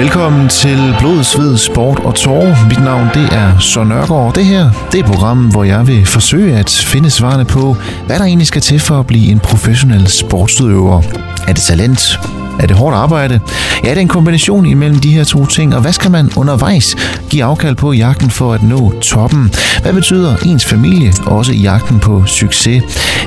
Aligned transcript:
Velkommen 0.00 0.48
til 0.48 0.94
Blod, 0.98 1.24
Sved, 1.24 1.56
Sport 1.56 1.98
og 1.98 2.14
Tår. 2.14 2.68
Mit 2.68 2.84
navn 2.84 3.08
det 3.14 3.32
er 3.32 3.58
Søren 3.58 3.88
Nørgaard. 3.88 4.34
Det 4.34 4.44
her 4.44 4.70
det 4.92 5.00
er 5.00 5.04
programmet, 5.04 5.52
hvor 5.52 5.64
jeg 5.64 5.86
vil 5.86 6.06
forsøge 6.06 6.56
at 6.56 6.70
finde 6.86 7.10
svarene 7.10 7.44
på, 7.44 7.76
hvad 8.06 8.18
der 8.18 8.24
egentlig 8.24 8.46
skal 8.46 8.62
til 8.62 8.80
for 8.80 9.00
at 9.00 9.06
blive 9.06 9.30
en 9.30 9.38
professionel 9.38 10.06
sportsudøver. 10.06 11.02
Er 11.48 11.52
det 11.52 11.62
talent? 11.62 12.18
Er 12.60 12.66
det 12.66 12.76
hårdt 12.76 12.96
arbejde? 12.96 13.40
Ja, 13.84 13.90
det 13.90 13.96
er 13.96 14.00
en 14.00 14.08
kombination 14.08 14.66
imellem 14.66 15.00
de 15.00 15.12
her 15.12 15.24
to 15.24 15.46
ting, 15.46 15.74
og 15.74 15.80
hvad 15.80 15.92
skal 15.92 16.10
man 16.10 16.30
undervejs 16.36 16.96
give 17.30 17.44
afkald 17.44 17.76
på 17.76 17.92
i 17.92 17.96
jagten 17.96 18.30
for 18.30 18.52
at 18.52 18.62
nå 18.62 18.92
toppen? 19.00 19.52
Hvad 19.82 19.92
betyder 19.92 20.36
ens 20.46 20.64
familie 20.64 21.12
også 21.26 21.52
i 21.52 21.56
jagten 21.56 21.98
på 22.00 22.22
succes? 22.26 22.82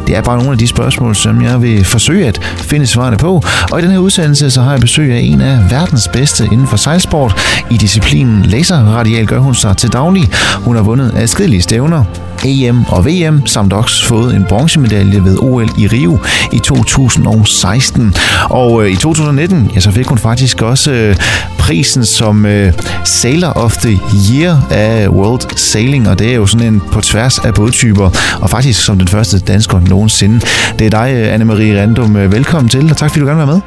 Det 0.08 0.16
er 0.16 0.22
bare 0.22 0.38
nogle 0.38 0.52
af 0.52 0.58
de 0.58 0.68
spørgsmål, 0.68 1.16
som 1.16 1.42
jeg 1.42 1.62
vil 1.62 1.86
forsøge 1.86 2.28
at 2.28 2.40
finde 2.44 2.88
svarene 2.88 3.18
på, 3.18 3.44
og 3.72 3.80
i 3.80 3.82
den 3.82 3.92
her 3.92 3.98
udsendelse 3.98 4.52
så 4.52 4.62
har 4.62 4.72
jeg 4.72 4.82
besøg 4.82 5.14
af 5.14 5.20
en 5.20 5.42
af 5.42 5.72
verdens 5.72 6.08
bedste 6.08 6.46
inden 6.52 6.68
for 6.68 6.78
sejlsport. 6.78 7.42
I 7.70 7.78
disciplinen 7.78 8.44
laserradial 8.44 9.26
gør 9.26 9.40
hun 9.40 9.56
sig 9.56 9.78
til 9.78 9.94
daglig. 9.94 10.30
Hun 10.56 10.76
har 10.76 10.84
vundet 10.84 11.12
adskillige 11.16 11.62
stævner, 11.62 12.04
EM 12.46 12.86
og 12.86 13.06
VM, 13.06 13.46
samt 13.46 13.74
også 13.74 14.08
fået 14.08 14.36
en 14.36 14.46
bronzemedalje 14.50 15.24
ved 15.24 15.38
OL 15.40 15.70
i 15.78 15.88
Rio 15.88 16.20
i 16.52 16.60
2016. 16.60 18.14
Og 18.50 18.84
øh, 18.84 18.92
i 18.92 18.96
2019, 18.96 19.72
ja, 19.76 19.80
så 19.80 19.92
fik 19.92 20.08
hun 20.08 20.18
faktisk 20.18 20.62
også 20.62 20.92
øh, 20.92 21.16
prisen 21.60 22.06
som 22.06 22.46
øh, 22.46 22.74
Sailor 23.04 23.50
of 23.50 23.78
the 23.78 24.00
Year 24.32 24.68
af 24.72 25.08
World 25.08 25.58
Sailing, 25.58 26.10
og 26.10 26.20
det 26.20 26.32
er 26.32 26.36
jo 26.36 26.46
sådan 26.46 26.74
en 26.74 26.82
på 26.92 27.02
tværs 27.02 27.40
af 27.40 27.54
bådtyper, 27.54 28.10
og 28.42 28.50
faktisk 28.50 28.86
som 28.86 28.98
den 28.98 29.08
første 29.08 29.40
dansker 29.40 29.80
nogensinde. 29.80 30.40
Det 30.80 30.86
er 30.86 30.90
dig, 30.90 31.36
Anne-Marie 31.36 31.82
Randum. 31.82 32.16
Velkommen 32.16 32.70
til, 32.70 32.92
og 32.92 32.98
tak 32.98 33.10
fordi 33.10 33.20
du 33.20 33.26
gerne 33.26 33.40
vil 33.40 33.48
være 33.48 33.56
med. 33.56 33.62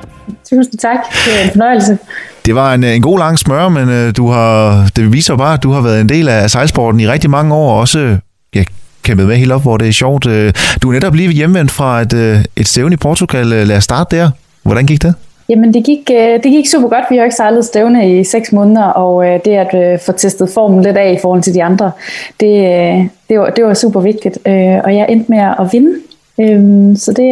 Tusind 0.51 0.79
tak. 0.79 0.99
Det 1.25 1.41
er 1.41 1.45
en 1.45 1.51
fornøjelse. 1.51 1.99
Det 2.47 2.55
var 2.55 2.75
en, 2.75 2.85
en 2.85 3.03
god 3.03 3.19
lang 3.19 3.39
smør, 3.39 3.69
men 3.69 4.13
du 4.13 4.31
har, 4.31 4.89
det 4.97 5.13
viser 5.13 5.37
bare, 5.37 5.55
at 5.55 5.63
du 5.63 5.73
har 5.73 5.81
været 5.81 6.01
en 6.01 6.09
del 6.09 6.29
af 6.29 6.51
sejlsporten 6.51 7.01
i 7.01 7.09
rigtig 7.09 7.31
mange 7.31 7.55
år, 7.55 7.73
og 7.73 7.81
også 7.81 8.17
ja, 8.57 8.65
kæmpet 9.03 9.27
med 9.27 9.37
helt 9.37 9.53
op, 9.53 9.63
hvor 9.63 9.77
det 9.77 9.89
er 9.89 9.93
sjovt. 9.93 10.27
Øh, 10.27 10.53
du 10.83 10.89
er 10.89 10.93
netop 10.93 11.15
lige 11.15 11.33
hjemvendt 11.33 11.71
fra 11.71 12.01
et, 12.01 12.13
øh, 12.13 12.45
et 12.57 12.69
stævne 12.69 12.95
i 12.95 12.97
Portugal. 12.97 13.53
Øh, 13.53 13.67
lad 13.67 13.77
os 13.77 13.85
starte 13.85 14.17
der. 14.17 14.31
Hvordan 14.63 14.87
gik 14.87 15.03
det? 15.03 15.15
Jamen 15.49 15.75
det 15.75 15.85
gik, 15.85 16.09
det 16.43 16.53
gik 16.53 16.67
super 16.69 16.89
godt. 16.89 17.05
Vi 17.11 17.17
har 17.17 17.25
ikke 17.25 17.37
sejlet 17.37 17.65
stævne 17.65 18.21
i 18.21 18.25
seks 18.25 18.53
måneder, 18.53 18.85
og 18.85 19.25
det 19.45 19.53
at 19.53 20.01
få 20.07 20.13
testet 20.13 20.51
formen 20.55 20.83
lidt 20.83 20.97
af 20.97 21.13
i 21.13 21.19
forhold 21.23 21.43
til 21.43 21.55
de 21.55 21.65
andre, 21.65 21.91
det, 22.41 22.51
det, 23.29 23.39
var, 23.39 23.51
det 23.51 23.65
var 23.65 23.75
super 23.75 24.01
vigtigt. 24.01 24.39
Og 24.85 24.97
jeg 24.97 25.07
endte 25.09 25.31
med 25.31 25.39
at 25.39 25.69
vinde, 25.73 25.93
øhm, 26.41 26.97
så 26.97 27.13
det, 27.13 27.27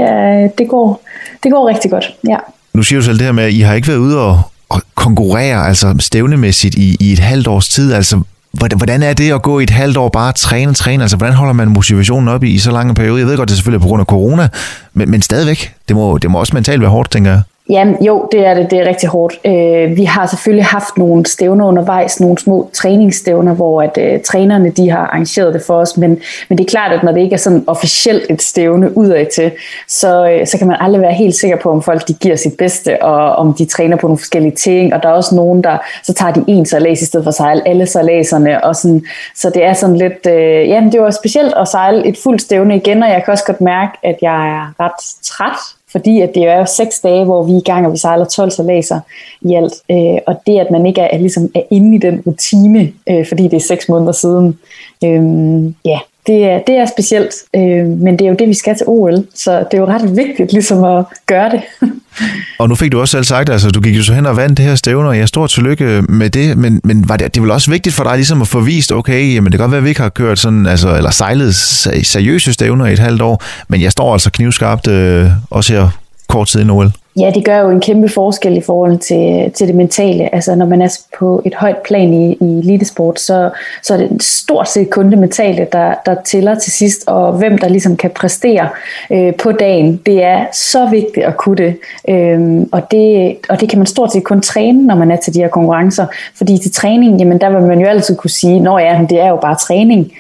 det, 0.59 0.69
går, 0.69 1.01
det 1.43 1.53
går 1.53 1.69
rigtig 1.69 1.91
godt. 1.91 2.15
Ja. 2.29 2.37
Nu 2.75 2.83
siger 2.83 3.01
du 3.01 3.05
selv 3.05 3.19
det 3.19 3.25
her 3.25 3.33
med, 3.33 3.45
at 3.45 3.53
I 3.53 3.61
har 3.61 3.75
ikke 3.75 3.89
været 3.89 3.99
ude 3.99 4.21
og, 4.21 4.41
og 4.69 4.81
konkurrere 4.95 5.67
altså 5.69 5.95
stævnemæssigt 6.01 6.75
i, 6.75 6.97
i 7.01 7.13
et 7.13 7.19
halvt 7.19 7.47
års 7.47 7.69
tid. 7.69 7.93
Altså, 7.93 8.21
Hvordan 8.59 9.03
er 9.03 9.13
det 9.13 9.33
at 9.33 9.43
gå 9.43 9.61
i 9.61 9.63
et 9.63 9.71
halvt 9.71 9.97
år 9.97 10.09
bare 10.09 10.33
træne, 10.33 10.75
træne? 10.75 11.05
Altså, 11.05 11.17
hvordan 11.17 11.35
holder 11.35 11.53
man 11.53 11.69
motivationen 11.69 12.29
op 12.29 12.45
i, 12.45 12.51
i 12.51 12.59
så 12.59 12.71
lang 12.71 12.89
en 12.89 12.95
periode? 12.95 13.19
Jeg 13.19 13.27
ved 13.27 13.37
godt, 13.37 13.49
det 13.49 13.55
er 13.55 13.57
selvfølgelig 13.57 13.81
på 13.81 13.89
grund 13.89 14.01
af 14.01 14.07
corona, 14.07 14.49
men, 14.93 15.11
men 15.11 15.23
stadigvæk. 15.23 15.75
Det 15.89 15.97
må, 15.97 16.19
det 16.19 16.31
må 16.31 16.39
også 16.39 16.57
mentalt 16.57 16.81
være 16.81 16.91
hårdt, 16.91 17.11
tænker 17.11 17.31
jeg. 17.31 17.43
Ja, 17.71 17.87
jo, 18.01 18.29
det 18.33 18.47
er 18.47 18.55
det. 18.55 18.71
Det 18.71 18.81
er 18.81 18.89
rigtig 18.89 19.09
hårdt. 19.09 19.39
Øh, 19.45 19.97
vi 19.97 20.05
har 20.05 20.27
selvfølgelig 20.27 20.65
haft 20.65 20.99
nogle 20.99 21.27
stævner 21.27 21.67
undervejs, 21.67 22.21
nogle 22.21 22.39
små 22.39 22.71
træningsstævner, 22.73 23.55
hvor 23.55 23.83
at 23.83 23.99
øh, 23.99 24.21
trænerne 24.21 24.71
de 24.71 24.91
har 24.91 24.99
arrangeret 24.99 25.55
det 25.55 25.63
for 25.67 25.75
os, 25.75 25.97
men, 25.97 26.19
men 26.49 26.59
det 26.59 26.65
er 26.65 26.69
klart, 26.69 26.93
at 26.93 27.03
når 27.03 27.13
det 27.13 27.21
ikke 27.21 27.35
er 27.35 27.39
sådan 27.39 27.65
officielt 27.67 28.31
et 28.31 28.43
stævne 28.43 28.97
udad 28.97 29.27
til, 29.35 29.53
så, 29.89 30.29
øh, 30.31 30.47
så 30.47 30.59
kan 30.59 30.67
man 30.67 30.77
aldrig 30.81 31.03
være 31.03 31.13
helt 31.13 31.35
sikker 31.35 31.57
på, 31.57 31.71
om 31.71 31.83
folk 31.83 32.09
de 32.09 32.15
giver 32.15 32.37
sit 32.37 32.57
bedste, 32.59 33.03
og 33.03 33.37
om 33.37 33.55
de 33.55 33.65
træner 33.65 33.97
på 33.97 34.07
nogle 34.07 34.19
forskellige 34.19 34.55
ting, 34.55 34.95
og 34.95 35.03
der 35.03 35.09
er 35.09 35.13
også 35.13 35.35
nogen, 35.35 35.65
der 35.65 35.79
så 36.03 36.15
tager 36.15 36.33
de 36.33 36.45
en 36.49 36.67
sejlads 36.67 37.03
i 37.03 37.07
stedet 37.07 37.25
for 37.25 37.29
at 37.29 37.35
sejle 37.35 37.69
alle 37.69 37.87
sejladserne, 37.87 38.65
og 38.65 38.77
sådan, 38.77 39.05
så 39.37 39.51
det 39.51 39.65
er 39.65 39.73
sådan 39.73 39.97
lidt, 39.97 40.27
øh, 40.27 40.69
ja, 40.69 40.89
det 40.93 41.01
var 41.01 41.11
specielt 41.11 41.55
at 41.55 41.69
sejle 41.69 42.07
et 42.07 42.19
fuldt 42.23 42.43
stævne 42.43 42.77
igen, 42.77 43.03
og 43.03 43.09
jeg 43.09 43.23
kan 43.25 43.33
også 43.33 43.45
godt 43.45 43.61
mærke, 43.61 43.93
at 44.03 44.17
jeg 44.23 44.49
er 44.49 44.75
ret 44.81 45.05
træt 45.23 45.59
fordi 45.95 46.21
at 46.21 46.35
det 46.35 46.45
er 46.45 46.59
jo 46.59 46.67
seks 46.67 47.01
dage, 47.01 47.25
hvor 47.25 47.43
vi 47.43 47.53
er 47.53 47.57
i 47.57 47.61
gang, 47.65 47.87
og 47.87 47.93
vi 47.93 47.99
sejler 47.99 48.25
12 48.25 48.51
salaser 48.51 49.01
i 49.41 49.55
alt. 49.55 49.75
Øh, 49.91 50.19
og 50.27 50.41
det, 50.47 50.59
at 50.59 50.71
man 50.71 50.87
ikke 50.87 51.01
er, 51.01 51.19
ligesom 51.19 51.51
er 51.55 51.63
inde 51.71 51.97
i 51.97 51.99
den 51.99 52.23
rutine, 52.27 52.93
øh, 53.11 53.27
fordi 53.27 53.43
det 53.43 53.55
er 53.55 53.61
seks 53.61 53.89
måneder 53.89 54.13
siden, 54.13 54.59
øh, 55.05 55.65
ja, 55.85 55.99
det 56.27 56.45
er, 56.45 56.59
det 56.67 56.75
er 56.75 56.87
specielt, 56.87 57.35
øh, 57.57 57.87
men 57.87 58.19
det 58.19 58.25
er 58.25 58.29
jo 58.29 58.37
det, 58.39 58.49
vi 58.49 58.55
skal 58.55 58.77
til 58.77 58.87
OL, 58.87 59.25
så 59.35 59.59
det 59.59 59.75
er 59.75 59.79
jo 59.79 59.87
ret 59.87 60.17
vigtigt 60.17 60.53
ligesom 60.53 60.85
at 60.85 61.05
gøre 61.27 61.51
det. 61.51 61.63
og 62.61 62.69
nu 62.69 62.75
fik 62.75 62.93
du 62.93 63.01
også 63.01 63.13
selv 63.13 63.25
sagt, 63.25 63.51
altså 63.51 63.71
du 63.71 63.81
gik 63.81 63.97
jo 63.97 64.03
så 64.03 64.15
hen 64.15 64.27
og 64.27 64.37
vandt 64.37 64.57
det 64.57 64.65
her 64.65 64.75
stævne, 64.75 65.09
og 65.09 65.19
jeg 65.19 65.29
stort 65.29 65.51
tillykke 65.51 66.03
med 66.09 66.31
det, 66.31 66.59
men, 66.59 66.81
men 66.85 67.09
var 67.09 67.17
det, 67.17 67.35
det 67.35 67.43
var 67.43 67.53
også 67.53 67.71
vigtigt 67.71 67.95
for 67.95 68.05
dig 68.05 68.15
ligesom 68.15 68.41
at 68.41 68.49
få 68.49 68.61
vist, 68.61 68.93
okay, 68.93 69.35
jamen 69.35 69.53
det 69.53 69.59
kan 69.59 69.65
godt 69.65 69.71
være, 69.71 69.79
at 69.79 69.85
vi 69.85 69.89
ikke 69.89 70.01
har 70.01 70.09
kørt 70.09 70.39
sådan, 70.39 70.67
altså, 70.67 70.97
eller 70.97 71.11
sejlet 71.11 71.55
seriøse 71.55 72.53
stævner 72.53 72.87
i 72.87 72.93
et 72.93 72.99
halvt 72.99 73.23
år, 73.23 73.43
men 73.69 73.81
jeg 73.83 73.93
står 73.93 74.13
altså 74.13 74.31
knivskarpt 74.31 74.89
øh, 74.89 75.31
også 75.51 75.73
her 75.73 75.89
kort 76.29 76.49
tid 76.49 76.67
i 76.67 76.71
OL. 76.71 76.93
Ja, 77.17 77.31
det 77.35 77.45
gør 77.45 77.59
jo 77.61 77.71
en 77.71 77.81
kæmpe 77.81 78.09
forskel 78.09 78.57
i 78.57 78.61
forhold 78.61 78.99
til, 78.99 79.53
til 79.53 79.69
det 79.69 79.75
mentale. 79.75 80.35
Altså 80.35 80.55
når 80.55 80.67
man 80.67 80.83
er 80.83 80.99
på 81.19 81.43
et 81.45 81.55
højt 81.55 81.79
plan 81.79 82.15
i, 82.15 82.33
i 82.33 82.59
elitesport, 82.59 83.21
så, 83.21 83.51
så 83.83 83.95
er 83.95 83.99
det 83.99 84.23
stort 84.23 84.69
set 84.69 84.91
kun 84.91 85.11
det 85.11 85.19
mentale, 85.19 85.67
der, 85.73 85.95
der 86.07 86.17
tæller 86.25 86.55
til 86.55 86.73
sidst, 86.73 87.05
og 87.07 87.33
hvem 87.33 87.59
der 87.59 87.69
ligesom 87.69 87.97
kan 87.97 88.11
præstere 88.11 88.69
øh, 89.11 89.35
på 89.35 89.53
dagen. 89.53 90.01
Det 90.07 90.23
er 90.23 90.47
så 90.53 90.89
vigtigt 90.91 91.27
at 91.27 91.37
kunne 91.37 91.57
det. 91.57 91.77
Øhm, 92.09 92.69
og 92.73 92.91
det. 92.91 93.37
Og 93.49 93.61
det 93.61 93.69
kan 93.69 93.79
man 93.79 93.87
stort 93.87 94.13
set 94.13 94.25
kun 94.25 94.41
træne, 94.41 94.87
når 94.87 94.95
man 94.95 95.11
er 95.11 95.17
til 95.17 95.35
de 95.35 95.41
her 95.41 95.49
konkurrencer. 95.49 96.07
Fordi 96.37 96.59
til 96.59 96.73
træning, 96.73 97.19
jamen 97.19 97.41
der 97.41 97.51
vil 97.51 97.63
man 97.63 97.81
jo 97.81 97.87
altid 97.87 98.17
kunne 98.17 98.31
sige, 98.31 98.61
når 98.61 98.79
ja, 98.79 99.01
det 99.11 99.21
er 99.21 99.29
jo 99.29 99.37
bare 99.37 99.57
træning. 99.57 100.13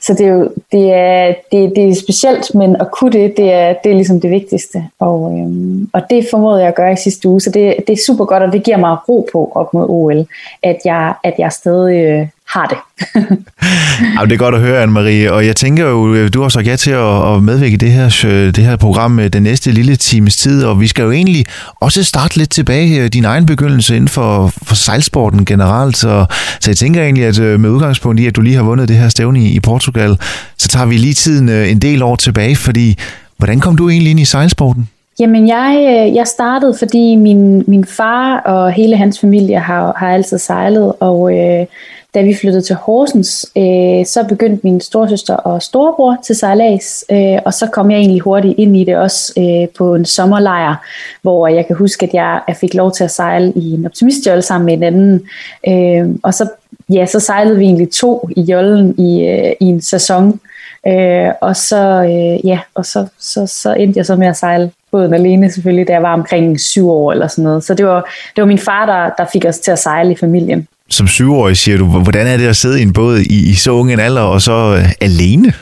Så 0.00 0.14
det 0.14 0.26
er 0.26 0.30
jo 0.30 0.48
det 0.72 0.92
er, 0.92 1.34
det, 1.52 1.72
det 1.76 1.88
er 1.88 1.94
specielt, 1.94 2.54
men 2.54 2.76
at 2.76 2.90
kunne 2.90 3.12
det, 3.12 3.36
det 3.36 3.52
er, 3.52 3.74
det 3.84 3.90
er 3.90 3.94
ligesom 3.94 4.20
det 4.20 4.30
vigtigste. 4.30 4.84
Og, 4.98 5.38
øhm, 5.38 5.90
og 5.92 6.02
det 6.10 6.26
formåede 6.40 6.60
jeg 6.60 6.68
at 6.68 6.74
gøre 6.74 6.92
i 6.92 6.96
sidste 6.96 7.28
uge, 7.28 7.40
så 7.40 7.50
det, 7.50 7.74
det 7.86 7.92
er 7.92 8.02
super 8.06 8.24
godt, 8.24 8.42
og 8.42 8.52
det 8.52 8.62
giver 8.62 8.76
mig 8.76 8.96
ro 9.08 9.28
på 9.32 9.52
op 9.54 9.74
mod 9.74 9.86
OL, 9.88 10.26
at 10.62 10.76
jeg, 10.84 11.14
at 11.24 11.34
jeg 11.38 11.52
stadig 11.52 12.04
øh, 12.04 12.26
har 12.48 12.66
det. 12.66 12.78
ja, 14.18 14.24
det 14.24 14.32
er 14.32 14.36
godt 14.36 14.54
at 14.54 14.60
høre, 14.60 14.84
Anne-Marie, 14.84 15.30
og 15.30 15.46
jeg 15.46 15.56
tænker 15.56 15.88
jo, 15.88 16.14
øh, 16.14 16.30
du 16.34 16.42
har 16.42 16.48
sagt 16.48 16.66
ja 16.66 16.76
til 16.76 16.90
at, 16.90 17.42
medvirke 17.42 17.74
i 17.74 17.76
det 17.76 17.92
her, 17.92 18.24
øh, 18.26 18.54
det 18.54 18.64
her 18.64 18.76
program 18.76 19.10
med 19.10 19.30
den 19.30 19.42
næste 19.42 19.70
lille 19.70 19.96
times 19.96 20.36
tid, 20.36 20.64
og 20.64 20.80
vi 20.80 20.86
skal 20.86 21.02
jo 21.02 21.10
egentlig 21.10 21.44
også 21.80 22.04
starte 22.04 22.36
lidt 22.36 22.50
tilbage 22.50 23.08
din 23.08 23.24
egen 23.24 23.46
begyndelse 23.46 23.96
inden 23.96 24.08
for, 24.08 24.52
for 24.62 24.74
sejlsporten 24.74 25.44
generelt, 25.44 25.96
så, 25.96 26.26
så 26.60 26.70
jeg 26.70 26.76
tænker 26.76 27.02
egentlig, 27.02 27.24
at 27.24 27.60
med 27.60 27.70
udgangspunkt 27.70 28.20
i, 28.20 28.26
at 28.26 28.36
du 28.36 28.40
lige 28.40 28.56
har 28.56 28.62
vundet 28.62 28.88
det 28.88 28.96
her 28.96 29.08
stævne 29.08 29.40
i, 29.40 29.52
i 29.52 29.60
Portugal, 29.60 30.18
så 30.58 30.68
tager 30.68 30.86
vi 30.86 30.96
lige 30.96 31.14
tiden 31.14 31.48
en 31.48 31.78
del 31.78 32.02
år 32.02 32.16
tilbage, 32.16 32.56
fordi 32.56 32.98
hvordan 33.38 33.60
kom 33.60 33.76
du 33.76 33.88
egentlig 33.88 34.10
ind 34.10 34.20
i 34.20 34.24
sejlsporten? 34.24 34.88
Jamen, 35.20 35.48
jeg, 35.48 35.76
øh, 35.78 36.14
jeg 36.14 36.26
startede, 36.26 36.74
fordi 36.78 37.16
min, 37.16 37.64
min 37.66 37.84
far 37.84 38.40
og 38.40 38.72
hele 38.72 38.96
hans 38.96 39.20
familie 39.20 39.58
har, 39.58 39.94
har 39.96 40.14
altid 40.14 40.38
sejlet, 40.38 40.92
og 41.00 41.38
øh, 41.38 41.66
da 42.14 42.22
vi 42.22 42.34
flyttede 42.34 42.62
til 42.62 42.76
Horsens, 42.76 43.46
øh, 43.56 44.06
så 44.06 44.24
begyndte 44.28 44.60
min 44.62 44.80
storsøster 44.80 45.34
og 45.34 45.62
storebror 45.62 46.16
til 46.24 46.36
sejlads, 46.36 47.04
øh, 47.12 47.38
og 47.44 47.54
så 47.54 47.66
kom 47.66 47.90
jeg 47.90 47.98
egentlig 47.98 48.20
hurtigt 48.20 48.58
ind 48.58 48.76
i 48.76 48.84
det 48.84 48.96
også 48.96 49.32
øh, 49.38 49.68
på 49.78 49.94
en 49.94 50.04
sommerlejr, 50.04 50.74
hvor 51.22 51.48
jeg 51.48 51.66
kan 51.66 51.76
huske, 51.76 52.06
at 52.06 52.14
jeg, 52.14 52.40
jeg 52.48 52.56
fik 52.56 52.74
lov 52.74 52.92
til 52.92 53.04
at 53.04 53.10
sejle 53.10 53.52
i 53.56 53.72
en 53.72 53.86
optimistjolle 53.86 54.42
sammen 54.42 54.66
med 54.66 54.74
en 54.74 54.82
anden, 54.82 55.22
øh, 55.68 56.14
og 56.22 56.34
så, 56.34 56.48
ja, 56.92 57.06
så 57.06 57.20
sejlede 57.20 57.58
vi 57.58 57.64
egentlig 57.64 57.90
to 57.90 58.28
i 58.36 58.40
jollen 58.40 58.94
i, 58.98 59.26
øh, 59.26 59.52
i 59.60 59.64
en 59.64 59.80
sæson, 59.80 60.40
Øh, 60.86 61.32
og 61.40 61.56
så, 61.56 62.02
øh, 62.02 62.46
ja, 62.46 62.60
og 62.74 62.86
så, 62.86 63.06
så, 63.18 63.46
så 63.46 63.74
endte 63.74 63.98
jeg 63.98 64.06
så 64.06 64.16
med 64.16 64.26
at 64.26 64.36
sejle 64.36 64.70
båden 64.92 65.14
alene 65.14 65.52
selvfølgelig, 65.52 65.88
da 65.88 65.92
jeg 65.92 66.02
var 66.02 66.14
omkring 66.14 66.60
syv 66.60 66.90
år 66.90 67.12
eller 67.12 67.26
sådan 67.26 67.44
noget. 67.44 67.64
Så 67.64 67.74
det 67.74 67.86
var, 67.86 68.10
det 68.36 68.42
var 68.42 68.46
min 68.46 68.58
far, 68.58 68.86
der, 68.86 69.10
der 69.18 69.30
fik 69.32 69.44
os 69.44 69.58
til 69.58 69.70
at 69.70 69.78
sejle 69.78 70.12
i 70.12 70.16
familien. 70.16 70.68
Som 70.88 71.06
syvårig 71.06 71.56
siger 71.56 71.78
du, 71.78 71.86
hvordan 71.86 72.26
er 72.26 72.36
det 72.36 72.48
at 72.48 72.56
sidde 72.56 72.80
i 72.80 72.82
en 72.82 72.92
båd 72.92 73.18
i, 73.18 73.50
i 73.50 73.54
så 73.54 73.70
unge 73.70 73.92
en 73.92 74.00
alder 74.00 74.22
og 74.22 74.40
så 74.40 74.76
øh, 74.78 74.92
alene? 75.00 75.52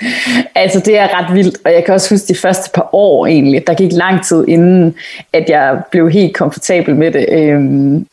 Altså 0.54 0.80
det 0.80 0.98
er 0.98 1.08
ret 1.18 1.34
vildt, 1.34 1.58
og 1.64 1.72
jeg 1.72 1.84
kan 1.84 1.94
også 1.94 2.14
huske 2.14 2.28
de 2.28 2.38
første 2.38 2.70
par 2.74 2.88
år 2.92 3.26
egentlig. 3.26 3.66
Der 3.66 3.74
gik 3.74 3.92
lang 3.92 4.26
tid 4.26 4.44
inden, 4.48 4.94
at 5.32 5.44
jeg 5.48 5.80
blev 5.90 6.10
helt 6.10 6.34
komfortabel 6.34 6.96
med 6.96 7.12
det. 7.12 7.26
Øhm, 7.32 8.06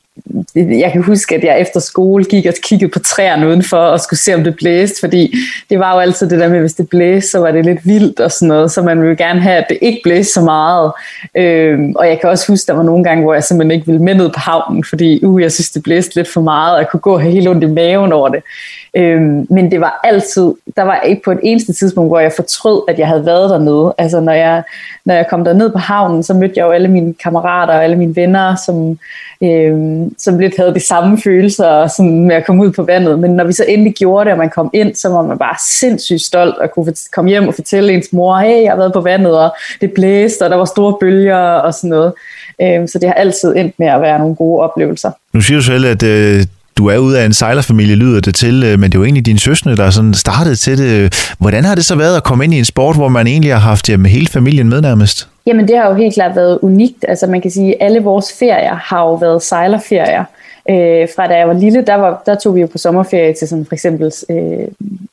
jeg 0.56 0.92
kan 0.92 1.04
huske, 1.04 1.36
at 1.36 1.44
jeg 1.44 1.62
efter 1.62 1.80
skole 1.80 2.24
gik 2.24 2.46
og 2.46 2.54
kiggede 2.64 2.92
på 2.92 3.00
træerne 3.00 3.48
udenfor 3.48 3.78
og 3.78 4.00
skulle 4.00 4.19
se, 4.19 4.36
om 4.36 4.44
det 4.44 4.56
blæste, 4.56 5.00
fordi 5.00 5.36
det 5.69 5.80
var 5.80 5.94
jo 5.94 6.00
altid 6.00 6.30
det 6.30 6.40
der 6.40 6.48
med, 6.48 6.56
at 6.56 6.62
hvis 6.62 6.74
det 6.74 6.90
blæste, 6.90 7.31
så 7.31 7.40
var 7.40 7.52
det 7.52 7.66
lidt 7.66 7.88
vildt 7.88 8.19
og 8.19 8.31
sådan 8.31 8.48
noget, 8.48 8.72
så 8.72 8.81
man 8.81 9.02
ville 9.02 9.16
gerne 9.16 9.40
have, 9.40 9.56
at 9.56 9.66
det 9.69 9.78
ikke 9.81 10.00
blæste 10.04 10.34
så 10.34 10.42
meget. 10.42 10.92
Øhm, 11.36 11.96
og 11.96 12.08
jeg 12.08 12.19
kan 12.19 12.30
også 12.30 12.52
huske, 12.52 12.64
at 12.64 12.68
der 12.68 12.74
var 12.74 12.84
nogle 12.84 13.04
gange, 13.04 13.24
hvor 13.24 13.34
jeg 13.34 13.44
simpelthen 13.44 13.72
ikke 13.72 13.86
ville 13.86 14.04
med 14.04 14.16
ned 14.16 14.30
på 14.30 14.40
havnen, 14.40 14.84
fordi 14.84 15.25
uh, 15.25 15.42
jeg 15.42 15.52
synes, 15.52 15.72
det 15.72 15.84
blæste 15.84 16.16
lidt 16.16 16.28
for 16.28 16.42
meget, 16.42 16.74
og 16.74 16.80
jeg 16.80 16.90
kunne 16.90 17.00
gå 17.00 17.13
og 17.13 17.22
have 17.22 17.34
helt 17.34 17.48
ondt 17.48 17.63
i 17.63 17.68
maven 17.68 18.13
over 18.13 18.30
det. 18.30 18.44
Øhm, 18.95 19.48
men 19.50 19.72
det 19.72 19.81
var 19.81 20.00
altid, 20.04 20.54
der 20.75 20.84
var 20.84 21.00
ikke 21.00 21.22
på 21.25 21.31
et 21.31 21.39
eneste 21.44 21.74
tidspunkt, 21.74 22.10
hvor 22.10 22.19
jeg 22.19 22.31
fortrød, 22.36 22.81
at 22.88 23.00
jeg 23.00 23.07
havde 23.07 23.25
været 23.25 23.50
dernede. 23.50 23.94
Altså 23.98 24.19
når 24.19 24.31
jeg, 24.31 24.63
når 25.06 25.13
jeg 25.13 25.28
kom 25.30 25.45
derned 25.45 25.72
på 25.72 25.78
havnen, 25.78 26.24
så 26.24 26.34
mødte 26.34 26.54
jeg 26.57 26.63
jo 26.63 26.72
alle 26.72 26.88
mine 26.88 27.13
kammerater 27.13 27.74
og 27.74 27.84
alle 27.84 27.95
mine 27.95 28.16
venner, 28.16 28.56
som, 28.66 29.00
øhm, 29.44 30.16
som 30.19 30.39
lidt 30.39 30.57
havde 30.57 30.74
de 30.74 30.80
samme 30.80 31.18
følelser 31.24 31.88
som 31.88 32.06
med 32.06 32.36
at 32.36 32.45
komme 32.45 32.63
ud 32.63 32.72
på 32.72 32.84
vandet. 32.84 33.19
Men 33.19 33.31
når 33.31 33.44
vi 33.44 33.54
så 33.54 33.66
endelig 33.68 33.94
gjorde 33.94 34.25
det, 34.25 34.31
og 34.31 34.38
man 34.38 34.50
kom 34.50 34.69
ind, 34.74 34.95
så 34.95 35.10
var 35.10 35.22
man 35.22 35.38
bare 35.38 35.56
sindssygt 35.80 36.22
stolt 36.22 36.57
og 36.57 36.72
kunne 36.72 36.94
komme 37.13 37.30
hjem 37.30 37.48
og 37.48 37.54
fortælle 37.54 37.94
ens 37.94 38.13
mor, 38.13 38.38
hey, 38.38 38.63
jeg 38.63 38.72
har 38.72 38.78
været 38.78 38.94
på 38.94 39.01
vandet, 39.01 39.39
og 39.39 39.56
det 39.81 39.92
blæste, 39.92 40.44
og 40.44 40.50
der 40.50 40.56
var 40.56 40.66
store 40.66 40.98
bølger 41.00 41.38
og 41.38 41.74
sådan 41.74 41.89
noget. 41.89 42.13
Øhm, 42.62 42.88
så 42.88 43.00
det 43.00 43.10
har 43.10 43.13
altid 43.13 43.56
endt 43.56 43.80
med 43.80 43.88
at 43.88 44.01
være 44.01 44.19
nogle 44.19 44.36
gode 44.36 44.62
oplevelser. 44.62 45.12
Nu 45.34 45.42
siger 45.42 45.57
du 45.57 45.63
selv, 45.63 45.86
at 45.86 46.04
øh, 46.04 46.44
du 46.77 46.88
er 46.88 46.97
ude 46.97 47.19
af 47.19 47.25
en 47.25 47.33
sejlerfamilie, 47.33 47.95
lyder 47.95 48.21
det 48.21 48.35
til, 48.35 48.63
øh, 48.63 48.79
men 48.79 48.83
det 48.83 48.95
er 48.95 49.00
jo 49.00 49.03
egentlig 49.03 49.25
dine 49.25 49.39
søsne, 49.39 49.77
der 49.77 49.89
sådan 49.89 50.13
startede 50.13 50.56
til 50.56 50.77
det. 50.77 51.13
Hvordan 51.39 51.63
har 51.65 51.75
det 51.75 51.85
så 51.85 51.95
været 51.95 52.18
at 52.18 52.24
komme 52.24 52.44
ind 52.44 52.53
i 52.53 52.59
en 52.59 52.65
sport, 52.65 52.95
hvor 52.95 53.07
man 53.07 53.27
egentlig 53.27 53.53
har 53.53 53.59
haft 53.59 53.89
jamen, 53.89 54.06
hele 54.06 54.27
familien 54.27 54.69
med 54.69 54.81
nærmest? 54.81 55.27
Jamen 55.45 55.68
det 55.68 55.77
har 55.77 55.89
jo 55.89 55.95
helt 55.95 56.13
klart 56.13 56.35
været 56.35 56.59
unikt. 56.62 57.06
Altså 57.07 57.27
man 57.27 57.41
kan 57.41 57.51
sige, 57.51 57.81
at 57.81 57.85
alle 57.85 58.00
vores 58.00 58.33
ferier 58.39 58.75
har 58.75 59.01
jo 59.01 59.15
været 59.15 59.44
sejlerferier. 59.44 60.24
Øh, 60.69 61.07
fra 61.15 61.27
da 61.27 61.38
jeg 61.38 61.47
var 61.47 61.53
lille, 61.53 61.81
der, 61.81 61.95
var, 61.95 62.24
der 62.25 62.35
tog 62.35 62.56
vi 62.56 62.62
jo 62.62 62.68
på 62.68 62.77
sommerferie 62.77 63.33
til 63.33 63.47
sådan 63.47 63.65
for 63.65 63.74
eksempel 63.74 64.12
øh, 64.29 64.68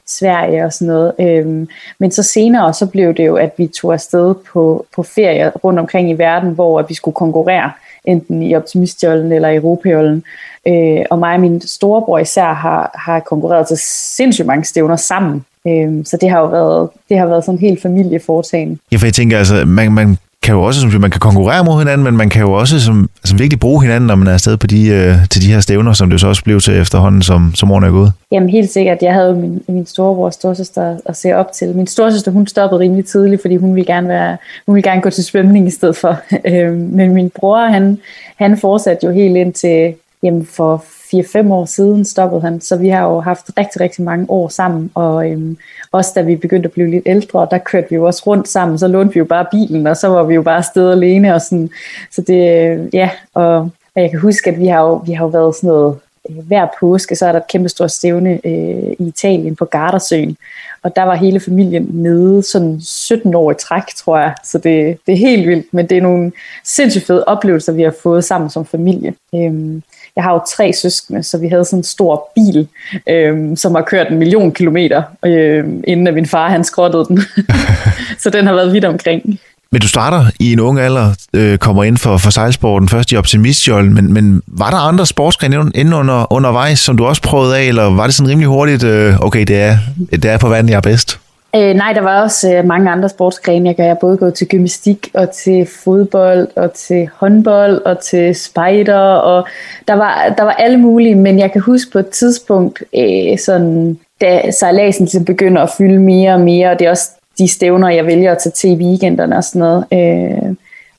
Sverige 0.07 0.65
og 0.65 0.73
sådan 0.73 0.95
noget. 0.95 1.13
Øh, 1.21 1.67
men 1.99 2.11
så 2.11 2.23
senere, 2.23 2.75
så 2.75 2.87
blev 2.87 3.15
det 3.15 3.27
jo, 3.27 3.37
at 3.37 3.51
vi 3.59 3.67
tog 3.67 3.93
afsted 3.93 4.35
på, 4.53 4.87
på 4.97 5.03
ferie 5.03 5.51
rundt 5.65 5.79
omkring 5.79 6.11
i 6.11 6.13
verden, 6.13 6.51
hvor 6.51 6.79
at 6.79 6.85
vi 6.89 6.95
skulle 6.95 7.15
konkurrere, 7.15 7.71
enten 8.05 8.43
i 8.43 8.55
optimistjollen 8.55 9.33
eller 9.33 9.49
i 9.49 9.57
europajollen. 9.57 10.25
Øh, 10.67 11.05
og 11.11 11.19
mig 11.19 11.35
og 11.35 11.41
min 11.41 11.61
storebror 11.61 12.19
især 12.19 12.53
har, 12.53 12.91
har 12.95 13.21
konkurreret 13.21 13.67
til 13.69 13.77
sindssygt 14.17 14.47
mange 14.47 14.65
stævner 14.65 14.97
sammen. 14.97 15.45
Øh, 15.67 16.05
så 16.05 16.19
det 16.21 16.31
har 16.31 16.41
jo 16.41 16.47
været, 16.47 16.91
det 17.09 17.19
har 17.19 17.27
været 17.27 17.45
sådan 17.45 17.59
helt 17.59 17.83
familieforetagende. 17.83 18.79
Ja, 18.93 18.97
for 18.97 19.07
jeg 19.07 19.15
tænker, 19.15 19.39
altså, 19.39 19.65
man, 19.67 19.93
man 19.93 20.19
kan 20.45 20.55
jo 20.55 20.63
også, 20.63 20.81
som 20.81 21.01
man 21.01 21.11
kan 21.11 21.21
konkurrere 21.21 21.65
mod 21.65 21.79
hinanden, 21.79 22.05
men 22.05 22.17
man 22.17 22.31
kan 22.31 22.43
jo 22.43 22.53
også 22.53 22.81
som, 22.81 23.11
som 23.25 23.39
virkelig 23.39 23.61
bruge 23.61 23.83
hinanden, 23.83 24.07
når 24.07 24.15
man 24.15 24.29
er 24.29 24.33
afsted 24.33 24.57
på 24.57 24.67
de, 24.67 24.89
øh, 24.89 25.29
til 25.31 25.43
de 25.43 25.53
her 25.53 25.61
stævner, 25.61 25.93
som 25.93 26.11
det 26.11 26.21
så 26.21 26.29
også 26.29 26.45
blev 26.45 26.61
til 26.61 26.81
efterhånden, 26.81 27.23
som, 27.23 27.53
som 27.55 27.73
årene 27.73 27.87
er 27.87 27.91
gået. 27.91 28.13
Jamen 28.33 28.51
helt 28.51 28.71
sikkert. 28.71 28.99
Jeg 29.03 29.15
havde 29.15 29.35
min, 29.35 29.63
min 29.69 29.87
storebror 29.87 30.25
og 30.25 30.33
storsøster 30.33 30.97
at 31.07 31.17
se 31.17 31.33
op 31.33 31.53
til. 31.53 31.77
Min 31.77 31.87
storsøster, 31.87 32.31
hun 32.31 32.47
stoppede 32.47 32.81
rimelig 32.81 33.07
tidligt, 33.07 33.43
fordi 33.43 33.57
hun 33.57 33.75
ville 33.75 33.87
gerne, 33.87 34.09
være, 34.09 34.37
hun 34.67 34.75
ville 34.75 34.91
gerne 34.91 35.01
gå 35.01 35.11
til 35.11 35.25
svømning 35.25 35.67
i 35.67 35.71
stedet 35.71 35.97
for. 35.97 36.21
Øhm, 36.45 36.89
men 36.93 37.15
min 37.15 37.31
bror, 37.31 37.67
han, 37.67 37.99
han 38.37 38.59
fortsatte 38.59 39.07
jo 39.07 39.13
helt 39.13 39.37
ind 39.37 39.53
til, 39.53 39.95
jamen 40.23 40.47
for 40.57 40.85
4-5 41.21 41.53
år 41.53 41.65
siden 41.65 42.05
stoppede 42.05 42.41
han, 42.41 42.61
så 42.61 42.77
vi 42.77 42.89
har 42.89 43.03
jo 43.03 43.21
haft 43.21 43.51
rigtig, 43.59 43.81
rigtig 43.81 44.05
mange 44.05 44.27
år 44.29 44.49
sammen, 44.49 44.91
og 44.95 45.31
øhm, 45.31 45.57
også 45.93 46.13
da 46.15 46.21
vi 46.21 46.37
begyndte 46.37 46.67
at 46.67 46.73
blive 46.73 46.91
lidt 46.91 47.03
ældre, 47.07 47.49
der 47.51 47.59
kørte 47.59 47.87
vi 47.91 47.97
jo 47.97 48.05
også 48.05 48.23
rundt 48.27 48.49
sammen, 48.49 48.79
så 48.79 48.89
lånte 48.89 49.15
vi 49.15 49.19
jo 49.19 49.25
bare 49.25 49.47
bilen, 49.51 49.87
og 49.87 49.97
så 49.97 50.09
var 50.09 50.23
vi 50.23 50.35
jo 50.35 50.43
bare 50.43 50.57
afsted 50.57 50.91
alene, 50.91 51.35
og 51.35 51.43
sådan, 51.43 51.71
så 52.11 52.23
det, 52.23 52.69
øh, 52.69 52.95
ja, 52.95 53.11
og 53.35 53.71
jeg 53.97 54.11
kan 54.11 54.21
huske, 54.21 54.51
at 54.51 54.61
vi 54.61 54.67
har 54.67 54.81
jo, 54.81 54.95
vi 54.95 55.13
har 55.13 55.25
jo 55.25 55.29
været 55.29 55.55
sådan 55.55 55.69
noget, 55.69 55.99
øh, 56.31 56.47
hver 56.47 56.67
påske, 56.81 57.17
så 57.17 57.27
er 57.27 57.33
der 57.33 57.41
et 57.41 57.49
kæmpe 57.49 57.69
stort 57.69 57.91
stævne 57.91 58.41
øh, 58.45 58.93
i 58.99 59.09
Italien 59.09 59.57
på 59.57 59.65
Gardasøen, 59.65 60.37
og 60.85 60.97
der 60.97 61.03
var 61.03 61.15
hele 61.15 61.41
familien 61.41 61.89
nede 61.91 62.43
sådan 62.43 62.81
17 62.81 63.35
år 63.35 63.51
i 63.51 63.55
træk, 63.55 63.83
tror 63.97 64.19
jeg. 64.19 64.35
Så 64.45 64.59
det, 64.59 64.99
det 65.07 65.13
er 65.13 65.17
helt 65.17 65.49
vildt, 65.49 65.67
men 65.75 65.87
det 65.87 65.99
er 65.99 66.03
nogle 66.03 66.33
sindssygt 66.65 67.07
fede 67.07 67.25
oplevelser, 67.25 67.73
vi 67.73 67.83
har 67.83 67.95
fået 68.03 68.25
sammen 68.25 68.51
som 68.51 68.67
familie. 68.67 69.15
Øhm, 69.35 69.83
jeg 70.17 70.25
har 70.25 70.33
jo 70.33 70.41
tre 70.57 70.73
søskende, 70.73 71.23
så 71.23 71.39
vi 71.39 71.49
havde 71.49 71.65
sådan 71.65 71.79
en 71.79 71.85
stor 71.85 72.29
bil, 72.35 72.69
øhm, 73.09 73.57
som 73.57 73.75
har 73.75 73.83
kørt 73.83 74.11
en 74.11 74.19
million 74.19 74.53
kilometer, 74.53 75.03
øhm, 75.27 75.85
inden 75.87 76.07
at 76.07 76.15
min 76.15 76.27
far 76.27 76.49
han 76.49 76.65
skrottede 76.65 77.05
den. 77.09 77.21
så 78.23 78.31
den 78.31 78.47
har 78.47 78.55
været 78.55 78.73
vidt 78.73 78.85
omkring. 78.85 79.41
Men 79.73 79.81
du 79.81 79.89
starter 79.89 80.27
i 80.41 80.53
en 80.53 80.61
ung 80.61 80.81
alder, 80.81 81.15
øh, 81.33 81.59
kommer 81.59 81.85
ind 81.85 81.97
for, 81.97 82.19
for 82.19 82.31
sejlsporten, 82.31 82.89
først 82.89 83.13
i 83.13 83.17
optimistjollen, 83.17 83.95
men, 83.95 84.13
men 84.13 84.43
var 84.47 84.71
der 84.71 84.77
andre 84.77 85.07
sportsgrene 85.07 85.57
inden 85.75 85.95
under, 85.95 86.33
undervejs, 86.33 86.79
som 86.79 86.97
du 86.97 87.07
også 87.07 87.23
prøvede 87.23 87.59
af, 87.59 87.65
eller 87.65 87.83
var 87.83 88.07
det 88.07 88.15
sådan 88.15 88.31
rimelig 88.31 88.49
hurtigt, 88.49 88.85
øh, 88.85 89.21
okay, 89.21 89.45
det 89.45 89.57
er, 89.57 89.77
det 90.11 90.25
er 90.25 90.39
på 90.39 90.49
vandet, 90.49 90.71
jeg 90.71 90.77
er 90.77 90.81
bedst? 90.81 91.19
Øh, 91.57 91.75
nej, 91.75 91.93
der 91.93 92.01
var 92.01 92.23
også 92.23 92.55
øh, 92.55 92.65
mange 92.65 92.91
andre 92.91 93.09
sportsgrene. 93.09 93.69
Jeg 93.69 93.77
kan 93.77 93.97
både 94.01 94.17
gå 94.17 94.31
til 94.31 94.49
gymnastik 94.49 95.11
og 95.15 95.31
til 95.31 95.67
fodbold 95.67 96.49
og 96.57 96.73
til 96.73 97.09
håndbold 97.15 97.83
og 97.85 97.99
til 97.99 98.35
spider. 98.35 98.99
Og 99.15 99.47
der 99.89 99.95
var, 99.95 100.35
der 100.39 100.43
var 100.43 100.53
alle 100.53 100.77
mulige, 100.77 101.15
men 101.15 101.39
jeg 101.39 101.53
kan 101.53 101.61
huske 101.61 101.93
på 101.93 101.99
et 101.99 102.09
tidspunkt, 102.09 102.83
øh, 102.99 103.39
sådan, 103.39 103.99
da 104.21 104.51
sejladsen 104.51 105.25
begynder 105.25 105.63
at 105.63 105.71
fylde 105.79 105.99
mere 105.99 106.35
og 106.35 106.41
mere, 106.41 106.71
og 106.71 106.79
det 106.79 106.87
er 106.87 106.91
også 106.91 107.11
de 107.39 107.49
stævner, 107.49 107.89
jeg 107.89 108.07
vælger 108.07 108.33
at 108.33 108.39
tage 108.39 108.53
til 108.53 108.71
i 108.71 108.85
weekenderne 108.85 109.37
og 109.37 109.45
sådan 109.45 109.59
noget. 109.59 109.85
Øh, 109.93 110.55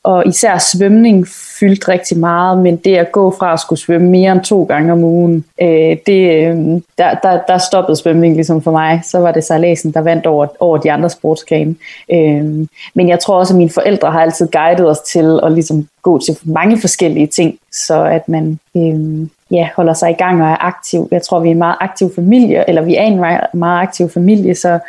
og 0.06 0.28
især 0.28 0.58
svømning 0.58 1.28
fyldte 1.60 1.92
rigtig 1.92 2.18
meget, 2.18 2.58
men 2.58 2.76
det 2.76 2.96
at 2.96 3.12
gå 3.12 3.36
fra 3.40 3.54
at 3.54 3.60
skulle 3.60 3.80
svømme 3.80 4.10
mere 4.10 4.32
end 4.32 4.42
to 4.42 4.64
gange 4.64 4.92
om 4.92 5.04
ugen, 5.04 5.46
øh, 5.62 5.98
det, 6.06 6.48
øh, 6.48 6.82
der, 6.98 7.16
der, 7.24 7.40
der 7.48 7.58
stoppede 7.58 7.96
svømning 7.96 8.36
ligesom 8.36 8.62
for 8.62 8.72
mig. 8.72 9.02
Så 9.04 9.20
var 9.20 9.32
det 9.32 9.44
sejladsen, 9.44 9.92
der 9.92 10.02
vandt 10.02 10.26
over, 10.26 10.48
over 10.60 10.78
de 10.78 10.92
andre 10.92 11.10
sportsgrene. 11.10 11.76
Øh, 12.12 12.68
men 12.96 13.10
jeg 13.10 13.20
tror 13.20 13.40
også, 13.40 13.54
at 13.54 13.58
mine 13.58 13.70
forældre 13.70 14.12
har 14.12 14.22
altid 14.22 14.48
guidet 14.48 14.90
os 14.90 15.00
til 15.00 15.40
at 15.44 15.52
ligesom 15.52 15.88
gå 16.02 16.20
til 16.20 16.38
mange 16.44 16.80
forskellige 16.80 17.28
ting, 17.28 17.58
så 17.72 18.04
at 18.04 18.30
man 18.30 18.60
øh, 18.78 19.28
ja, 19.52 19.70
holder 19.76 19.94
sig 19.94 20.12
i 20.12 20.14
gang 20.14 20.42
og 20.42 20.50
er 20.50 20.66
aktiv. 20.66 21.08
Jeg 21.12 21.22
tror, 21.22 21.40
vi 21.40 21.48
er 21.48 21.52
en 21.52 21.58
meget 21.58 21.78
aktiv 21.80 22.16
familie, 22.16 22.70
eller 22.70 22.82
vi 22.82 22.96
er 22.96 23.04
en 23.04 23.20
meget, 23.20 23.42
meget 23.54 23.82
aktiv 23.82 24.10
familie, 24.10 24.56
så 24.56 24.80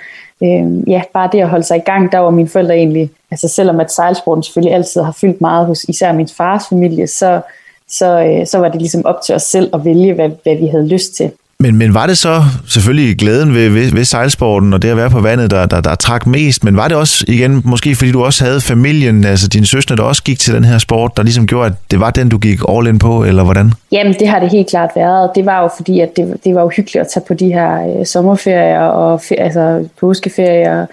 øh, 0.43 0.91
ja, 0.91 1.03
bare 1.13 1.29
det 1.33 1.41
at 1.41 1.49
holde 1.49 1.65
sig 1.65 1.77
i 1.77 1.81
gang, 1.91 2.13
der 2.13 2.19
var 2.19 2.31
mine 2.31 2.49
forældre 2.49 2.77
egentlig, 2.77 3.11
altså 3.31 3.49
selvom 3.49 3.81
at 3.81 3.93
sejlsporten 3.93 4.43
selvfølgelig 4.43 4.75
altid 4.75 5.03
har 5.03 5.13
fyldt 5.13 5.41
meget 5.41 5.67
hos 5.67 5.85
især 5.85 6.13
min 6.13 6.29
fars 6.29 6.69
familie, 6.69 7.07
så, 7.07 7.41
så, 7.89 8.21
øh, 8.21 8.47
så 8.47 8.59
var 8.59 8.69
det 8.69 8.81
ligesom 8.81 9.07
op 9.07 9.23
til 9.23 9.35
os 9.35 9.43
selv 9.43 9.71
at 9.75 9.85
vælge, 9.85 10.15
hvad, 10.15 10.31
hvad 10.43 10.57
vi 10.57 10.67
havde 10.67 10.89
lyst 10.89 11.15
til. 11.15 11.33
Men, 11.59 11.77
men 11.77 11.95
var 11.95 12.07
det 12.07 12.19
så 12.19 12.43
selvfølgelig 12.69 13.17
glæden 13.17 13.55
ved, 13.55 13.69
ved, 13.69 13.93
ved 13.93 14.05
sejlsporten 14.05 14.73
og 14.73 14.83
det 14.83 14.89
at 14.89 14.97
være 14.97 15.11
på 15.11 15.21
vandet, 15.21 15.51
der, 15.51 15.67
der, 15.67 15.81
der 15.81 15.95
trak 15.95 16.27
mest, 16.27 16.65
men 16.65 16.77
var 16.77 16.89
det 16.89 16.97
også 16.97 17.25
igen, 17.29 17.63
måske 17.65 17.95
fordi 17.95 18.13
du 18.13 18.25
også 18.25 18.45
havde 18.45 18.61
familien, 18.61 19.25
altså 19.25 19.49
dine 19.49 19.67
søstre, 19.67 19.97
der 19.97 20.03
også 20.03 20.23
gik 20.23 20.39
til 20.39 20.55
den 20.55 20.65
her 20.65 20.79
sport, 20.79 21.17
der 21.17 21.23
ligesom 21.23 21.47
gjorde, 21.47 21.67
at 21.67 21.73
det 21.91 22.01
var 22.01 22.11
den, 22.11 22.29
du 22.29 22.39
gik 22.39 22.61
all 22.69 22.87
in 22.87 22.99
på, 22.99 23.25
eller 23.25 23.45
hvordan? 23.45 23.73
Jamen, 23.93 24.15
det 24.21 24.29
har 24.29 24.39
det 24.39 24.51
helt 24.51 24.69
klart 24.69 24.91
været. 24.97 25.31
Det 25.35 25.47
var 25.47 25.63
jo 25.63 25.69
fordi, 25.77 26.01
at 26.01 26.17
det, 26.17 26.37
det 26.45 26.55
var 26.55 26.61
jo 26.61 26.69
hyggeligt 26.69 27.01
at 27.01 27.07
tage 27.15 27.25
på 27.29 27.35
de 27.35 27.47
her 27.53 27.99
øh, 27.99 28.07
sommerferier 28.07 28.81
og 28.81 29.21
altså 29.39 29.89
påskeferier. 30.01 30.87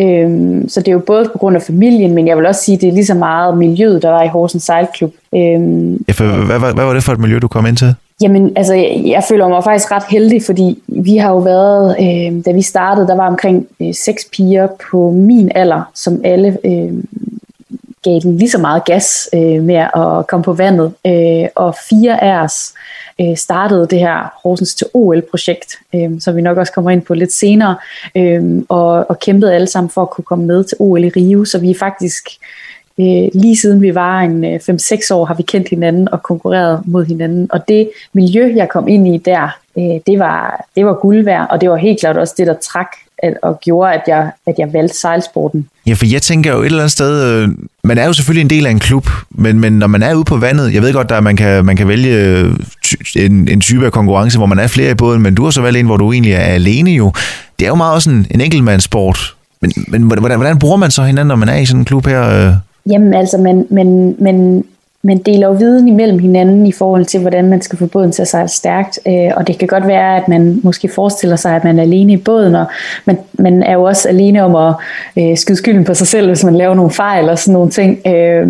Øhm, 0.00 0.68
så 0.68 0.80
det 0.80 0.88
er 0.88 0.92
jo 0.92 1.02
både 1.06 1.24
på 1.32 1.38
grund 1.38 1.56
af 1.56 1.62
familien, 1.62 2.14
men 2.14 2.28
jeg 2.28 2.36
vil 2.36 2.46
også 2.46 2.64
sige, 2.64 2.74
at 2.74 2.80
det 2.80 2.88
er 2.88 2.92
lige 2.92 3.06
så 3.06 3.14
meget 3.14 3.58
miljøet, 3.58 4.02
der 4.02 4.10
var 4.10 4.22
i 4.22 4.28
Horsens 4.28 4.62
Sejlklub. 4.62 5.12
Øhm, 5.34 6.04
ja, 6.08 6.12
for, 6.12 6.24
hvad, 6.24 6.58
hvad, 6.58 6.74
hvad 6.74 6.84
var 6.84 6.94
det 6.94 7.02
for 7.02 7.12
et 7.12 7.20
miljø, 7.20 7.38
du 7.38 7.48
kom 7.48 7.66
ind 7.66 7.76
til? 7.76 7.94
Jamen, 8.22 8.52
altså, 8.56 8.74
jeg, 8.74 9.02
jeg 9.06 9.24
føler 9.28 9.48
mig 9.48 9.64
faktisk 9.64 9.90
ret 9.90 10.04
heldig, 10.10 10.42
fordi 10.42 10.82
vi 10.86 11.16
har 11.16 11.30
jo 11.30 11.38
været, 11.38 11.96
øh, 12.00 12.44
da 12.44 12.52
vi 12.52 12.62
startede, 12.62 13.06
der 13.06 13.16
var 13.16 13.28
omkring 13.28 13.68
øh, 13.80 13.94
seks 13.94 14.24
piger 14.32 14.68
på 14.90 15.10
min 15.10 15.52
alder, 15.54 15.90
som 15.94 16.20
alle 16.24 16.58
øh, 16.64 16.94
gav 18.04 18.20
den 18.22 18.36
lige 18.36 18.50
så 18.50 18.58
meget 18.58 18.84
gas 18.84 19.28
øh, 19.34 19.62
med 19.62 19.74
at 19.76 20.26
komme 20.26 20.44
på 20.44 20.52
vandet. 20.52 20.92
Øh, 21.06 21.48
og 21.54 21.74
fire 21.88 22.22
af 22.22 22.44
os 22.44 22.72
øh, 23.20 23.36
startede 23.36 23.86
det 23.90 23.98
her 23.98 24.32
Horsens 24.42 24.74
til 24.74 24.86
OL-projekt, 24.94 25.78
øh, 25.94 26.10
som 26.20 26.36
vi 26.36 26.42
nok 26.42 26.58
også 26.58 26.72
kommer 26.72 26.90
ind 26.90 27.02
på 27.02 27.14
lidt 27.14 27.32
senere, 27.32 27.76
øh, 28.14 28.62
og, 28.68 29.10
og 29.10 29.18
kæmpede 29.18 29.54
alle 29.54 29.66
sammen 29.66 29.90
for 29.90 30.02
at 30.02 30.10
kunne 30.10 30.24
komme 30.24 30.46
med 30.46 30.64
til 30.64 30.76
OL 30.80 31.04
i 31.04 31.08
Rio, 31.08 31.44
så 31.44 31.58
vi 31.58 31.70
er 31.70 31.78
faktisk 31.78 32.28
Øh, 32.98 33.28
lige 33.34 33.56
siden 33.56 33.82
vi 33.82 33.94
var 33.94 34.20
en 34.20 34.44
øh, 34.44 34.60
5-6 34.70 35.14
år, 35.14 35.24
har 35.24 35.34
vi 35.34 35.42
kendt 35.42 35.68
hinanden 35.68 36.08
og 36.12 36.22
konkurreret 36.22 36.82
mod 36.84 37.04
hinanden. 37.04 37.46
Og 37.50 37.68
det 37.68 37.90
miljø, 38.12 38.52
jeg 38.56 38.68
kom 38.68 38.88
ind 38.88 39.14
i 39.14 39.18
der, 39.18 39.58
øh, 39.78 40.00
det, 40.06 40.18
var, 40.18 40.64
det 40.76 40.86
var 40.86 40.94
guld 40.94 41.24
værd, 41.24 41.46
og 41.50 41.60
det 41.60 41.70
var 41.70 41.76
helt 41.76 42.00
klart 42.00 42.16
også 42.16 42.34
det, 42.36 42.46
der 42.46 42.54
trak 42.54 42.88
og 43.42 43.60
gjorde, 43.60 43.92
at 43.92 44.02
jeg, 44.06 44.30
at 44.46 44.54
jeg 44.58 44.72
valgte 44.72 44.98
sejlsporten. 44.98 45.68
Ja, 45.86 45.94
for 45.94 46.06
jeg 46.06 46.22
tænker 46.22 46.52
jo 46.52 46.60
et 46.60 46.66
eller 46.66 46.78
andet 46.78 46.92
sted, 46.92 47.24
øh, 47.24 47.48
man 47.84 47.98
er 47.98 48.06
jo 48.06 48.12
selvfølgelig 48.12 48.40
en 48.40 48.50
del 48.50 48.66
af 48.66 48.70
en 48.70 48.78
klub, 48.78 49.06
men, 49.30 49.60
men 49.60 49.72
når 49.72 49.86
man 49.86 50.02
er 50.02 50.14
ude 50.14 50.24
på 50.24 50.36
vandet, 50.36 50.74
jeg 50.74 50.82
ved 50.82 50.92
godt, 50.92 51.10
at 51.10 51.22
man 51.22 51.36
kan, 51.36 51.64
man 51.64 51.76
kan 51.76 51.88
vælge 51.88 52.14
øh, 52.16 52.52
en, 53.16 53.48
en 53.48 53.60
type 53.60 53.86
af 53.86 53.92
konkurrence, 53.92 54.38
hvor 54.38 54.46
man 54.46 54.58
er 54.58 54.66
flere 54.66 54.90
i 54.90 54.94
båden, 54.94 55.22
men 55.22 55.34
du 55.34 55.44
har 55.44 55.50
så 55.50 55.60
valgt 55.60 55.78
en, 55.78 55.86
hvor 55.86 55.96
du 55.96 56.12
egentlig 56.12 56.32
er 56.32 56.38
alene 56.38 56.90
jo. 56.90 57.12
Det 57.58 57.64
er 57.64 57.68
jo 57.68 57.74
meget 57.74 57.94
også 57.94 58.10
en, 58.10 58.26
en 58.30 58.40
enkeltmandssport. 58.40 59.34
Men, 59.60 59.72
men 59.88 60.02
hvordan, 60.02 60.38
hvordan 60.38 60.58
bruger 60.58 60.76
man 60.76 60.90
så 60.90 61.02
hinanden, 61.02 61.28
når 61.28 61.36
man 61.36 61.48
er 61.48 61.56
i 61.56 61.66
sådan 61.66 61.80
en 61.80 61.84
klub 61.84 62.06
her? 62.06 62.48
Øh? 62.48 62.54
Jamen 62.86 63.14
altså, 63.14 63.38
men, 63.38 63.66
men, 63.70 64.16
men 64.18 64.64
man 65.02 65.18
deler 65.18 65.46
jo 65.46 65.52
viden 65.52 65.88
imellem 65.88 66.18
hinanden 66.18 66.66
i 66.66 66.72
forhold 66.72 67.04
til, 67.04 67.20
hvordan 67.20 67.48
man 67.48 67.62
skal 67.62 67.78
få 67.78 67.86
båden 67.86 68.12
til 68.12 68.22
at 68.22 68.28
sejle 68.28 68.48
stærkt. 68.48 68.98
Øh, 69.06 69.30
og 69.36 69.46
det 69.46 69.58
kan 69.58 69.68
godt 69.68 69.86
være, 69.86 70.16
at 70.16 70.28
man 70.28 70.60
måske 70.62 70.88
forestiller 70.88 71.36
sig, 71.36 71.56
at 71.56 71.64
man 71.64 71.78
er 71.78 71.82
alene 71.82 72.12
i 72.12 72.16
båden, 72.16 72.54
og 72.54 72.66
man, 73.04 73.18
man 73.32 73.62
er 73.62 73.72
jo 73.72 73.82
også 73.82 74.08
alene 74.08 74.44
om 74.44 74.56
at 74.56 74.74
øh, 75.16 75.36
skyde 75.36 75.58
skylden 75.58 75.84
på 75.84 75.94
sig 75.94 76.06
selv, 76.06 76.26
hvis 76.26 76.44
man 76.44 76.56
laver 76.56 76.74
nogle 76.74 76.90
fejl 76.90 77.28
og 77.28 77.38
sådan 77.38 77.52
nogle 77.52 77.70
ting. 77.70 78.06
Øh, 78.06 78.48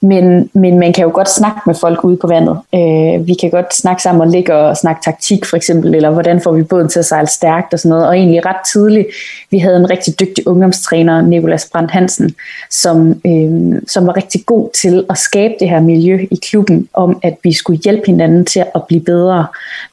men, 0.00 0.50
men 0.52 0.78
man 0.78 0.92
kan 0.92 1.04
jo 1.04 1.10
godt 1.14 1.30
snakke 1.30 1.60
med 1.66 1.74
folk 1.74 2.04
ude 2.04 2.16
på 2.16 2.26
vandet. 2.26 2.58
Øh, 2.74 3.26
vi 3.26 3.34
kan 3.40 3.50
godt 3.50 3.74
snakke 3.74 4.02
sammen 4.02 4.22
og 4.22 4.28
ligge 4.28 4.54
og 4.54 4.76
snakke 4.76 5.00
taktik 5.04 5.44
for 5.44 5.56
eksempel, 5.56 5.94
eller 5.94 6.10
hvordan 6.10 6.40
får 6.40 6.52
vi 6.52 6.62
båden 6.62 6.88
til 6.88 6.98
at 6.98 7.04
sejle 7.04 7.28
stærkt 7.28 7.72
og 7.72 7.78
sådan 7.78 7.88
noget. 7.88 8.06
Og 8.06 8.16
egentlig 8.16 8.46
ret 8.46 8.66
tidligt, 8.72 9.06
vi 9.50 9.58
havde 9.58 9.76
en 9.76 9.90
rigtig 9.90 10.20
dygtig 10.20 10.48
ungdomstræner, 10.48 11.22
Nikolas 11.22 11.68
Brandt 11.72 11.90
Hansen, 11.90 12.34
som, 12.70 13.20
øh, 13.26 13.82
som 13.86 14.06
var 14.06 14.16
rigtig 14.16 14.40
god 14.46 14.70
til 14.82 15.04
at 15.10 15.18
skabe 15.18 15.54
det 15.60 15.68
her 15.68 15.79
her 15.80 15.86
miljø 15.86 16.26
i 16.30 16.38
klubben, 16.42 16.88
om 16.94 17.20
at 17.22 17.36
vi 17.42 17.52
skulle 17.52 17.80
hjælpe 17.84 18.06
hinanden 18.06 18.44
til 18.44 18.64
at 18.74 18.82
blive 18.88 19.00
bedre. 19.00 19.46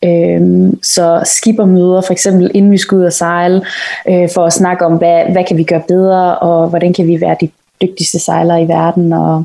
Øh, 0.04 0.74
så 0.84 1.22
skippermøder 1.26 2.02
for 2.02 2.12
eksempel, 2.12 2.52
inden 2.54 2.72
vi 2.72 2.78
skulle 2.78 3.00
ud 3.00 3.06
og 3.06 3.14
sejle, 3.14 3.62
øh, 4.10 4.30
for 4.34 4.46
at 4.46 4.54
snakke 4.54 4.86
om, 4.86 4.98
hvad, 4.98 5.24
hvad 5.32 5.44
kan 5.48 5.58
vi 5.58 5.64
gøre 5.64 5.84
bedre, 5.88 6.38
og 6.38 6.70
hvordan 6.70 6.94
kan 6.94 7.08
vi 7.08 7.22
være 7.22 7.36
de 7.42 7.50
dygtigste 7.82 8.20
sejlere 8.20 8.64
i 8.64 8.68
verden, 8.68 9.14
og 9.14 9.44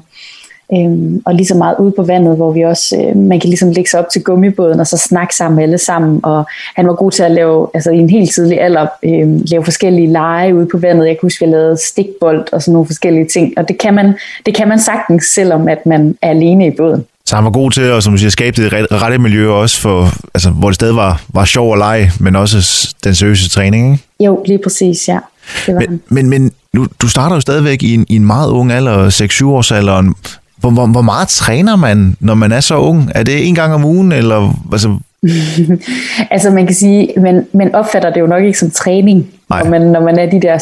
Øhm, 0.75 1.23
og 1.25 1.35
lige 1.35 1.47
så 1.47 1.55
meget 1.55 1.77
ude 1.79 1.93
på 1.93 2.03
vandet, 2.03 2.37
hvor 2.37 2.53
vi 2.53 2.63
også, 2.63 2.97
øh, 2.97 3.17
man 3.17 3.41
kan 3.41 3.49
ligesom 3.49 3.71
lægge 3.71 3.91
sig 3.91 4.01
op 4.01 4.09
til 4.13 4.23
gummibåden 4.23 4.81
og 4.81 4.87
så 4.87 4.97
snakke 4.97 5.37
sammen 5.37 5.63
alle 5.63 5.79
sammen. 5.79 6.21
Og 6.23 6.45
han 6.77 6.87
var 6.87 6.95
god 6.95 7.11
til 7.11 7.23
at 7.23 7.31
lave, 7.31 7.69
altså 7.75 7.91
i 7.91 7.99
en 7.99 8.11
helt 8.11 8.31
tidlig 8.31 8.61
alder, 8.61 8.87
øh, 9.05 9.41
lave 9.51 9.65
forskellige 9.65 10.13
lege 10.13 10.55
ude 10.55 10.67
på 10.73 10.79
vandet. 10.79 11.07
Jeg 11.07 11.15
kan 11.15 11.27
huske, 11.27 11.45
at 11.45 11.49
vi 11.49 11.55
lavede 11.55 11.77
stikbold 11.77 12.53
og 12.53 12.63
sådan 12.63 12.73
nogle 12.73 12.87
forskellige 12.87 13.29
ting. 13.33 13.53
Og 13.57 13.69
det 13.69 13.79
kan 13.79 13.95
man, 13.95 14.15
det 14.47 14.55
kan 14.55 14.69
man 14.69 14.81
sagtens, 14.81 15.25
selvom 15.25 15.69
at 15.69 15.87
man 15.87 16.17
er 16.23 16.31
alene 16.31 16.67
i 16.67 16.71
båden. 16.77 17.05
Så 17.27 17.35
han 17.37 17.45
var 17.45 17.51
god 17.51 17.71
til 17.71 17.81
at 17.81 18.03
som 18.03 18.19
siger, 18.19 18.31
skabe 18.31 18.63
det 18.63 18.73
rette 19.03 19.19
miljø 19.19 19.51
også, 19.51 19.81
for, 19.81 20.09
altså, 20.35 20.51
hvor 20.51 20.69
det 20.69 20.75
stadig 20.75 20.97
var, 20.97 21.23
var 21.29 21.45
sjov 21.45 21.73
at 21.73 21.79
lege, 21.79 22.13
men 22.21 22.37
også 22.37 22.89
den 23.05 23.15
seriøse 23.15 23.49
træning, 23.49 23.93
ikke? 23.93 24.05
Jo, 24.21 24.43
lige 24.47 24.59
præcis, 24.63 25.09
ja. 25.09 25.19
Det 25.67 25.75
var 25.75 25.81
men, 25.81 26.03
men, 26.09 26.29
men 26.31 26.53
nu, 26.73 26.87
du 27.03 27.09
starter 27.09 27.37
jo 27.37 27.41
stadigvæk 27.41 27.83
i 27.83 27.95
en, 27.95 28.07
i 28.09 28.17
en 28.17 28.27
meget 28.27 28.51
ung 28.51 28.73
alder, 28.73 29.11
6-7 29.11 29.47
års 29.47 29.73
alderen. 29.73 30.15
Hvor, 30.63 30.71
hvor, 30.71 30.87
hvor 30.87 31.03
meget 31.03 31.29
træner 31.29 31.77
man, 31.77 32.17
når 32.21 32.35
man 32.35 32.53
er 32.53 32.61
så 32.61 32.77
ung? 32.77 33.11
Er 33.15 33.23
det 33.23 33.49
en 33.49 33.55
gang 33.55 33.75
om 33.75 33.85
ugen, 33.85 34.13
eller 34.13 34.55
altså... 34.73 34.99
altså 36.35 36.51
man 36.51 36.67
kan 36.67 36.75
sige, 36.75 37.09
man, 37.17 37.47
man 37.55 37.75
opfatter 37.75 38.13
det 38.13 38.21
jo 38.21 38.27
nok 38.27 38.45
ikke 38.45 38.59
som 38.59 38.71
træning, 38.71 39.27
og 39.61 39.71
man, 39.71 39.81
når 39.81 40.01
man 40.01 40.19
er 40.19 40.27
de 40.27 40.41
der 40.41 40.59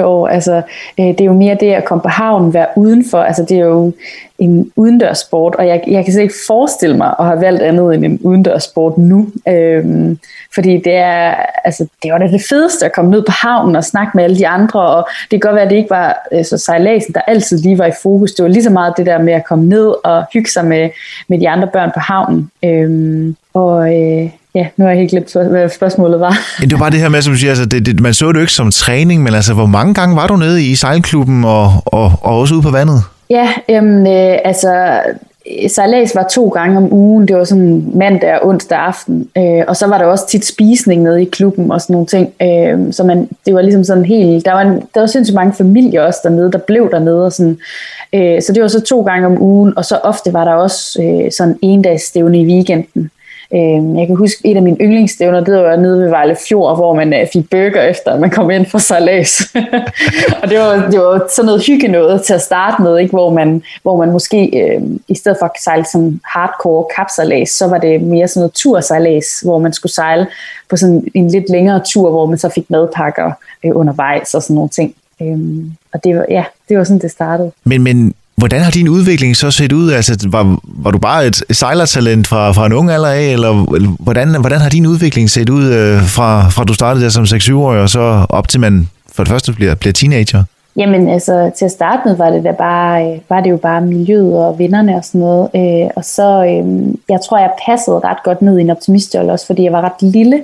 7-8 0.00 0.04
år. 0.04 0.28
Altså, 0.28 0.62
øh, 1.00 1.06
det 1.06 1.20
er 1.20 1.24
jo 1.24 1.32
mere 1.32 1.56
det 1.60 1.72
at 1.72 1.84
komme 1.84 2.02
på 2.02 2.08
havnen, 2.08 2.54
være 2.54 2.66
udenfor. 2.76 3.18
Altså, 3.18 3.42
det 3.42 3.58
er 3.58 3.64
jo 3.64 3.92
en 4.38 4.72
udendørssport, 4.76 5.54
og 5.54 5.66
jeg, 5.66 5.82
jeg 5.86 6.04
kan 6.04 6.12
slet 6.12 6.22
ikke 6.22 6.34
forestille 6.46 6.96
mig 6.96 7.14
at 7.18 7.26
have 7.26 7.40
valgt 7.40 7.62
andet 7.62 7.94
end 7.94 8.04
en 8.04 8.18
udendørssport 8.22 8.98
nu. 8.98 9.28
Øhm, 9.48 10.18
fordi 10.54 10.76
det 10.76 10.94
er, 10.94 11.34
altså, 11.64 11.86
det 12.02 12.12
var 12.12 12.18
det 12.18 12.42
fedeste 12.48 12.86
at 12.86 12.92
komme 12.92 13.10
ned 13.10 13.22
på 13.22 13.32
havnen 13.32 13.76
og 13.76 13.84
snakke 13.84 14.10
med 14.14 14.24
alle 14.24 14.38
de 14.38 14.48
andre, 14.48 14.80
og 14.80 15.08
det 15.30 15.30
kan 15.30 15.40
godt 15.40 15.54
være, 15.54 15.64
at 15.64 15.70
det 15.70 15.76
ikke 15.76 15.90
var 15.90 16.26
øh, 16.32 16.44
så 16.44 16.58
sejladsen, 16.58 17.14
der 17.14 17.20
altid 17.20 17.58
lige 17.58 17.78
var 17.78 17.86
i 17.86 17.92
fokus. 18.02 18.32
Det 18.32 18.42
var 18.42 18.48
lige 18.48 18.62
så 18.62 18.70
meget 18.70 18.94
det 18.96 19.06
der 19.06 19.18
med 19.18 19.32
at 19.32 19.44
komme 19.44 19.68
ned 19.68 19.94
og 20.04 20.24
hygge 20.32 20.50
sig 20.50 20.64
med, 20.64 20.90
med 21.28 21.40
de 21.40 21.48
andre 21.48 21.68
børn 21.72 21.90
på 21.94 22.00
havnen. 22.00 22.50
Øhm, 22.64 23.36
og 23.54 23.96
øh, 23.96 24.30
Ja, 24.58 24.66
nu 24.76 24.84
har 24.84 24.90
jeg 24.90 24.98
helt 24.98 25.10
glemt, 25.10 25.32
hvad 25.50 25.68
spørgsmålet 25.68 26.20
var. 26.20 26.38
det 26.60 26.72
var 26.72 26.78
bare 26.78 26.90
det 26.90 27.00
her 27.00 27.08
med, 27.08 27.22
som 27.22 27.32
du 27.32 27.38
siger, 27.38 27.50
altså, 27.50 27.66
det, 27.66 27.86
det, 27.86 28.00
man 28.00 28.14
så 28.14 28.28
det 28.28 28.34
jo 28.34 28.40
ikke 28.40 28.52
som 28.52 28.70
træning, 28.70 29.22
men 29.22 29.34
altså, 29.34 29.54
hvor 29.54 29.66
mange 29.66 29.94
gange 29.94 30.16
var 30.16 30.26
du 30.26 30.36
nede 30.36 30.64
i 30.64 30.74
sejlklubben 30.74 31.44
og, 31.44 31.72
og, 31.86 32.12
og 32.20 32.38
også 32.38 32.54
ude 32.54 32.62
på 32.62 32.70
vandet? 32.70 33.02
Ja, 33.30 33.48
jamen, 33.68 34.06
øh, 34.06 34.38
altså 34.44 35.00
sejlads 35.68 36.14
var 36.14 36.26
to 36.30 36.48
gange 36.48 36.76
om 36.76 36.92
ugen. 36.92 37.28
Det 37.28 37.36
var 37.36 37.44
sådan 37.44 37.90
mandag 37.94 38.34
og 38.34 38.48
onsdag 38.48 38.78
aften. 38.78 39.28
Øh, 39.38 39.62
og 39.68 39.76
så 39.76 39.86
var 39.86 39.98
der 39.98 40.04
også 40.04 40.26
tit 40.28 40.46
spisning 40.46 41.02
nede 41.02 41.22
i 41.22 41.24
klubben 41.24 41.70
og 41.70 41.80
sådan 41.80 41.94
nogle 41.94 42.06
ting. 42.06 42.32
Øh, 42.42 42.92
så 42.92 43.04
man, 43.04 43.28
det 43.46 43.54
var 43.54 43.62
ligesom 43.62 43.84
sådan 43.84 44.04
helt... 44.04 44.44
Der 44.44 44.52
var, 44.52 44.60
en, 44.60 44.82
der 44.94 45.00
var 45.00 45.06
sindssygt 45.06 45.34
mange 45.34 45.52
familier 45.52 46.02
også 46.02 46.20
dernede, 46.22 46.52
der 46.52 46.58
blev 46.58 46.90
dernede. 46.90 47.24
Og 47.24 47.32
sådan. 47.32 47.58
Øh, 48.12 48.42
så 48.42 48.52
det 48.52 48.62
var 48.62 48.68
så 48.68 48.80
to 48.80 49.02
gange 49.02 49.26
om 49.26 49.42
ugen. 49.42 49.78
Og 49.78 49.84
så 49.84 49.96
ofte 49.96 50.32
var 50.32 50.44
der 50.44 50.52
også 50.52 51.02
øh, 51.02 51.32
sådan 51.32 51.58
en 51.62 51.82
dags 51.82 52.02
stævne 52.02 52.40
i 52.40 52.46
weekenden. 52.46 53.10
Øh, 53.54 53.98
jeg 53.98 54.06
kan 54.06 54.16
huske, 54.16 54.50
et 54.50 54.56
af 54.56 54.62
mine 54.62 54.76
yndlingsstævner, 54.80 55.40
det 55.40 55.54
var 55.54 55.76
nede 55.76 56.02
ved 56.02 56.08
Vejle 56.08 56.36
Fjord, 56.48 56.76
hvor 56.76 56.94
man 56.94 57.14
øh, 57.14 57.26
fik 57.32 57.50
burger 57.50 57.82
efter, 57.82 58.12
at 58.12 58.20
man 58.20 58.30
kom 58.30 58.50
ind 58.50 58.66
for 58.66 58.78
salas. 58.78 59.54
og 60.42 60.50
det 60.50 60.58
var, 60.58 60.88
det 60.90 61.00
var 61.00 61.26
sådan 61.30 61.46
noget 61.46 61.66
hygge 61.66 61.88
noget 61.88 62.22
til 62.22 62.34
at 62.34 62.42
starte 62.42 62.82
med, 62.82 62.98
ikke? 62.98 63.10
Hvor, 63.10 63.30
man, 63.30 63.62
hvor 63.82 63.96
man 63.96 64.10
måske 64.10 64.60
øh, 64.62 64.82
i 65.08 65.14
stedet 65.14 65.38
for 65.40 65.46
at 65.46 65.52
sejle 65.64 65.84
som 65.92 66.20
hardcore 66.24 66.86
kapsalas, 66.96 67.48
så 67.48 67.66
var 67.66 67.78
det 67.78 68.02
mere 68.02 68.28
sådan 68.28 68.40
noget 68.40 68.52
tursalas, 68.52 69.40
hvor 69.44 69.58
man 69.58 69.72
skulle 69.72 69.92
sejle 69.92 70.26
på 70.70 70.76
sådan 70.76 71.08
en 71.14 71.30
lidt 71.30 71.50
længere 71.50 71.80
tur, 71.92 72.10
hvor 72.10 72.26
man 72.26 72.38
så 72.38 72.48
fik 72.54 72.70
madpakker 72.70 73.32
øh, 73.64 73.70
undervejs 73.74 74.34
og 74.34 74.42
sådan 74.42 74.54
nogle 74.54 74.70
ting. 74.70 74.94
Øhm, 75.22 75.72
og 75.92 76.04
det 76.04 76.16
var, 76.16 76.26
ja, 76.30 76.44
det 76.68 76.78
var 76.78 76.84
sådan, 76.84 77.00
det 77.00 77.10
startede. 77.10 77.52
Men, 77.64 77.82
men 77.82 78.14
Hvordan 78.38 78.60
har 78.60 78.70
din 78.70 78.88
udvikling 78.88 79.36
så 79.36 79.50
set 79.50 79.72
ud? 79.72 79.90
Altså, 79.90 80.28
var, 80.30 80.58
var 80.64 80.90
du 80.90 80.98
bare 80.98 81.26
et 81.26 81.42
sejlertalent 81.50 82.26
fra, 82.26 82.52
fra 82.52 82.66
en 82.66 82.72
ung 82.72 82.90
alder 82.90 83.08
af, 83.08 83.24
eller 83.24 83.52
hvordan, 84.04 84.40
hvordan 84.40 84.60
har 84.60 84.68
din 84.68 84.86
udvikling 84.86 85.30
set 85.30 85.48
ud 85.48 85.64
øh, 85.64 86.02
fra, 86.02 86.48
fra 86.48 86.64
du 86.64 86.74
startede 86.74 87.04
der 87.04 87.10
som 87.10 87.24
6-7-årig, 87.24 87.80
og 87.80 87.88
så 87.88 88.26
op 88.28 88.48
til 88.48 88.60
man 88.60 88.88
for 89.12 89.24
det 89.24 89.30
første 89.30 89.52
bliver, 89.52 89.74
bliver 89.74 89.92
teenager? 89.92 90.44
Jamen 90.76 91.08
altså, 91.08 91.50
til 91.58 91.64
at 91.64 91.70
starte 91.70 92.02
med 92.04 92.16
var 92.16 92.30
det, 92.30 92.44
da 92.44 92.52
bare, 92.52 93.12
øh, 93.12 93.18
var 93.28 93.40
det 93.40 93.50
jo 93.50 93.56
bare 93.56 93.80
miljøet 93.80 94.34
og 94.34 94.58
vennerne 94.58 94.96
og 94.96 95.04
sådan 95.04 95.20
noget. 95.20 95.48
Øh, 95.56 95.90
og 95.96 96.04
så, 96.04 96.44
øh, 96.44 96.94
jeg 97.08 97.20
tror, 97.28 97.38
jeg 97.38 97.50
passede 97.66 98.00
ret 98.04 98.22
godt 98.24 98.42
ned 98.42 98.58
i 98.58 98.60
en 98.60 98.70
optimistjolle 98.70 99.32
også, 99.32 99.46
fordi 99.46 99.64
jeg 99.64 99.72
var 99.72 99.80
ret 99.80 100.12
lille. 100.12 100.42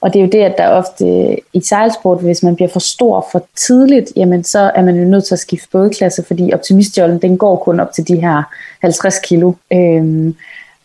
Og 0.00 0.12
det 0.12 0.18
er 0.18 0.24
jo 0.24 0.30
det, 0.30 0.38
at 0.38 0.58
der 0.58 0.68
ofte 0.68 1.06
øh, 1.06 1.36
i 1.52 1.60
sejlsport, 1.60 2.20
hvis 2.20 2.42
man 2.42 2.56
bliver 2.56 2.68
for 2.68 2.80
stor 2.80 3.26
for 3.32 3.42
tidligt, 3.56 4.12
jamen 4.16 4.44
så 4.44 4.70
er 4.74 4.82
man 4.82 4.96
jo 4.96 5.04
nødt 5.04 5.24
til 5.24 5.34
at 5.34 5.38
skifte 5.38 5.68
bådklasse, 5.72 6.24
fordi 6.24 6.52
optimistjollen, 6.54 7.22
den 7.22 7.38
går 7.38 7.56
kun 7.56 7.80
op 7.80 7.92
til 7.92 8.08
de 8.08 8.20
her 8.20 8.42
50 8.80 9.18
kilo. 9.18 9.52
Øhm, 9.72 10.36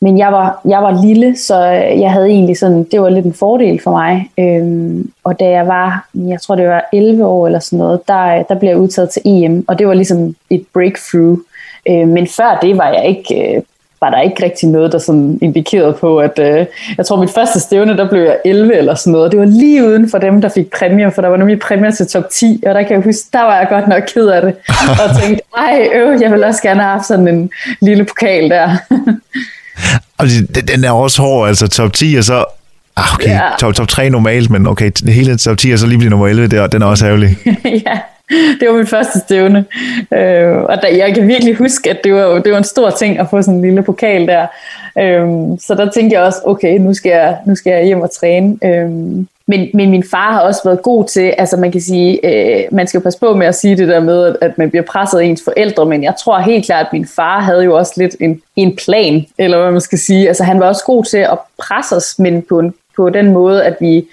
men 0.03 0.17
jeg 0.17 0.31
var, 0.31 0.61
jeg 0.65 0.83
var 0.83 1.01
lille, 1.05 1.37
så 1.37 1.63
jeg 1.99 2.11
havde 2.11 2.27
egentlig 2.27 2.57
sådan, 2.57 2.83
det 2.83 3.01
var 3.01 3.09
lidt 3.09 3.25
en 3.25 3.33
fordel 3.33 3.81
for 3.81 3.91
mig. 3.91 4.29
Øhm, 4.39 5.11
og 5.23 5.39
da 5.39 5.49
jeg 5.49 5.67
var, 5.67 6.07
jeg 6.13 6.41
tror 6.41 6.55
det 6.55 6.67
var 6.67 6.89
11 6.93 7.25
år 7.25 7.45
eller 7.45 7.59
sådan 7.59 7.79
noget, 7.79 8.07
der, 8.07 8.43
der 8.43 8.59
blev 8.59 8.69
jeg 8.69 8.79
udtaget 8.79 9.09
til 9.09 9.21
EM, 9.25 9.65
og 9.67 9.79
det 9.79 9.87
var 9.87 9.93
ligesom 9.93 10.35
et 10.49 10.65
breakthrough. 10.73 11.37
Øh, 11.89 12.07
men 12.07 12.27
før 12.27 12.59
det 12.61 12.77
var 12.77 12.89
jeg 12.89 13.07
ikke 13.07 13.55
øh, 13.55 13.61
var 14.01 14.09
der 14.09 14.21
ikke 14.21 14.43
rigtig 14.43 14.69
noget, 14.69 14.91
der 14.91 14.97
sådan 14.97 15.39
indikerede 15.41 15.93
på, 15.93 16.19
at 16.19 16.39
øh, 16.39 16.65
jeg 16.97 17.05
tror, 17.05 17.19
mit 17.19 17.29
første 17.29 17.59
stævne, 17.59 17.97
der 17.97 18.09
blev 18.09 18.21
jeg 18.21 18.37
11 18.45 18.77
eller 18.77 18.95
sådan 18.95 19.13
noget. 19.13 19.31
Det 19.31 19.39
var 19.39 19.45
lige 19.45 19.87
uden 19.87 20.09
for 20.09 20.17
dem, 20.17 20.41
der 20.41 20.49
fik 20.49 20.71
præmier, 20.71 21.09
for 21.09 21.21
der 21.21 21.29
var 21.29 21.37
nemlig 21.37 21.59
præmier 21.59 21.91
til 21.91 22.07
top 22.07 22.23
10, 22.31 22.63
og 22.67 22.73
der 22.73 22.81
kan 22.81 22.91
jeg 22.91 23.01
huske, 23.01 23.21
der 23.33 23.41
var 23.41 23.57
jeg 23.57 23.67
godt 23.69 23.87
nok 23.87 24.03
ked 24.13 24.27
af 24.27 24.41
det, 24.41 24.55
og 24.89 25.15
tænkte, 25.21 25.43
ej, 25.57 25.89
øv, 25.93 26.19
jeg 26.21 26.31
vil 26.31 26.43
også 26.43 26.61
gerne 26.61 26.81
have 26.81 26.91
haft 26.91 27.05
sådan 27.05 27.27
en 27.27 27.49
lille 27.81 28.05
pokal 28.05 28.49
der. 28.49 28.77
og 30.19 30.25
den 30.67 30.83
er 30.83 30.91
også 30.91 31.21
hård, 31.21 31.47
altså 31.47 31.67
top 31.67 31.93
10, 31.93 32.15
og 32.15 32.23
så 32.23 32.45
Ah, 32.95 33.13
okay, 33.13 33.29
ja. 33.29 33.49
top, 33.59 33.73
top 33.73 33.87
3 33.87 34.09
normalt, 34.09 34.49
men 34.49 34.67
okay, 34.67 34.91
det 34.91 35.13
hele 35.13 35.37
top 35.37 35.57
10, 35.57 35.71
og 35.71 35.79
så 35.79 35.87
lige 35.87 35.97
blive 35.97 36.09
nummer 36.09 36.27
11, 36.27 36.47
der, 36.47 36.67
den 36.67 36.81
er 36.81 36.85
også 36.85 37.05
ærgerlig. 37.05 37.37
ja, 37.87 37.99
det 38.59 38.69
var 38.69 38.77
min 38.77 38.87
første 38.87 39.19
stævne. 39.19 39.65
Øh, 40.11 40.57
og 40.57 40.81
der, 40.81 40.87
jeg 40.87 41.15
kan 41.15 41.27
virkelig 41.27 41.55
huske, 41.55 41.89
at 41.89 42.03
det 42.03 42.13
var, 42.13 42.39
det 42.39 42.51
var 42.51 42.57
en 42.57 42.63
stor 42.63 42.89
ting 42.89 43.19
at 43.19 43.27
få 43.29 43.41
sådan 43.41 43.53
en 43.53 43.61
lille 43.61 43.83
pokal 43.83 44.27
der. 44.27 44.47
Øh, 44.97 45.27
så 45.59 45.75
der 45.77 45.89
tænkte 45.89 46.15
jeg 46.15 46.23
også, 46.23 46.39
okay, 46.45 46.77
nu 46.77 46.93
skal 46.93 47.09
jeg, 47.09 47.37
nu 47.45 47.55
skal 47.55 47.71
jeg 47.71 47.85
hjem 47.85 48.01
og 48.01 48.11
træne. 48.11 48.57
Øh, 48.63 48.89
men, 49.47 49.69
men 49.73 49.89
min 49.91 50.03
far 50.11 50.31
har 50.31 50.39
også 50.39 50.61
været 50.65 50.81
god 50.81 51.05
til, 51.05 51.33
altså 51.37 51.57
man 51.57 51.71
kan 51.71 51.81
sige, 51.81 52.19
øh, 52.25 52.63
man 52.71 52.87
skal 52.87 53.01
passe 53.01 53.19
på 53.19 53.35
med 53.35 53.47
at 53.47 53.55
sige 53.55 53.77
det 53.77 53.87
der 53.87 53.99
med, 53.99 54.25
at, 54.25 54.37
at 54.41 54.57
man 54.57 54.69
bliver 54.69 54.83
presset 54.83 55.19
af 55.19 55.23
ens 55.23 55.41
forældre, 55.43 55.85
men 55.85 56.03
jeg 56.03 56.13
tror 56.23 56.39
helt 56.39 56.65
klart, 56.65 56.85
at 56.85 56.93
min 56.93 57.07
far 57.07 57.39
havde 57.39 57.63
jo 57.63 57.77
også 57.77 57.93
lidt 57.97 58.15
en, 58.19 58.41
en 58.55 58.75
plan, 58.75 59.25
eller 59.37 59.61
hvad 59.61 59.71
man 59.71 59.81
skal 59.81 59.97
sige. 59.97 60.27
Altså 60.27 60.43
han 60.43 60.59
var 60.59 60.67
også 60.67 60.83
god 60.85 61.05
til 61.05 61.17
at 61.17 61.37
presse 61.59 61.95
os, 61.95 62.19
men 62.19 62.41
på, 62.41 62.59
en, 62.59 62.73
på 62.95 63.09
den 63.09 63.31
måde, 63.31 63.63
at 63.63 63.77
vi 63.79 64.07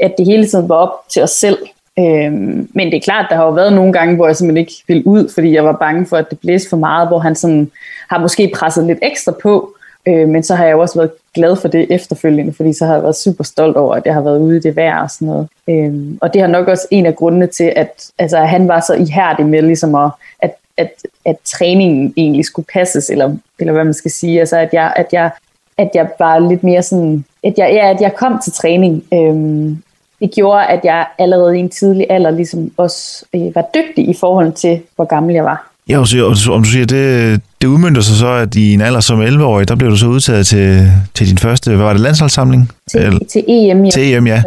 at 0.00 0.14
det 0.18 0.26
hele 0.26 0.46
tiden 0.46 0.68
var 0.68 0.74
op 0.74 1.08
til 1.08 1.22
os 1.22 1.30
selv. 1.30 1.58
Øhm, 1.98 2.68
men 2.74 2.86
det 2.86 2.94
er 2.94 3.00
klart, 3.00 3.26
der 3.30 3.36
har 3.36 3.44
jo 3.44 3.50
været 3.50 3.72
nogle 3.72 3.92
gange, 3.92 4.16
hvor 4.16 4.26
jeg 4.26 4.36
simpelthen 4.36 4.60
ikke 4.60 4.84
ville 4.86 5.06
ud, 5.06 5.28
fordi 5.34 5.54
jeg 5.54 5.64
var 5.64 5.72
bange 5.72 6.06
for, 6.06 6.16
at 6.16 6.30
det 6.30 6.38
blæste 6.40 6.68
for 6.68 6.76
meget, 6.76 7.08
hvor 7.08 7.18
han 7.18 7.34
sådan 7.34 7.70
har 8.10 8.18
måske 8.18 8.52
presset 8.54 8.86
lidt 8.86 8.98
ekstra 9.02 9.32
på, 9.42 9.74
øh, 10.06 10.28
men 10.28 10.42
så 10.42 10.54
har 10.54 10.64
jeg 10.64 10.72
jo 10.72 10.80
også 10.80 10.98
været 10.98 11.10
glad 11.34 11.56
for 11.56 11.68
det 11.68 11.86
efterfølgende, 11.90 12.52
fordi 12.52 12.72
så 12.72 12.86
har 12.86 12.94
jeg 12.94 13.02
været 13.02 13.16
super 13.16 13.44
stolt 13.44 13.76
over, 13.76 13.94
at 13.94 14.06
jeg 14.06 14.14
har 14.14 14.20
været 14.20 14.40
ude 14.40 14.56
i 14.56 14.60
det 14.60 14.76
vejr 14.76 15.02
og 15.02 15.10
sådan 15.10 15.28
noget. 15.28 15.48
Øhm, 15.68 16.18
og 16.20 16.34
det 16.34 16.40
har 16.40 16.48
nok 16.48 16.68
også 16.68 16.88
en 16.90 17.06
af 17.06 17.16
grundene 17.16 17.46
til, 17.46 17.72
at 17.76 18.10
altså, 18.18 18.36
at 18.36 18.48
han 18.48 18.68
var 18.68 18.80
så 18.80 18.94
ihærdig 18.94 19.46
med 19.46 19.62
ligesom 19.62 19.94
at, 19.94 20.10
at, 20.40 20.54
at, 20.76 20.92
at 21.24 21.36
træningen 21.44 22.14
egentlig 22.16 22.44
skulle 22.44 22.66
passes, 22.72 23.10
eller, 23.10 23.36
eller 23.58 23.72
hvad 23.72 23.84
man 23.84 23.94
skal 23.94 24.10
sige, 24.10 24.40
altså 24.40 24.56
at 24.56 24.68
jeg, 24.72 24.92
at 24.96 25.06
jeg 25.12 25.30
at 25.78 25.90
jeg 25.94 26.08
var 26.18 26.38
lidt 26.38 26.64
mere 26.64 26.82
sådan, 26.82 27.24
at 27.44 27.54
jeg, 27.58 27.70
ja, 27.72 27.90
at 27.90 28.00
jeg 28.00 28.14
kom 28.14 28.40
til 28.44 28.52
træning, 28.52 29.04
øhm, 29.14 29.82
det 30.20 30.30
gjorde, 30.34 30.66
at 30.66 30.80
jeg 30.84 31.06
allerede 31.18 31.56
i 31.56 31.60
en 31.60 31.68
tidlig 31.68 32.06
alder 32.10 32.30
ligesom 32.30 32.70
også 32.76 33.24
øh, 33.34 33.54
var 33.54 33.64
dygtig 33.74 34.08
i 34.08 34.14
forhold 34.20 34.52
til, 34.52 34.80
hvor 34.96 35.04
gammel 35.04 35.34
jeg 35.34 35.44
var. 35.44 35.70
Ja, 35.88 35.98
og, 35.98 36.06
så, 36.08 36.52
om 36.52 36.62
du 36.62 36.68
siger, 36.68 36.86
det, 36.86 37.40
det 37.60 37.66
udmyndter 37.66 38.02
sig 38.02 38.16
så, 38.16 38.28
at 38.28 38.54
i 38.54 38.74
en 38.74 38.80
alder 38.80 39.00
som 39.00 39.22
11-årig, 39.22 39.68
der 39.68 39.74
blev 39.76 39.90
du 39.90 39.96
så 39.96 40.06
udtaget 40.06 40.46
til, 40.46 40.92
til 41.14 41.28
din 41.28 41.38
første, 41.38 41.70
hvad 41.70 41.84
var 41.84 41.92
det, 41.92 42.00
landsholdssamling? 42.00 42.72
Til, 42.90 43.00
Eller, 43.00 43.18
til 43.32 43.44
EM, 43.48 43.84
ja. 43.84 43.90
Til 43.90 44.14
EM, 44.14 44.26
ja. 44.26 44.42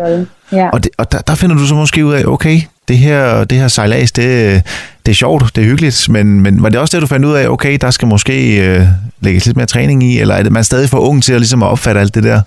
ja. 0.52 0.70
Og, 0.70 0.84
det, 0.84 0.92
og 0.98 1.12
der, 1.12 1.18
der 1.18 1.36
finder 1.36 1.56
du 1.56 1.66
så 1.66 1.76
måske 1.76 2.06
ud 2.06 2.14
af, 2.14 2.26
okay, 2.26 2.60
det 2.88 2.98
her, 2.98 3.44
det 3.44 3.58
her 3.58 3.68
sejlads, 3.68 4.12
det, 4.12 4.64
det 5.08 5.14
er 5.14 5.16
sjovt, 5.16 5.56
det 5.56 5.62
er 5.62 5.66
hyggeligt, 5.66 6.10
men, 6.10 6.42
men 6.42 6.64
var 6.64 6.70
det 6.70 6.80
også 6.80 6.98
det, 6.98 7.02
du 7.02 7.08
fandt 7.08 7.26
ud 7.26 7.34
af, 7.34 7.48
okay, 7.50 7.78
der 7.82 7.92
skal 7.92 8.08
måske 8.08 8.68
øh, 8.68 8.82
lægges 9.20 9.46
lidt 9.46 9.58
mere 9.58 9.66
træning 9.66 10.04
i, 10.04 10.20
eller 10.20 10.36
er 10.36 10.44
det, 10.44 10.52
man 10.52 10.64
stadig 10.64 10.90
for 10.90 10.98
ung 10.98 11.24
til 11.24 11.34
at, 11.34 11.40
ligesom 11.40 11.64
at 11.64 11.70
opfatte 11.70 12.02
alt 12.02 12.16
det 12.16 12.24
der? 12.24 12.42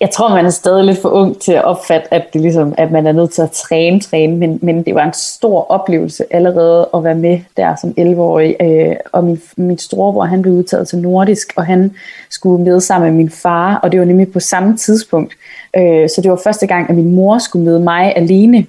Jeg 0.00 0.10
tror, 0.10 0.34
man 0.34 0.46
er 0.46 0.50
stadig 0.50 0.84
lidt 0.84 1.02
for 1.02 1.08
ung 1.08 1.40
til 1.40 1.52
at 1.52 1.64
opfatte, 1.64 2.14
at, 2.14 2.32
det 2.32 2.40
ligesom, 2.40 2.74
at 2.78 2.90
man 2.90 3.06
er 3.06 3.12
nødt 3.12 3.30
til 3.30 3.42
at 3.42 3.50
træne, 3.50 4.00
træne, 4.00 4.36
men, 4.36 4.58
men 4.62 4.82
det 4.82 4.94
var 4.94 5.04
en 5.04 5.12
stor 5.12 5.70
oplevelse 5.70 6.24
allerede 6.30 6.88
at 6.94 7.04
være 7.04 7.14
med 7.14 7.38
der 7.56 7.74
som 7.80 7.94
11-årig, 7.98 8.56
øh, 8.60 8.96
og 9.12 9.24
min, 9.24 9.40
min 9.56 9.78
storebror, 9.78 10.24
han 10.24 10.42
blev 10.42 10.54
udtaget 10.54 10.88
til 10.88 10.98
nordisk, 10.98 11.52
og 11.56 11.66
han 11.66 11.90
skulle 12.30 12.64
med 12.64 12.80
sammen 12.80 13.10
med 13.10 13.16
min 13.16 13.30
far, 13.30 13.74
og 13.74 13.92
det 13.92 14.00
var 14.00 14.06
nemlig 14.06 14.32
på 14.32 14.40
samme 14.40 14.76
tidspunkt, 14.76 15.34
øh, 15.76 16.08
så 16.08 16.20
det 16.22 16.30
var 16.30 16.40
første 16.44 16.66
gang, 16.66 16.90
at 16.90 16.96
min 16.96 17.14
mor 17.14 17.38
skulle 17.38 17.64
med 17.64 17.78
mig 17.78 18.16
alene, 18.16 18.66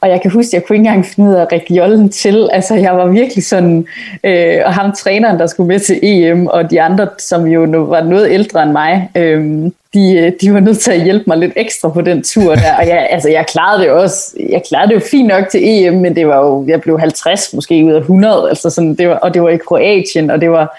og 0.00 0.08
jeg 0.08 0.22
kan 0.22 0.30
huske, 0.30 0.48
at 0.48 0.52
jeg 0.52 0.64
kunne 0.66 0.76
ikke 0.76 0.88
engang 0.88 1.06
finde 1.06 1.30
ud 1.30 1.34
af 1.34 1.40
at 1.40 1.52
række 1.52 1.74
jollen 1.74 2.08
til. 2.08 2.48
Altså, 2.52 2.74
jeg 2.86 2.96
var 2.96 3.06
virkelig 3.06 3.44
sådan, 3.44 3.86
øh, 4.24 4.58
og 4.64 4.74
ham 4.74 4.92
træneren, 4.92 5.38
der 5.38 5.46
skulle 5.46 5.68
med 5.68 5.80
til 5.80 5.98
EM, 6.02 6.46
og 6.46 6.70
de 6.70 6.82
andre, 6.82 7.08
som 7.18 7.46
jo 7.46 7.60
var 7.80 8.02
noget 8.02 8.30
ældre 8.30 8.62
end 8.62 8.72
mig, 8.72 9.10
øh, 9.16 9.70
de, 9.94 10.34
de 10.40 10.52
var 10.52 10.60
nødt 10.60 10.78
til 10.78 10.92
at 10.92 11.04
hjælpe 11.04 11.24
mig 11.26 11.38
lidt 11.38 11.52
ekstra 11.56 11.88
på 11.88 12.00
den 12.00 12.22
tur 12.22 12.54
der. 12.54 12.76
Og 12.78 12.86
jeg, 12.86 13.08
altså, 13.10 13.28
jeg 13.28 13.46
klarede 13.46 13.82
det 13.82 13.90
også. 13.90 14.36
Jeg 14.50 14.62
klarede 14.68 14.88
det 14.88 14.94
jo 14.94 15.00
fint 15.10 15.28
nok 15.28 15.48
til 15.48 15.60
EM, 15.62 15.94
men 15.94 16.16
det 16.16 16.26
var 16.26 16.46
jo, 16.46 16.64
jeg 16.68 16.80
blev 16.80 16.98
50 16.98 17.54
måske 17.54 17.84
ud 17.84 17.92
af 17.92 17.98
100, 17.98 18.48
altså 18.48 18.70
sådan, 18.70 18.94
det 18.94 19.08
var, 19.08 19.14
og 19.14 19.34
det 19.34 19.42
var 19.42 19.48
i 19.48 19.56
Kroatien, 19.56 20.30
og 20.30 20.40
det 20.40 20.50
var, 20.50 20.78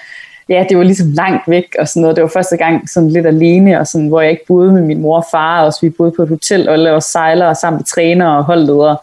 ja, 0.50 0.66
det 0.70 0.78
var 0.78 0.84
ligesom 0.84 1.12
langt 1.12 1.44
væk 1.48 1.76
og 1.80 1.88
sådan 1.88 2.02
noget. 2.02 2.16
Det 2.16 2.22
var 2.22 2.30
første 2.34 2.58
gang 2.58 2.90
sådan 2.90 3.10
lidt 3.10 3.28
alene, 3.28 3.80
og 3.80 3.88
sådan, 3.88 4.08
hvor 4.08 4.22
jeg 4.22 4.32
ikke 4.32 4.46
boede 4.48 4.72
med 4.72 4.82
min 4.82 5.02
mor 5.02 5.18
og 5.18 5.26
far, 5.32 5.66
og 5.66 5.74
så 5.74 5.80
vi 5.82 5.90
boede 5.90 6.12
på 6.12 6.24
et 6.24 6.30
hotel 6.30 6.70
og 6.70 6.80
lavede 6.80 7.02
sejlere 7.02 7.56
sammen 7.56 7.78
med 7.78 7.86
træner 7.86 8.28
og 8.28 8.44
holdledere. 8.44 8.98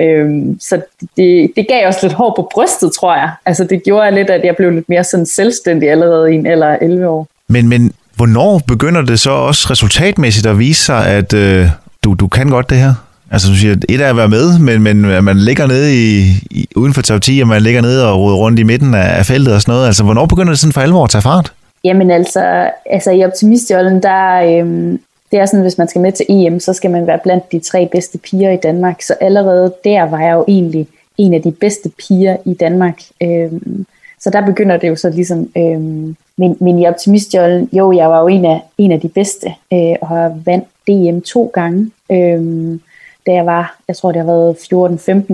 Øhm, 0.00 0.60
så 0.60 0.80
det, 1.16 1.50
det 1.56 1.66
gav 1.68 1.86
også 1.86 1.98
lidt 2.02 2.12
hår 2.12 2.32
på 2.36 2.48
brystet, 2.54 2.92
tror 2.92 3.14
jeg. 3.14 3.30
Altså 3.46 3.64
det 3.64 3.82
gjorde 3.84 4.10
lidt, 4.10 4.30
at 4.30 4.44
jeg 4.44 4.56
blev 4.56 4.70
lidt 4.70 4.88
mere 4.88 5.04
sådan 5.04 5.26
selvstændig 5.26 5.90
allerede 5.90 6.32
i 6.32 6.34
en 6.34 6.46
eller 6.46 6.76
11 6.82 7.08
år. 7.08 7.28
Men, 7.48 7.68
men 7.68 7.92
hvornår 8.16 8.60
begynder 8.66 9.02
det 9.02 9.20
så 9.20 9.30
også 9.30 9.68
resultatmæssigt 9.70 10.46
at 10.46 10.58
vise 10.58 10.84
sig, 10.84 11.06
at 11.06 11.34
øh, 11.34 11.66
du, 12.04 12.14
du 12.14 12.28
kan 12.28 12.48
godt 12.48 12.70
det 12.70 12.78
her? 12.78 12.94
Altså 13.30 13.48
du 13.48 13.54
siger, 13.54 13.76
et 13.88 14.00
er 14.00 14.10
at 14.10 14.16
være 14.16 14.28
med, 14.28 14.58
men, 14.58 14.82
men 14.82 15.04
at 15.04 15.24
man 15.24 15.36
ligger 15.36 15.66
nede 15.66 15.94
i, 15.94 16.24
i, 16.50 16.68
uden 16.76 16.94
for 16.94 17.02
top 17.02 17.22
10, 17.22 17.40
og 17.40 17.48
man 17.48 17.62
ligger 17.62 17.80
nede 17.80 18.10
og 18.10 18.20
roder 18.20 18.36
rundt 18.36 18.58
i 18.58 18.62
midten 18.62 18.94
af, 18.94 19.18
af 19.18 19.26
feltet 19.26 19.54
og 19.54 19.62
sådan 19.62 19.72
noget. 19.72 19.86
Altså 19.86 20.04
hvornår 20.04 20.26
begynder 20.26 20.52
det 20.52 20.58
sådan 20.58 20.72
for 20.72 20.80
alvor 20.80 21.04
at 21.04 21.10
tage 21.10 21.22
fart? 21.22 21.52
Jamen 21.84 22.10
altså, 22.10 22.70
altså 22.90 23.10
i 23.10 23.24
optimistjollen, 23.24 24.02
der, 24.02 24.58
øhm, 24.60 25.00
det 25.30 25.38
er 25.38 25.46
sådan, 25.46 25.62
hvis 25.62 25.78
man 25.78 25.88
skal 25.88 26.00
med 26.00 26.12
til 26.12 26.26
EM, 26.28 26.60
så 26.60 26.72
skal 26.72 26.90
man 26.90 27.06
være 27.06 27.18
blandt 27.22 27.52
de 27.52 27.58
tre 27.58 27.88
bedste 27.92 28.18
piger 28.18 28.50
i 28.50 28.56
Danmark. 28.56 29.02
Så 29.02 29.14
allerede 29.20 29.74
der 29.84 30.02
var 30.02 30.20
jeg 30.20 30.34
jo 30.34 30.44
egentlig 30.48 30.88
en 31.18 31.34
af 31.34 31.42
de 31.42 31.52
bedste 31.52 31.90
piger 31.98 32.36
i 32.44 32.54
Danmark. 32.54 33.02
Øhm, 33.22 33.86
så 34.20 34.30
der 34.30 34.46
begynder 34.46 34.76
det 34.76 34.88
jo 34.88 34.96
så 34.96 35.10
ligesom, 35.10 35.50
øhm, 35.56 36.16
men, 36.36 36.56
men 36.60 36.78
i 36.78 36.86
optimistjollen, 36.86 37.68
jo, 37.72 37.92
jeg 37.92 38.10
var 38.10 38.20
jo 38.20 38.26
en 38.26 38.44
af, 38.44 38.60
en 38.78 38.92
af 38.92 39.00
de 39.00 39.08
bedste, 39.08 39.54
øh, 39.72 39.94
og 40.00 40.08
har 40.08 40.40
vandt 40.44 40.68
DM 40.88 41.20
to 41.20 41.50
gange. 41.54 41.90
Øhm, 42.12 42.80
da 43.26 43.32
jeg 43.32 43.46
var, 43.46 43.78
jeg 43.88 43.96
tror 43.96 44.12
det 44.12 44.20
har 44.20 44.26
været 44.26 44.56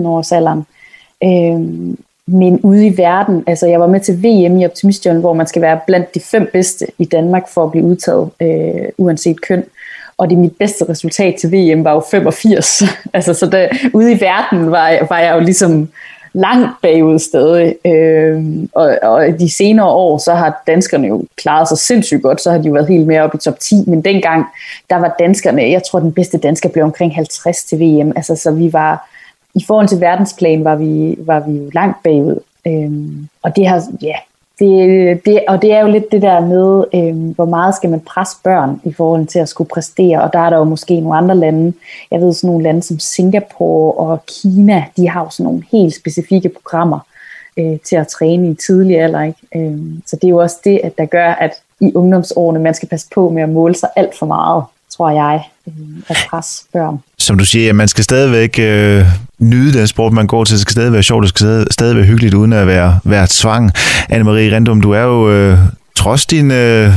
14-15 0.03 0.07
års 0.07 0.31
alderen. 0.31 0.63
Øhm, 1.23 1.97
men 2.27 2.59
ude 2.59 2.87
i 2.87 2.97
verden, 2.97 3.43
altså 3.47 3.67
jeg 3.67 3.79
var 3.79 3.87
med 3.87 3.99
til 3.99 4.23
VM 4.23 4.59
i 4.59 4.65
Optimistjonen, 4.65 5.21
hvor 5.21 5.33
man 5.33 5.47
skal 5.47 5.61
være 5.61 5.79
blandt 5.87 6.15
de 6.15 6.19
fem 6.19 6.49
bedste 6.53 6.87
i 6.97 7.05
Danmark 7.05 7.49
for 7.49 7.63
at 7.63 7.71
blive 7.71 7.85
udtaget, 7.85 8.29
øh, 8.41 8.89
uanset 8.97 9.41
køn. 9.41 9.63
Og 10.17 10.29
det 10.29 10.37
mit 10.37 10.57
bedste 10.59 10.89
resultat 10.89 11.35
til 11.35 11.51
VM 11.51 11.83
var 11.83 11.93
jo 11.93 12.03
85. 12.11 12.83
altså 13.13 13.33
så 13.33 13.45
der, 13.45 13.67
ude 13.93 14.11
i 14.11 14.21
verden 14.21 14.71
var, 14.71 15.07
var 15.09 15.19
jeg 15.19 15.35
jo 15.35 15.39
ligesom 15.39 15.89
langt 16.33 16.71
bagud 16.81 17.19
stadig. 17.19 17.75
Øh, 17.85 18.43
og, 18.73 18.97
og 19.01 19.39
de 19.39 19.53
senere 19.53 19.87
år, 19.87 20.17
så 20.17 20.33
har 20.33 20.63
danskerne 20.67 21.07
jo 21.07 21.25
klaret 21.37 21.67
sig 21.67 21.77
sindssygt 21.77 22.21
godt, 22.21 22.41
så 22.41 22.51
har 22.51 22.57
de 22.57 22.67
jo 22.67 22.73
været 22.73 22.87
helt 22.87 23.07
mere 23.07 23.21
op 23.21 23.35
i 23.35 23.37
top 23.37 23.59
10, 23.59 23.75
men 23.87 24.01
dengang, 24.01 24.45
der 24.89 24.95
var 24.95 25.15
danskerne, 25.19 25.71
jeg 25.71 25.81
tror 25.83 25.99
den 25.99 26.13
bedste 26.13 26.37
dansker 26.37 26.69
blev 26.69 26.83
omkring 26.83 27.15
50 27.15 27.63
til 27.63 27.79
VM, 27.79 28.13
altså 28.15 28.35
så 28.35 28.51
vi 28.51 28.73
var, 28.73 29.09
i 29.55 29.63
forhold 29.67 29.87
til 29.87 30.01
verdensplan 30.01 30.63
var 30.63 30.75
vi, 30.75 31.15
var 31.19 31.39
vi 31.39 31.57
jo 31.57 31.69
langt 31.73 32.03
bagud. 32.03 32.39
Øhm, 32.67 33.27
og 33.41 33.55
det 33.55 33.67
har, 33.67 33.83
ja, 34.01 34.15
det, 34.59 35.25
det, 35.25 35.43
og 35.47 35.61
det 35.61 35.73
er 35.73 35.81
jo 35.81 35.87
lidt 35.87 36.11
det 36.11 36.21
der 36.21 36.39
med, 36.39 36.85
øh, 36.93 37.35
hvor 37.35 37.45
meget 37.45 37.75
skal 37.75 37.89
man 37.89 37.99
presse 37.99 38.37
børn 38.43 38.81
i 38.83 38.93
forhold 38.93 39.27
til 39.27 39.39
at 39.39 39.49
skulle 39.49 39.69
præstere, 39.69 40.21
og 40.21 40.33
der 40.33 40.39
er 40.39 40.49
der 40.49 40.57
jo 40.57 40.63
måske 40.63 40.99
nogle 40.99 41.17
andre 41.17 41.35
lande, 41.35 41.73
jeg 42.11 42.21
ved 42.21 42.33
sådan 42.33 42.47
nogle 42.47 42.63
lande 42.63 42.83
som 42.83 42.99
Singapore 42.99 43.93
og 43.93 44.25
Kina, 44.25 44.83
de 44.97 45.09
har 45.09 45.23
jo 45.23 45.29
sådan 45.29 45.43
nogle 45.43 45.63
helt 45.71 45.95
specifikke 45.95 46.49
programmer 46.49 46.99
øh, 47.57 47.79
til 47.79 47.95
at 47.95 48.07
træne 48.07 48.49
i 48.49 48.53
tidlig 48.53 49.01
alder. 49.01 49.21
Ikke? 49.21 49.39
Øh, 49.55 49.79
så 50.05 50.15
det 50.15 50.23
er 50.23 50.29
jo 50.29 50.37
også 50.37 50.57
det, 50.63 50.81
at 50.83 50.97
der 50.97 51.05
gør, 51.05 51.27
at 51.27 51.51
i 51.79 51.91
ungdomsårene, 51.95 52.59
man 52.59 52.73
skal 52.73 52.89
passe 52.89 53.07
på 53.15 53.29
med 53.29 53.43
at 53.43 53.49
måle 53.49 53.75
sig 53.75 53.89
alt 53.95 54.17
for 54.17 54.25
meget, 54.25 54.63
tror 54.97 55.09
jeg, 55.09 55.43
øh, 55.67 55.73
at 56.09 56.17
presse 56.29 56.63
børn 56.73 56.99
som 57.23 57.37
du 57.37 57.45
siger, 57.45 57.73
man 57.73 57.87
skal 57.87 58.03
stadigvæk 58.03 58.59
øh, 58.59 59.05
nyde 59.39 59.79
den 59.79 59.87
sport, 59.87 60.13
man 60.13 60.27
går 60.27 60.43
til. 60.43 60.53
Det 60.53 60.61
skal 60.61 60.71
stadig 60.71 60.93
være 60.93 61.03
sjovt, 61.03 61.21
det 61.21 61.29
skal 61.29 61.67
stadig 61.71 61.95
være 61.95 62.05
hyggeligt, 62.05 62.33
uden 62.33 62.53
at 62.53 62.67
være, 62.67 62.99
være 63.03 63.27
tvang. 63.29 63.71
Anne-Marie 64.11 64.53
Rendum, 64.55 64.81
du 64.81 64.91
er 64.91 65.01
jo 65.01 65.31
øh, 65.31 65.57
trods 65.95 66.25
dine 66.25 66.53
øh, 66.53 66.91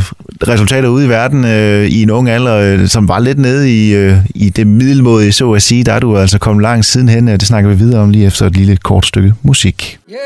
resultater 0.48 0.88
ude 0.88 1.06
i 1.06 1.08
verden 1.08 1.44
øh, 1.44 1.86
i 1.86 2.02
en 2.02 2.10
ung 2.10 2.28
alder, 2.28 2.56
øh, 2.56 2.88
som 2.88 3.08
var 3.08 3.18
lidt 3.18 3.38
nede 3.38 3.70
i, 3.72 3.94
øh, 3.94 4.16
i 4.34 4.48
det 4.48 4.66
middelmåde, 4.66 5.32
så 5.32 5.52
at 5.52 5.62
sige, 5.62 5.84
der 5.84 5.92
er 5.92 6.00
du 6.00 6.18
altså 6.18 6.38
kommet 6.38 6.62
langt 6.62 6.86
sidenhen. 6.86 7.28
Det 7.28 7.42
snakker 7.42 7.70
vi 7.70 7.76
videre 7.76 8.02
om 8.02 8.10
lige 8.10 8.26
efter 8.26 8.46
et 8.46 8.56
lille 8.56 8.76
kort 8.76 9.06
stykke 9.06 9.34
musik. 9.42 9.98
Yeah, 10.10 10.16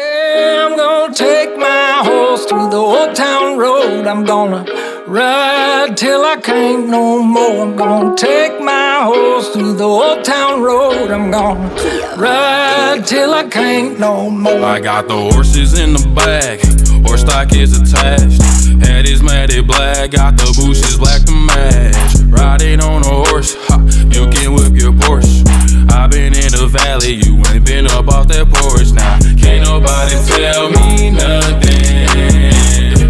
I'm 0.66 0.76
gonna 0.82 1.14
take 1.14 1.52
my 1.58 2.08
horse 2.08 2.42
through 2.48 2.70
the 2.70 2.78
old 2.78 3.14
town 3.14 3.58
road. 3.60 4.06
I'm 4.06 4.26
gonna 4.26 4.64
Ride 5.10 5.96
till 5.96 6.20
I 6.24 6.36
can't 6.40 6.88
no 6.88 7.20
more. 7.20 7.66
I'm 7.66 7.74
gonna 7.74 8.14
take 8.16 8.60
my 8.60 9.00
horse 9.02 9.48
through 9.52 9.74
the 9.74 9.82
old 9.82 10.24
town 10.24 10.62
road. 10.62 11.10
I'm 11.10 11.32
gonna 11.32 11.68
ride 12.16 13.02
till 13.04 13.34
I 13.34 13.48
can't 13.48 13.98
no 13.98 14.30
more. 14.30 14.62
I 14.62 14.78
got 14.78 15.08
the 15.08 15.16
horses 15.16 15.76
in 15.80 15.94
the 15.94 16.08
back, 16.14 16.60
horse 17.04 17.22
stock 17.22 17.52
is 17.56 17.80
attached. 17.80 18.59
Head 18.80 19.06
is 19.06 19.22
matted 19.22 19.66
black, 19.66 20.10
got 20.12 20.36
the 20.36 20.52
bushes 20.56 20.96
black 20.96 21.22
to 21.24 21.32
match. 21.32 22.14
Riding 22.26 22.80
on 22.80 23.02
a 23.02 23.28
horse, 23.28 23.54
ha, 23.68 23.78
you 24.10 24.28
can 24.30 24.54
whip 24.54 24.74
your 24.74 24.92
Porsche. 24.92 25.44
I've 25.90 26.10
been 26.10 26.34
in 26.34 26.52
the 26.52 26.66
valley, 26.66 27.14
you 27.14 27.42
ain't 27.52 27.64
been 27.66 27.86
up 27.86 28.08
off 28.08 28.28
that 28.28 28.48
porch 28.48 28.92
now. 28.92 29.18
Can't 29.36 29.64
nobody 29.64 30.16
tell 30.26 30.70
me 30.70 31.10
nothing. 31.10 32.08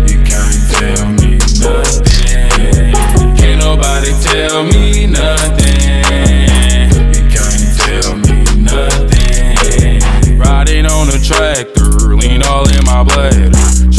You 0.09 0.18
can't 0.24 0.59
tell 0.74 1.06
me 1.20 1.38
nothing. 1.61 2.92
Can't 3.37 3.61
nobody 3.61 4.12
tell 4.22 4.64
me 4.64 5.06
nothing. 5.06 6.90
You 7.14 7.24
can't 7.30 7.70
tell 7.78 8.16
me 8.16 8.42
nothing. 8.64 10.38
Riding 10.38 10.87
on 10.87 11.09
a 11.09 11.18
tractor, 11.20 12.16
lean 12.16 12.42
all 12.42 12.68
in 12.68 12.85
my 12.85 13.04
bladder. 13.04 13.50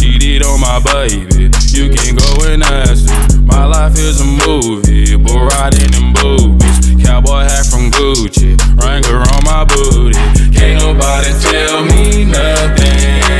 Cheated 0.01 0.43
on 0.43 0.59
my 0.59 0.79
baby, 0.79 1.51
you 1.69 1.87
can 1.93 2.15
go 2.15 2.45
and 2.49 2.63
ask 2.63 3.07
her. 3.07 3.41
My 3.41 3.65
life 3.65 3.93
is 3.99 4.19
a 4.19 4.25
movie, 4.25 5.15
but 5.15 5.37
riding 5.37 5.93
in 5.93 6.11
boobies. 6.13 7.05
Cowboy 7.05 7.41
hat 7.41 7.67
from 7.67 7.91
Gucci, 7.91 8.57
Wrangler 8.81 9.19
on 9.19 9.43
my 9.43 9.63
booty. 9.63 10.17
Can't 10.57 10.81
nobody 10.81 11.31
tell 11.39 11.85
me 11.85 12.25
nothing. 12.25 13.30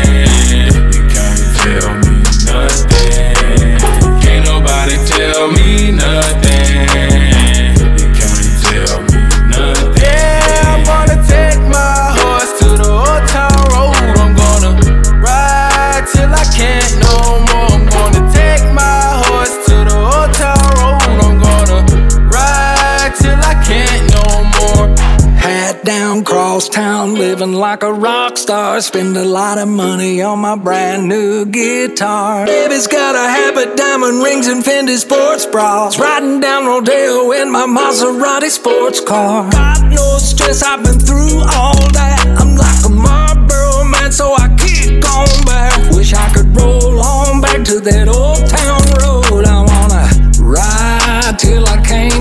Star. 28.52 28.82
Spend 28.82 29.16
a 29.16 29.24
lot 29.24 29.58
of 29.58 29.70
money 29.70 30.22
on 30.22 30.40
my 30.40 30.56
brand 30.58 31.08
new 31.08 31.46
guitar. 31.46 32.46
Baby's 32.46 32.88
got 32.88 33.16
a 33.16 33.26
habit, 33.38 33.78
diamond 33.78 34.22
rings, 34.22 34.48
and 34.48 34.62
Fendi 34.62 34.98
sports 34.98 35.46
bras. 35.46 35.98
Riding 35.98 36.42
down 36.42 36.66
Rodeo 36.66 37.32
in 37.32 37.50
my 37.50 37.66
Maserati 37.78 38.50
sports 38.50 39.00
car. 39.00 39.50
Got 39.52 39.84
no 40.00 40.18
stress, 40.18 40.64
I've 40.64 40.84
been 40.84 41.00
through 41.00 41.40
all 41.56 41.80
that. 42.00 42.20
I'm 42.40 42.52
like 42.66 42.82
a 42.84 42.94
Marlboro 43.06 43.86
man, 43.94 44.12
so 44.12 44.34
I 44.36 44.48
keep 44.64 45.02
going 45.02 45.42
back. 45.46 45.72
Wish 45.96 46.14
I 46.14 46.28
could 46.34 46.50
roll 46.58 47.00
on 47.00 47.40
back 47.40 47.64
to 47.72 47.80
that 47.80 48.08
old 48.10 48.44
town 48.58 48.82
road. 49.00 49.46
I 49.56 49.60
wanna 49.72 50.04
ride 50.56 51.36
till 51.40 51.66
I 51.68 51.78
can't 51.92 52.21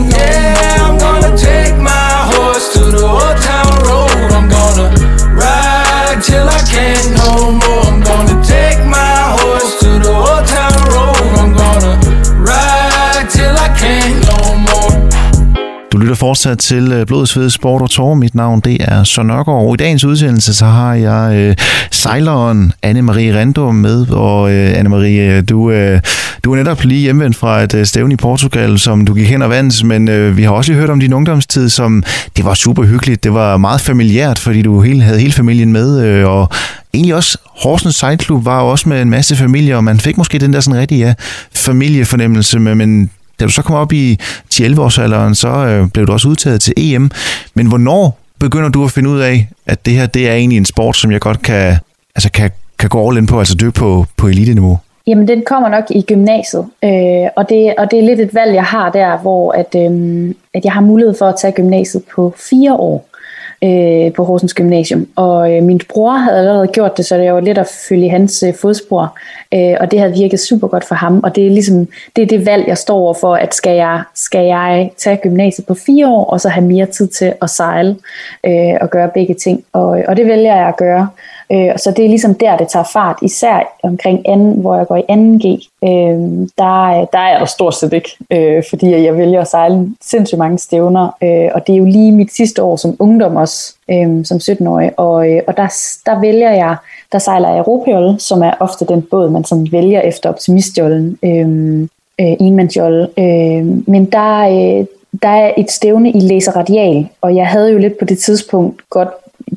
fortsat 16.14 16.58
til 16.58 16.92
øh, 16.92 17.06
Blod, 17.06 17.26
Sved, 17.26 17.50
Sport 17.50 17.82
og 17.82 17.90
Tår. 17.90 18.14
Mit 18.14 18.34
navn 18.34 18.60
det 18.60 18.76
er 18.80 19.04
Søren 19.04 19.28
Nørgaard. 19.28 19.66
Og 19.66 19.74
i 19.74 19.76
dagens 19.76 20.04
udsendelse 20.04 20.54
så 20.54 20.66
har 20.66 20.94
jeg 20.94 21.36
øh, 21.36 21.56
sejleren 21.90 22.72
Anne-Marie 22.86 23.36
Rendum 23.36 23.74
med. 23.74 24.10
Og 24.10 24.52
øh, 24.52 24.72
Anne-Marie, 24.72 25.44
du, 25.44 25.70
øh, 25.70 26.00
du 26.44 26.52
er 26.52 26.56
netop 26.56 26.84
lige 26.84 27.00
hjemvendt 27.00 27.36
fra 27.36 27.62
et 27.62 27.74
øh, 27.74 27.86
stævne 27.86 28.12
i 28.12 28.16
Portugal, 28.16 28.78
som 28.78 29.04
du 29.04 29.14
gik 29.14 29.28
hen 29.28 29.42
og 29.42 29.50
vandt. 29.50 29.84
Men 29.84 30.08
øh, 30.08 30.36
vi 30.36 30.42
har 30.42 30.50
også 30.50 30.72
lige 30.72 30.80
hørt 30.80 30.90
om 30.90 31.00
din 31.00 31.12
ungdomstid, 31.12 31.68
som 31.68 32.02
det 32.36 32.44
var 32.44 32.54
super 32.54 32.82
hyggeligt. 32.82 33.24
Det 33.24 33.34
var 33.34 33.56
meget 33.56 33.80
familiært, 33.80 34.38
fordi 34.38 34.62
du 34.62 34.80
hele, 34.80 35.02
havde 35.02 35.18
hele 35.18 35.32
familien 35.32 35.72
med. 35.72 36.04
Øh, 36.04 36.28
og 36.28 36.48
egentlig 36.94 37.14
også 37.14 37.38
Horsens 37.62 37.96
Sejlklub 37.96 38.44
var 38.44 38.60
også 38.60 38.88
med 38.88 39.02
en 39.02 39.10
masse 39.10 39.36
familier, 39.36 39.76
og 39.76 39.84
man 39.84 40.00
fik 40.00 40.16
måske 40.16 40.38
den 40.38 40.52
der 40.52 40.60
sådan 40.60 40.80
rigtig 40.80 40.98
ja, 40.98 41.14
familiefornemmelse, 41.54 42.58
men 42.58 43.10
da 43.40 43.44
du 43.44 43.50
så 43.50 43.62
kom 43.62 43.76
op 43.76 43.92
i 43.92 44.18
10-11-årsalderen, 44.54 45.34
så 45.34 45.48
øh, 45.48 45.90
blev 45.90 46.06
du 46.06 46.12
også 46.12 46.28
udtaget 46.28 46.60
til 46.60 46.74
EM. 46.76 47.10
Men 47.54 47.66
hvornår 47.66 48.18
begynder 48.40 48.68
du 48.68 48.84
at 48.84 48.90
finde 48.90 49.10
ud 49.10 49.20
af, 49.20 49.48
at 49.66 49.86
det 49.86 49.94
her 49.94 50.06
det 50.06 50.28
er 50.28 50.34
egentlig 50.34 50.58
en 50.58 50.64
sport, 50.64 50.96
som 50.96 51.12
jeg 51.12 51.20
godt 51.20 51.42
kan, 51.42 51.76
altså 52.14 52.30
kan, 52.32 52.50
kan 52.78 52.88
gå 52.88 53.08
all 53.08 53.18
in 53.18 53.26
på, 53.26 53.38
altså 53.38 53.54
dø 53.54 53.70
på, 53.70 54.06
på 54.16 54.26
elite-niveau? 54.28 54.78
Jamen, 55.06 55.28
den 55.28 55.42
kommer 55.46 55.68
nok 55.68 55.84
i 55.90 56.02
gymnasiet, 56.02 56.64
øh, 56.84 57.28
og, 57.36 57.48
det, 57.48 57.74
og 57.78 57.90
det 57.90 57.98
er 57.98 58.02
lidt 58.02 58.20
et 58.20 58.34
valg, 58.34 58.54
jeg 58.54 58.64
har 58.64 58.90
der, 58.90 59.18
hvor 59.18 59.52
at, 59.52 59.74
øh, 59.76 60.34
at 60.54 60.64
jeg 60.64 60.72
har 60.72 60.80
mulighed 60.80 61.14
for 61.18 61.26
at 61.26 61.34
tage 61.40 61.52
gymnasiet 61.52 62.02
på 62.14 62.34
fire 62.36 62.74
år 62.74 63.06
øh, 63.64 64.12
på 64.12 64.24
Horsens 64.24 64.54
Gymnasium. 64.54 65.06
Og 65.16 65.56
øh, 65.56 65.62
min 65.62 65.80
bror 65.88 66.12
havde 66.12 66.38
allerede 66.38 66.66
gjort 66.66 66.96
det, 66.96 67.06
så 67.06 67.16
det 67.16 67.32
var 67.32 67.40
lidt 67.40 67.58
at 67.58 67.66
følge 67.88 68.10
hans 68.10 68.42
øh, 68.42 68.54
fodspor. 68.54 69.18
Øh, 69.54 69.76
og 69.80 69.90
det 69.90 69.98
havde 70.00 70.12
virket 70.12 70.40
super 70.40 70.68
godt 70.68 70.84
for 70.84 70.94
ham. 70.94 71.20
Og 71.24 71.36
det 71.36 71.46
er 71.46 71.50
ligesom 71.50 71.88
det, 72.16 72.22
er 72.22 72.26
det 72.26 72.46
valg, 72.46 72.68
jeg 72.68 72.78
står 72.78 72.96
over 72.96 73.14
for, 73.14 73.34
at 73.34 73.54
skal 73.54 73.76
jeg, 73.76 74.02
skal 74.14 74.46
jeg 74.46 74.90
tage 74.96 75.16
gymnasiet 75.16 75.66
på 75.66 75.74
fire 75.74 76.08
år, 76.08 76.24
og 76.24 76.40
så 76.40 76.48
have 76.48 76.66
mere 76.66 76.86
tid 76.86 77.08
til 77.08 77.32
at 77.42 77.50
sejle 77.50 77.96
øh, 78.46 78.74
og 78.80 78.90
gøre 78.90 79.10
begge 79.14 79.34
ting. 79.34 79.64
Og, 79.72 80.02
og 80.08 80.16
det 80.16 80.26
vælger 80.26 80.56
jeg 80.56 80.68
at 80.68 80.76
gøre. 80.76 81.08
Øh, 81.52 81.78
så 81.78 81.90
det 81.90 82.04
er 82.04 82.08
ligesom 82.08 82.34
der, 82.34 82.56
det 82.56 82.68
tager 82.68 82.84
fart, 82.92 83.16
især 83.22 83.76
omkring 83.82 84.28
anden, 84.28 84.60
hvor 84.60 84.76
jeg 84.76 84.86
går 84.86 84.96
i 84.96 85.02
2G. 85.10 85.68
Øh, 85.84 86.48
der, 86.58 87.04
der 87.12 87.18
er 87.18 87.38
der 87.38 87.44
stort 87.44 87.74
set 87.74 87.92
ikke, 87.92 88.16
øh, 88.30 88.62
fordi 88.70 89.04
jeg 89.04 89.16
vælger 89.16 89.40
at 89.40 89.48
sejle 89.48 89.88
sindssygt 90.00 90.38
mange 90.38 90.58
stævner, 90.58 91.16
øh, 91.22 91.50
og 91.54 91.66
det 91.66 91.72
er 91.72 91.76
jo 91.76 91.84
lige 91.84 92.12
mit 92.12 92.32
sidste 92.32 92.62
år 92.62 92.76
som 92.76 92.96
ungdom 92.98 93.36
også, 93.36 93.74
øh, 93.90 94.24
som 94.24 94.36
17-årig, 94.36 94.90
og, 94.96 95.30
øh, 95.32 95.42
og 95.46 95.56
der, 95.56 95.66
der 96.06 96.20
vælger 96.20 96.50
jeg, 96.50 96.76
der 97.12 97.18
sejler 97.18 97.48
jeg 97.48 97.58
Europajolle, 97.58 98.20
som 98.20 98.42
er 98.42 98.52
ofte 98.60 98.84
den 98.84 99.02
båd, 99.02 99.30
man 99.30 99.44
sådan 99.44 99.68
vælger 99.72 100.00
efter 100.00 100.28
optimistjollen, 100.28 101.18
øh, 101.22 101.80
øh, 102.20 102.36
enmandsjolle, 102.40 103.08
øh, 103.18 103.88
men 103.88 104.04
der, 104.04 104.38
øh, 104.38 104.86
der 105.22 105.28
er 105.28 105.52
et 105.56 105.70
stævne 105.70 106.10
i 106.10 106.20
læser 106.20 106.52
radial, 106.52 107.08
og 107.20 107.36
jeg 107.36 107.46
havde 107.46 107.72
jo 107.72 107.78
lidt 107.78 107.98
på 107.98 108.04
det 108.04 108.18
tidspunkt 108.18 108.82
godt 108.90 109.08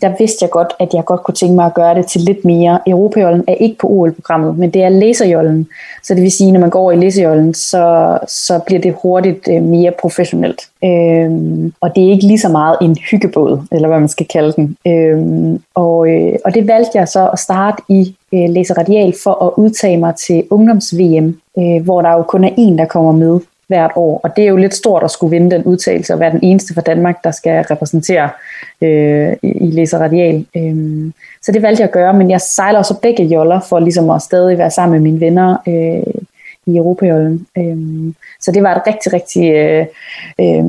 der 0.01 0.13
vidste 0.19 0.38
jeg 0.41 0.49
godt, 0.49 0.73
at 0.79 0.93
jeg 0.93 1.06
godt 1.06 1.23
kunne 1.23 1.36
tænke 1.36 1.56
mig 1.56 1.65
at 1.65 1.73
gøre 1.73 1.95
det 1.95 2.06
til 2.06 2.21
lidt 2.21 2.45
mere. 2.45 2.79
Europajollen 2.88 3.43
er 3.47 3.53
ikke 3.53 3.77
på 3.77 3.88
OL-programmet, 3.88 4.58
men 4.58 4.69
det 4.69 4.84
er 4.84 4.89
laserjollen. 4.89 5.67
Så 6.03 6.13
det 6.13 6.23
vil 6.23 6.32
sige, 6.32 6.51
når 6.51 6.60
man 6.60 6.69
går 6.69 6.79
over 6.79 6.91
i 6.91 6.95
laserjollen, 6.95 7.53
så, 7.53 8.17
så 8.27 8.60
bliver 8.65 8.82
det 8.82 8.95
hurtigt 9.01 9.47
øh, 9.51 9.63
mere 9.63 9.91
professionelt. 10.01 10.62
Øhm, 10.84 11.73
og 11.82 11.95
det 11.95 12.03
er 12.03 12.12
ikke 12.12 12.27
lige 12.27 12.39
så 12.39 12.49
meget 12.49 12.77
en 12.82 12.97
hyggebåd, 13.12 13.62
eller 13.71 13.88
hvad 13.88 13.99
man 13.99 14.10
skal 14.10 14.25
kalde 14.25 14.53
den. 14.53 14.77
Øhm, 14.88 15.62
og, 15.75 16.10
øh, 16.10 16.34
og 16.45 16.53
det 16.53 16.67
valgte 16.67 16.97
jeg 16.97 17.08
så 17.08 17.29
at 17.34 17.39
starte 17.39 17.84
i 17.89 18.15
øh, 18.34 18.49
Laser 18.49 18.75
Radial 18.77 19.13
for 19.23 19.45
at 19.45 19.51
udtage 19.58 19.97
mig 19.97 20.15
til 20.15 20.43
ungdoms-VM, 20.49 21.39
øh, 21.60 21.84
hvor 21.84 22.01
der 22.01 22.12
jo 22.12 22.23
kun 22.23 22.43
er 22.43 22.53
en, 22.58 22.77
der 22.77 22.86
kommer 22.86 23.12
med 23.12 23.39
hvert 23.74 23.92
år. 23.96 24.20
Og 24.24 24.36
det 24.36 24.44
er 24.44 24.48
jo 24.48 24.56
lidt 24.56 24.76
stort 24.76 25.04
at 25.04 25.12
skulle 25.12 25.32
vinde 25.32 25.52
den 25.52 25.64
udtalelse 25.64 26.14
og 26.14 26.20
være 26.20 26.32
den 26.32 26.40
eneste 26.44 26.74
fra 26.74 26.82
Danmark, 26.82 27.24
der 27.24 27.32
skal 27.32 27.64
repræsentere 27.64 28.30
øh, 28.82 29.34
i 29.44 29.72
Læser 29.72 30.00
Radial. 30.00 30.46
Øh, 30.56 31.12
så 31.42 31.52
det 31.52 31.62
valgte 31.62 31.82
jeg 31.82 31.88
at 31.88 31.94
gøre, 31.94 32.14
men 32.14 32.30
jeg 32.30 32.42
sejler 32.42 32.80
også 32.80 33.00
begge 33.02 33.24
joller 33.24 33.60
for 33.60 33.80
ligesom 33.80 34.10
at 34.10 34.22
stadig 34.22 34.58
være 34.58 34.72
sammen 34.72 35.02
med 35.02 35.12
mine 35.12 35.20
venner 35.20 35.58
øh, 35.68 36.14
i 36.66 36.78
Europajollen. 36.78 37.48
Øh, 37.58 38.14
så 38.42 38.52
det 38.52 38.64
var 38.64 38.76
et 38.76 38.88
rigtig, 38.88 39.14
rigtig 39.14 39.54
øh, 39.54 39.86
øh, 40.40 40.64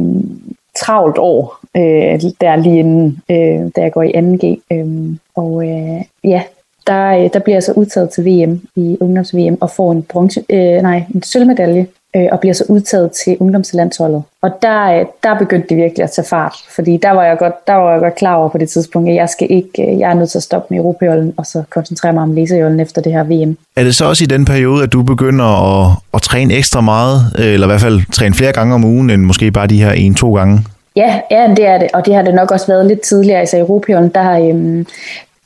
travlt 0.77 1.19
år, 1.19 1.61
øh, 1.77 2.21
der 2.40 2.57
lige 2.57 2.79
inden, 2.79 3.23
øh, 3.31 3.71
da 3.77 3.81
jeg 3.81 3.93
går 3.93 4.03
i 4.03 4.12
2G. 4.12 4.75
Øh, 4.77 5.17
og 5.35 5.69
øh, 5.69 6.03
ja, 6.25 6.43
der, 6.87 7.25
øh, 7.25 7.31
der 7.33 7.38
bliver 7.38 7.57
jeg 7.57 7.62
så 7.62 7.73
udtaget 7.73 8.11
til 8.11 8.25
VM 8.25 8.61
i 8.77 8.97
ungdoms-VM 9.01 9.59
og 9.61 9.71
får 9.71 9.93
en, 9.93 10.03
bronze, 10.03 10.45
øh, 10.51 10.83
nej, 10.83 11.03
en 11.14 11.23
sølvmedalje 11.23 11.87
øh, 12.16 12.27
og 12.33 12.40
bliver 12.40 12.55
så 12.55 12.64
udtaget 12.68 13.12
til 13.12 13.37
ungdomslandsholdet. 13.40 14.22
Og 14.42 14.50
der, 14.62 14.98
øh, 14.98 15.07
der 15.22 15.38
begyndte 15.38 15.68
det 15.68 15.77
virkelig 15.77 16.05
at 16.05 16.11
tage 16.11 16.27
fart, 16.27 16.55
fordi 16.74 16.96
der 16.96 17.11
var 17.11 17.24
jeg 17.24 17.38
godt, 17.38 17.66
der 17.66 17.74
var 17.74 17.92
jeg 17.92 18.00
godt 18.00 18.14
klar 18.14 18.35
over 18.35 18.48
på 18.48 18.59
det 18.59 18.68
tidspunkt, 18.68 19.09
at 19.09 19.14
jeg, 19.14 19.29
skal 19.29 19.46
ikke, 19.50 19.92
øh, 19.92 19.98
jeg 19.98 20.11
er 20.11 20.14
nødt 20.14 20.31
til 20.31 20.38
at 20.38 20.42
stoppe 20.42 20.74
med 20.74 20.79
Europajollen, 20.79 21.35
og 21.37 21.46
så 21.46 21.62
koncentrere 21.70 22.12
mig 22.12 22.22
om 22.22 22.35
læserjollen 22.35 22.81
efter 22.81 23.03
det 23.03 23.12
her 23.12 23.22
VM. 23.22 23.57
Er 23.77 23.85
det 23.85 23.94
så 23.94 24.05
også 24.05 24.24
i 24.24 24.27
den 24.27 24.44
periode, 24.44 24.83
at 24.83 24.92
du 24.92 25.03
begynder 25.03 25.44
at, 25.44 25.96
at 26.14 26.22
træne 26.22 26.55
ekstra 26.55 26.81
meget, 26.81 27.20
eller 27.38 27.66
i 27.66 27.70
hvert 27.70 27.81
fald 27.81 28.12
træne 28.12 28.35
flere 28.35 28.53
gange 28.53 28.74
om 28.74 28.85
ugen, 28.85 29.11
end 29.11 29.22
måske 29.22 29.50
bare 29.50 29.66
de 29.66 29.83
her 29.83 29.92
en-to 29.92 30.35
gange? 30.35 30.61
Ja, 30.96 31.20
ja, 31.31 31.55
det 31.57 31.66
er 31.66 31.79
det, 31.79 31.88
og 31.94 32.07
det 32.07 32.14
har 32.14 32.22
det 32.22 32.35
nok 32.35 32.50
også 32.50 32.66
været 32.66 32.87
lidt 32.87 33.00
tidligere. 33.00 33.40
Altså 33.40 33.57
i 33.57 33.61
Europajollen, 33.61 34.11
der, 34.14 34.48
øhm, 34.48 34.87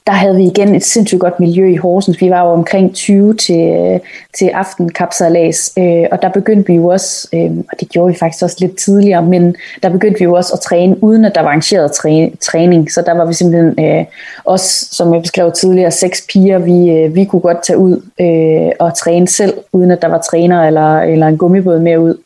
der 0.08 0.14
havde 0.14 0.36
vi 0.36 0.44
igen 0.44 0.74
et 0.74 0.84
sindssygt 0.84 1.20
godt 1.20 1.40
miljø 1.40 1.68
i 1.68 1.76
Horsens. 1.76 2.20
Vi 2.20 2.30
var 2.30 2.40
jo 2.40 2.52
omkring 2.52 2.94
20 2.94 3.34
til, 3.34 3.60
øh, 3.60 4.00
til 4.38 4.46
aftenkapsalas, 4.46 5.72
øh, 5.78 6.04
og 6.12 6.22
der 6.22 6.28
begyndte 6.28 6.66
vi 6.66 6.74
jo 6.74 6.86
også, 6.86 7.28
øh, 7.34 7.50
og 7.72 7.80
det 7.80 7.88
gjorde 7.88 8.12
vi 8.12 8.18
faktisk 8.18 8.44
også 8.44 8.56
lidt 8.60 8.76
tidligere, 8.76 9.22
men 9.22 9.56
der 9.82 9.88
begyndte 9.88 10.18
vi 10.18 10.24
jo 10.24 10.34
også 10.34 10.54
at 10.54 10.60
træne, 10.60 11.04
uden 11.04 11.24
at 11.24 11.34
der 11.34 11.40
var 11.40 11.48
arrangeret 11.48 11.92
træ, 11.92 12.28
træning. 12.40 12.92
Så 12.92 13.02
der 13.02 13.12
var 13.12 13.24
vi 13.24 13.34
simpelthen 13.34 13.84
øh, 13.84 14.04
også, 14.44 14.88
som 14.90 15.14
jeg 15.14 15.22
beskrev 15.22 15.52
tidligere, 15.52 15.90
seks 15.90 16.26
piger, 16.32 16.58
vi, 16.58 16.90
øh, 16.90 17.14
vi 17.14 17.24
kunne 17.24 17.40
godt 17.40 17.62
tage 17.62 17.78
ud 17.78 18.02
øh, 18.20 18.72
og 18.78 18.94
træne 18.96 19.28
selv, 19.28 19.54
uden 19.72 19.90
at 19.90 20.02
der 20.02 20.08
var 20.08 20.18
træner 20.30 20.66
eller, 20.66 21.00
eller 21.00 21.26
en 21.26 21.38
gummibåd 21.38 21.80
med 21.80 21.98
ud. 21.98 22.16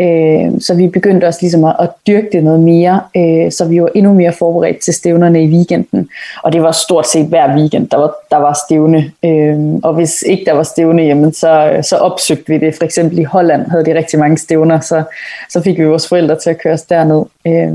Øh, 0.00 0.60
så 0.60 0.74
vi 0.74 0.86
begyndte 0.86 1.24
også 1.24 1.38
ligesom 1.42 1.64
at, 1.64 1.76
at 1.80 1.88
dyrke 2.06 2.28
det 2.32 2.44
noget 2.44 2.60
mere, 2.60 3.00
øh, 3.16 3.52
så 3.52 3.64
vi 3.68 3.82
var 3.82 3.88
endnu 3.94 4.14
mere 4.14 4.32
forberedt 4.32 4.78
til 4.78 4.94
stævnerne 4.94 5.44
i 5.44 5.46
weekenden. 5.46 6.08
Og 6.42 6.52
det 6.52 6.62
var 6.62 6.72
stort 6.72 7.08
set 7.08 7.26
hver 7.26 7.56
weekend, 7.56 7.88
der 7.88 7.96
var, 7.96 8.12
der 8.30 8.36
var 8.36 8.58
stævne. 8.66 9.10
Øh, 9.24 9.58
og 9.82 9.94
hvis 9.94 10.22
ikke 10.22 10.44
der 10.44 10.52
var 10.52 10.62
stævne, 10.62 11.02
jamen 11.02 11.32
så, 11.32 11.80
så 11.82 11.96
opsøgte 11.96 12.44
vi 12.52 12.58
det. 12.58 12.74
For 12.74 12.84
eksempel 12.84 13.18
i 13.18 13.24
Holland 13.24 13.70
havde 13.70 13.84
de 13.84 13.94
rigtig 13.94 14.18
mange 14.18 14.38
stævner, 14.38 14.80
så, 14.80 15.02
så 15.50 15.62
fik 15.62 15.78
vi 15.78 15.84
vores 15.84 16.08
forældre 16.08 16.36
til 16.42 16.50
at 16.50 16.62
køre 16.62 16.74
os 16.74 16.82
derned. 16.82 17.22
Øh, 17.46 17.72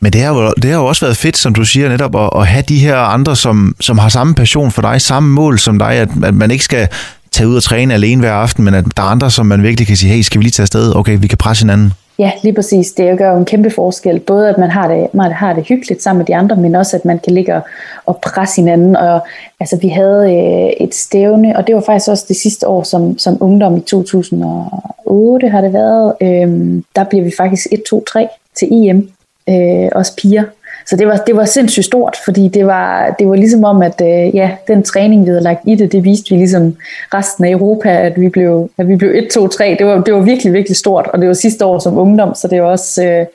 men 0.00 0.12
det 0.12 0.20
har, 0.20 0.34
jo, 0.34 0.52
det 0.62 0.70
har 0.70 0.78
jo 0.78 0.86
også 0.86 1.04
været 1.04 1.16
fedt, 1.16 1.36
som 1.36 1.54
du 1.54 1.64
siger 1.64 1.88
netop, 1.88 2.16
at, 2.16 2.30
at 2.36 2.46
have 2.46 2.64
de 2.68 2.78
her 2.78 2.96
andre, 2.96 3.36
som, 3.36 3.76
som 3.80 3.98
har 3.98 4.08
samme 4.08 4.34
passion 4.34 4.70
for 4.70 4.82
dig, 4.82 5.00
samme 5.00 5.28
mål 5.28 5.58
som 5.58 5.78
dig, 5.78 5.92
at, 5.92 6.08
at 6.24 6.34
man 6.34 6.50
ikke 6.50 6.64
skal 6.64 6.88
tage 7.36 7.48
ud 7.48 7.56
og 7.56 7.62
træne 7.62 7.94
alene 7.94 8.20
hver 8.20 8.32
aften, 8.32 8.64
men 8.64 8.74
at 8.74 8.84
der 8.96 9.02
er 9.02 9.06
andre, 9.06 9.30
som 9.30 9.46
man 9.46 9.62
virkelig 9.62 9.86
kan 9.86 9.96
sige, 9.96 10.12
hey, 10.12 10.22
skal 10.22 10.38
vi 10.38 10.44
lige 10.44 10.52
tage 10.52 10.64
afsted? 10.64 10.96
Okay, 10.96 11.18
vi 11.20 11.26
kan 11.26 11.38
presse 11.38 11.64
hinanden. 11.64 11.92
Ja, 12.18 12.30
lige 12.42 12.54
præcis. 12.54 12.92
Det 12.92 13.18
gør 13.18 13.30
jo 13.30 13.38
en 13.38 13.44
kæmpe 13.44 13.70
forskel. 13.70 14.20
Både 14.20 14.48
at 14.48 14.58
man 14.58 14.70
har 14.70 14.88
det, 14.88 15.14
man 15.14 15.32
har 15.32 15.52
det 15.52 15.64
hyggeligt 15.66 16.02
sammen 16.02 16.18
med 16.18 16.26
de 16.26 16.36
andre, 16.36 16.56
men 16.56 16.74
også 16.74 16.96
at 16.96 17.04
man 17.04 17.18
kan 17.18 17.34
ligge 17.34 17.60
og 18.06 18.18
presse 18.22 18.56
hinanden. 18.56 18.96
Og, 18.96 19.20
altså, 19.60 19.78
vi 19.82 19.88
havde 19.88 20.34
øh, 20.34 20.86
et 20.86 20.94
stævne, 20.94 21.56
og 21.56 21.66
det 21.66 21.74
var 21.74 21.82
faktisk 21.86 22.08
også 22.08 22.24
det 22.28 22.36
sidste 22.36 22.68
år 22.68 22.82
som, 22.82 23.18
som 23.18 23.36
ungdom 23.40 23.76
i 23.76 23.80
2008 23.80 25.48
har 25.48 25.60
det 25.60 25.72
været. 25.72 26.14
Øh, 26.20 26.82
der 26.96 27.04
bliver 27.04 27.24
vi 27.24 27.32
faktisk 27.36 27.66
1-2-3 27.66 28.52
til 28.58 28.68
EM, 28.72 29.10
øh, 29.48 29.88
også 29.92 30.16
piger. 30.16 30.44
Så 30.86 30.96
det 30.96 31.06
var, 31.06 31.16
det 31.26 31.36
var 31.36 31.44
sindssygt 31.44 31.86
stort, 31.86 32.16
fordi 32.24 32.48
det 32.48 32.66
var, 32.66 33.14
det 33.18 33.28
var 33.28 33.34
ligesom 33.34 33.64
om, 33.64 33.82
at 33.82 34.00
øh, 34.00 34.34
ja, 34.34 34.50
den 34.68 34.82
træning, 34.82 35.22
vi 35.22 35.28
havde 35.28 35.42
lagt 35.42 35.60
i 35.66 35.74
det, 35.74 35.92
det 35.92 36.04
viste 36.04 36.30
vi 36.30 36.36
ligesom 36.36 36.76
resten 37.14 37.44
af 37.44 37.50
Europa, 37.50 37.88
at 37.88 38.20
vi 38.20 38.28
blev, 38.28 38.70
at 38.78 38.88
vi 38.88 38.96
blev 38.96 39.10
1, 39.14 39.28
2, 39.34 39.48
3. 39.48 39.76
Det 39.78 39.86
var, 39.86 40.00
det 40.00 40.14
var 40.14 40.20
virkelig, 40.20 40.52
virkelig 40.52 40.76
stort, 40.76 41.06
og 41.06 41.18
det 41.18 41.28
var 41.28 41.34
sidste 41.34 41.64
år 41.64 41.78
som 41.78 41.98
ungdom, 41.98 42.34
så 42.34 42.48
det 42.48 42.62
var 42.62 42.68
også, 42.68 43.04
øh, 43.04 43.26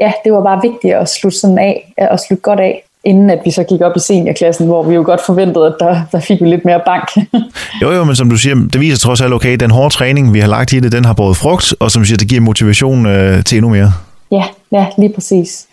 ja, 0.00 0.12
det 0.24 0.32
var 0.32 0.42
bare 0.42 0.60
vigtigt 0.62 0.94
at 0.94 1.08
slutte 1.08 1.38
sådan 1.38 1.58
af, 1.58 1.92
at 1.96 2.20
slutte 2.20 2.42
godt 2.42 2.60
af 2.60 2.84
inden 3.04 3.30
at 3.30 3.38
vi 3.44 3.50
så 3.50 3.62
gik 3.62 3.80
op 3.80 3.96
i 3.96 4.00
seniorklassen, 4.00 4.66
hvor 4.66 4.82
vi 4.82 4.94
jo 4.94 5.02
godt 5.02 5.20
forventede, 5.26 5.66
at 5.66 5.74
der, 5.80 6.00
der 6.12 6.20
fik 6.20 6.40
vi 6.40 6.46
lidt 6.46 6.64
mere 6.64 6.80
bank. 6.86 7.08
jo, 7.82 7.92
jo, 7.92 8.04
men 8.04 8.16
som 8.16 8.30
du 8.30 8.36
siger, 8.36 8.54
det 8.72 8.80
viser 8.80 8.98
trods 8.98 9.20
alt, 9.20 9.32
okay, 9.32 9.56
den 9.56 9.70
hårde 9.70 9.94
træning, 9.94 10.34
vi 10.34 10.40
har 10.40 10.48
lagt 10.48 10.72
i 10.72 10.80
det, 10.80 10.92
den 10.92 11.04
har 11.04 11.12
båret 11.12 11.36
frugt, 11.36 11.74
og 11.80 11.90
som 11.90 12.04
siger, 12.04 12.16
det 12.16 12.28
giver 12.28 12.40
motivation 12.40 13.06
øh, 13.06 13.44
til 13.44 13.56
endnu 13.56 13.70
mere. 13.70 13.92
Ja, 14.32 14.44
ja, 14.72 14.86
lige 14.98 15.12
præcis. 15.14 15.66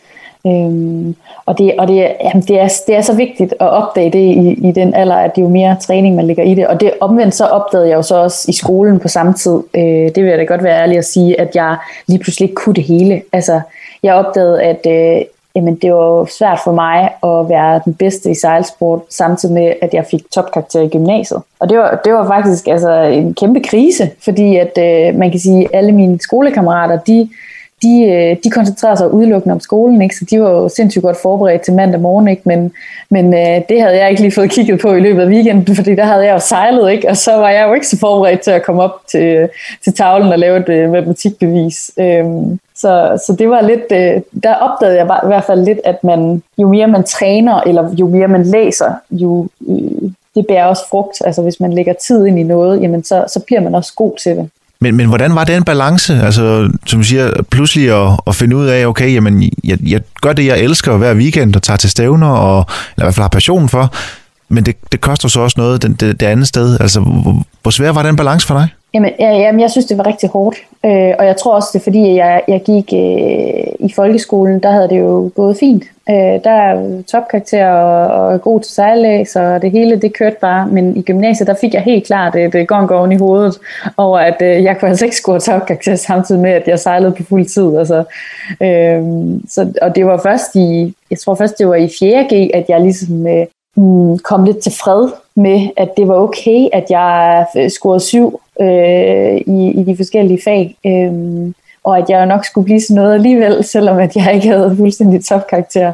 Øhm, 0.48 1.16
og 1.46 1.58
det, 1.58 1.74
og 1.80 1.88
det, 1.88 1.96
jamen 2.24 2.44
det, 2.44 2.60
er, 2.60 2.70
det 2.88 2.96
er 2.96 3.02
så 3.02 3.16
vigtigt 3.16 3.54
at 3.60 3.70
opdage 3.70 4.12
det 4.12 4.20
i, 4.20 4.68
i 4.70 4.72
den 4.72 4.94
alder, 4.94 5.16
at 5.16 5.32
jo 5.38 5.48
mere 5.48 5.78
træning 5.82 6.16
man 6.16 6.28
lægger 6.28 6.44
i 6.44 6.56
det. 6.56 6.68
Og 6.68 6.82
det 6.82 6.92
omvendt 7.02 7.36
så 7.36 7.46
opdagede 7.46 7.90
jeg 7.90 7.96
jo 7.96 8.02
så 8.02 8.16
også 8.16 8.46
i 8.50 8.54
skolen 8.54 9.00
på 9.00 9.08
samme 9.08 9.34
tid. 9.34 9.60
Øh, 9.74 9.84
det 9.84 10.18
vil 10.18 10.26
jeg 10.26 10.38
da 10.38 10.44
godt 10.44 10.64
være 10.64 10.82
ærlig 10.82 10.98
at 10.98 11.06
sige, 11.06 11.40
at 11.40 11.56
jeg 11.56 11.78
lige 12.08 12.20
pludselig 12.20 12.50
ikke 12.50 12.56
kunne 12.56 12.76
det 12.76 12.84
hele. 12.84 13.22
Altså, 13.34 13.62
jeg 14.04 14.14
opdagede, 14.14 14.64
at 14.64 14.88
øh, 14.88 15.26
jamen, 15.56 15.76
det 15.76 15.94
var 15.94 16.26
svært 16.26 16.60
for 16.64 16.72
mig 16.72 17.04
at 17.24 17.50
være 17.50 17.82
den 17.86 17.94
bedste 17.94 18.32
i 18.32 18.36
sejlsport, 18.36 19.00
samtidig 19.10 19.56
med, 19.56 19.74
at 19.82 19.94
jeg 19.94 20.06
fik 20.12 20.32
topkarakter 20.32 20.82
i 20.82 20.88
gymnasiet. 20.88 21.42
Og 21.60 21.70
det 21.70 21.78
var, 21.78 22.02
det 22.06 22.14
var 22.14 22.28
faktisk 22.28 22.68
altså, 22.68 22.92
en 22.92 23.34
kæmpe 23.34 23.60
krise, 23.60 24.10
fordi 24.24 24.56
at 24.58 24.78
øh, 24.78 25.16
man 25.20 25.32
kan 25.32 25.40
sige, 25.40 25.64
at 25.64 25.70
alle 25.74 25.92
mine 25.92 26.20
skolekammerater, 26.22 26.98
de 26.98 27.30
de, 27.84 28.04
øh, 28.04 28.38
de 28.44 28.50
koncentrerede 28.50 28.98
sig 28.98 29.14
udelukkende 29.14 29.54
om 29.54 29.60
skolen, 29.60 30.02
ikke? 30.02 30.16
så 30.16 30.26
de 30.30 30.42
var 30.42 30.50
jo 30.50 30.70
sindssygt 30.70 31.04
godt 31.04 31.18
forberedt 31.18 31.62
til 31.62 31.74
mandag 31.74 32.02
morgen, 32.02 32.28
ikke? 32.28 32.42
men, 32.46 32.72
men 33.10 33.34
øh, 33.34 33.62
det 33.70 33.82
havde 33.82 33.98
jeg 33.98 34.10
ikke 34.10 34.22
lige 34.22 34.32
fået 34.32 34.50
kigget 34.50 34.82
på 34.82 34.94
i 34.94 35.00
løbet 35.00 35.22
af 35.22 35.28
weekenden, 35.28 35.76
fordi 35.76 35.96
der 35.96 36.04
havde 36.04 36.26
jeg 36.26 36.34
jo 36.34 36.40
sejlet, 36.40 36.92
ikke? 36.92 37.10
og 37.10 37.18
så 37.18 37.36
var 37.36 37.50
jeg 37.50 37.68
jo 37.68 37.74
ikke 37.74 37.88
så 37.88 38.00
forberedt 38.00 38.42
til 38.42 38.52
at 38.52 38.64
komme 38.64 38.84
op 38.84 39.02
til, 39.12 39.50
til 39.84 39.94
tavlen 39.94 40.32
og 40.32 40.40
lave 40.40 40.58
et 40.58 40.70
øh, 40.70 40.92
matematikbevis. 40.92 41.92
Øhm, 41.98 42.60
så, 42.76 43.24
så 43.28 43.36
det 43.40 43.50
var 43.50 43.62
lidt, 43.62 43.92
øh, 43.92 44.22
der 44.44 44.56
opdagede 44.56 44.98
jeg 44.98 45.08
bare, 45.08 45.22
i 45.24 45.28
hvert 45.28 45.44
fald 45.44 45.66
lidt, 45.66 45.80
at 45.86 46.04
man, 46.04 46.44
jo 46.58 46.68
mere 46.68 46.88
man 46.88 47.04
træner, 47.04 47.62
eller 47.62 47.96
jo 48.00 48.08
mere 48.08 48.28
man 48.28 48.44
læser, 48.44 48.94
jo, 49.12 49.48
øh, 49.70 50.12
det 50.36 50.48
bærer 50.48 50.66
også 50.66 50.88
frugt. 50.90 51.22
Altså 51.26 51.42
hvis 51.42 51.60
man 51.60 51.74
lægger 51.74 51.94
tid 51.94 52.26
ind 52.26 52.40
i 52.40 52.44
noget, 52.44 52.82
jamen 52.82 53.04
så, 53.04 53.26
så 53.28 53.40
bliver 53.40 53.62
man 53.62 53.76
også 53.76 53.94
god 53.96 54.18
til 54.18 54.36
det. 54.36 54.50
Men, 54.82 54.96
men 54.96 55.08
hvordan 55.08 55.36
var 55.36 55.44
den 55.44 55.64
balance? 55.64 56.22
Altså, 56.22 56.70
som 56.86 57.00
du 57.00 57.04
siger, 57.04 57.32
pludselig 57.52 57.92
at, 57.92 58.20
at 58.28 58.36
finde 58.36 58.56
ud 58.56 58.66
af, 58.66 58.86
okay, 58.86 59.14
jamen, 59.14 59.52
jeg, 59.64 59.78
jeg 59.86 60.02
gør 60.22 60.34
det, 60.34 60.46
jeg 60.46 60.60
elsker 60.60 60.98
hver 60.98 61.14
weekend 61.14 61.56
og 61.56 61.64
tager 61.64 61.78
til 61.78 61.90
stævner, 61.90 62.28
og, 62.28 62.66
eller 62.96 63.06
i 63.06 63.06
hvert 63.06 63.16
fald 63.16 63.24
har 63.24 63.30
passion 63.30 63.70
for, 63.70 63.94
men 64.50 64.66
det, 64.66 64.76
det 64.92 65.02
koster 65.02 65.28
så 65.28 65.40
også 65.40 65.56
noget 65.58 65.82
det, 65.82 66.00
det, 66.00 66.20
det 66.20 66.26
andet 66.26 66.48
sted. 66.48 66.78
Altså, 66.80 67.00
hvor, 67.00 67.46
hvor 67.62 67.72
svær 67.72 67.92
var 67.92 68.04
den 68.04 68.16
balance 68.16 68.48
for 68.48 68.58
dig? 68.58 68.68
Jamen, 68.96 69.12
ja, 69.20 69.32
jamen, 69.32 69.62
jeg 69.62 69.72
synes, 69.72 69.86
det 69.86 69.98
var 69.98 70.08
rigtig 70.08 70.30
hårdt. 70.30 70.58
Øh, 70.86 71.14
og 71.20 71.26
jeg 71.26 71.38
tror 71.38 71.56
også, 71.56 71.70
det 71.74 71.80
er 71.80 71.84
fordi, 71.84 72.16
jeg, 72.16 72.42
jeg 72.48 72.62
gik 72.66 72.94
øh, 72.94 73.88
i 73.88 73.94
folkeskolen, 73.96 74.60
der 74.60 74.72
havde 74.72 74.90
det 74.90 75.00
jo 75.00 75.32
gået 75.36 75.58
fint. 75.58 75.84
Øh, 76.10 76.16
der 76.16 76.52
er 76.52 77.02
topkarakter 77.02 77.68
og, 77.68 78.28
og 78.28 78.42
god 78.42 78.62
til 78.62 78.74
sejlæs, 78.74 79.36
og 79.36 79.62
det 79.62 79.72
hele, 79.72 79.96
det 80.02 80.14
kørte 80.14 80.36
bare. 80.42 80.68
Men 80.68 80.98
i 80.98 81.02
gymnasiet, 81.02 81.48
der 81.48 81.56
fik 81.62 81.74
jeg 81.74 81.82
helt 81.82 82.06
klart 82.06 82.36
et, 82.36 82.56
et 82.56 82.68
gong 82.68 83.14
i 83.14 83.18
hovedet 83.18 83.60
over, 83.98 84.20
at 84.20 84.42
øh, 84.42 84.64
jeg 84.64 84.78
kunne 84.80 84.90
altså 84.90 85.06
ikke 85.06 85.18
score 85.18 85.40
topkarakter 85.40 85.96
samtidig 85.96 86.42
med, 86.42 86.52
at 86.52 86.68
jeg 86.68 86.80
sejlede 86.80 87.12
på 87.12 87.24
fuld 87.24 87.46
tid. 87.46 87.78
Altså, 87.78 88.04
øh, 88.62 89.04
så, 89.50 89.74
og 89.82 89.96
det 89.96 90.06
var 90.06 90.20
først 90.24 90.56
i, 90.56 90.94
jeg 91.12 91.20
tror 91.20 91.36
først, 91.36 91.58
det 91.58 91.68
var 91.68 91.76
i 91.76 91.86
4G, 91.86 92.58
at 92.58 92.66
jeg 92.70 92.82
ligesom... 92.82 93.28
Øh, 93.28 93.46
mm, 93.78 94.20
kom 94.20 94.44
lidt 94.44 94.58
til 94.58 94.72
fred 94.72 95.10
med, 95.36 95.70
at 95.78 95.90
det 95.98 96.08
var 96.08 96.16
okay, 96.16 96.68
at 96.74 96.86
jeg 96.90 97.46
øh, 97.58 97.70
scorede 97.70 98.00
syv 98.00 98.40
øh, 98.62 99.36
i, 99.36 99.72
i 99.72 99.84
de 99.84 99.98
forskellige 99.98 100.42
fag, 100.44 100.76
øh, 100.86 101.14
og 101.84 101.98
at 101.98 102.10
jeg 102.10 102.26
nok 102.26 102.46
skulle 102.46 102.66
blive 102.66 102.82
sådan 102.82 102.96
noget 102.96 103.14
alligevel, 103.14 103.64
selvom 103.64 103.98
at 103.98 104.16
jeg 104.16 104.36
ikke 104.36 104.48
havde 104.48 104.76
fuldstændig 104.78 105.26
topkarakter. 105.26 105.94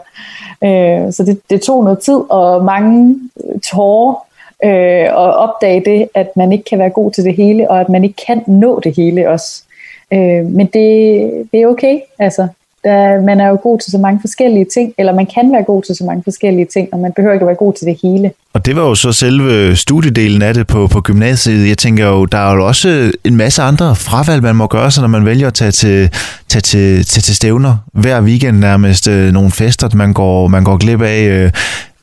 Øh, 0.64 1.14
så 1.14 1.24
det, 1.26 1.40
det 1.50 1.62
tog 1.62 1.84
noget 1.84 2.00
tid 2.00 2.20
og 2.30 2.66
mange 2.66 3.20
tårer 3.72 4.14
øh, 4.64 5.04
at 5.04 5.36
opdage 5.36 5.86
det, 5.86 6.10
at 6.14 6.38
man 6.38 6.52
ikke 6.52 6.64
kan 6.64 6.80
være 6.80 6.90
god 6.90 7.12
til 7.12 7.24
det 7.24 7.36
hele, 7.36 7.70
og 7.72 7.80
at 7.80 7.90
man 7.90 8.04
ikke 8.04 8.26
kan 8.28 8.44
nå 8.48 8.80
det 8.80 8.96
hele 8.96 9.30
også. 9.30 9.64
Øh, 10.14 10.46
men 10.46 10.66
det, 10.66 11.48
det 11.52 11.62
er 11.62 11.68
okay, 11.68 12.00
altså 12.20 12.48
der, 12.84 13.22
man 13.22 13.40
er 13.40 13.48
jo 13.48 13.58
god 13.64 13.80
til 13.80 13.92
så 13.92 13.98
mange 13.98 14.20
forskellige 14.22 14.66
ting, 14.74 14.94
eller 14.98 15.14
man 15.14 15.26
kan 15.26 15.52
være 15.52 15.64
god 15.64 15.84
til 15.84 15.96
så 15.96 16.04
mange 16.04 16.24
forskellige 16.24 16.66
ting, 16.74 16.88
og 16.94 17.00
man 17.00 17.12
behøver 17.16 17.34
ikke 17.34 17.44
at 17.44 17.48
være 17.48 17.56
god 17.56 17.74
til 17.74 17.88
det 17.88 18.00
hele. 18.04 18.32
Og 18.54 18.66
det 18.66 18.76
var 18.76 18.82
jo 18.82 18.96
så 18.96 19.12
selve 19.12 19.76
studiedelen 19.76 20.42
af 20.42 20.54
det 20.54 20.68
på, 20.68 20.88
på 20.88 21.02
gymnasiet. 21.02 21.70
Jeg 21.70 21.78
tænker 21.78 22.08
jo, 22.08 22.26
der 22.26 22.38
er 22.38 22.56
jo 22.56 22.68
også 22.68 23.12
en 23.24 23.36
masse 23.36 23.62
andre 23.62 23.96
fravalg, 23.96 24.44
man 24.44 24.56
må 24.56 24.68
gøre 24.68 24.92
sig, 24.92 25.02
når 25.02 25.08
man 25.08 25.26
vælger 25.26 25.48
at 25.48 25.54
tage 25.54 25.72
til, 25.72 26.10
tage 26.50 26.62
til, 26.62 27.06
til, 27.06 27.24
til 27.24 27.36
stævner. 27.36 27.78
Hver 27.94 28.22
weekend 28.22 28.58
nærmest 28.58 29.08
øh, 29.08 29.32
nogle 29.34 29.52
fester, 29.52 29.90
man 29.94 30.14
går, 30.14 30.48
man 30.48 30.64
går 30.64 30.78
glip 30.78 31.02
af. 31.02 31.24
Øh, 31.24 31.52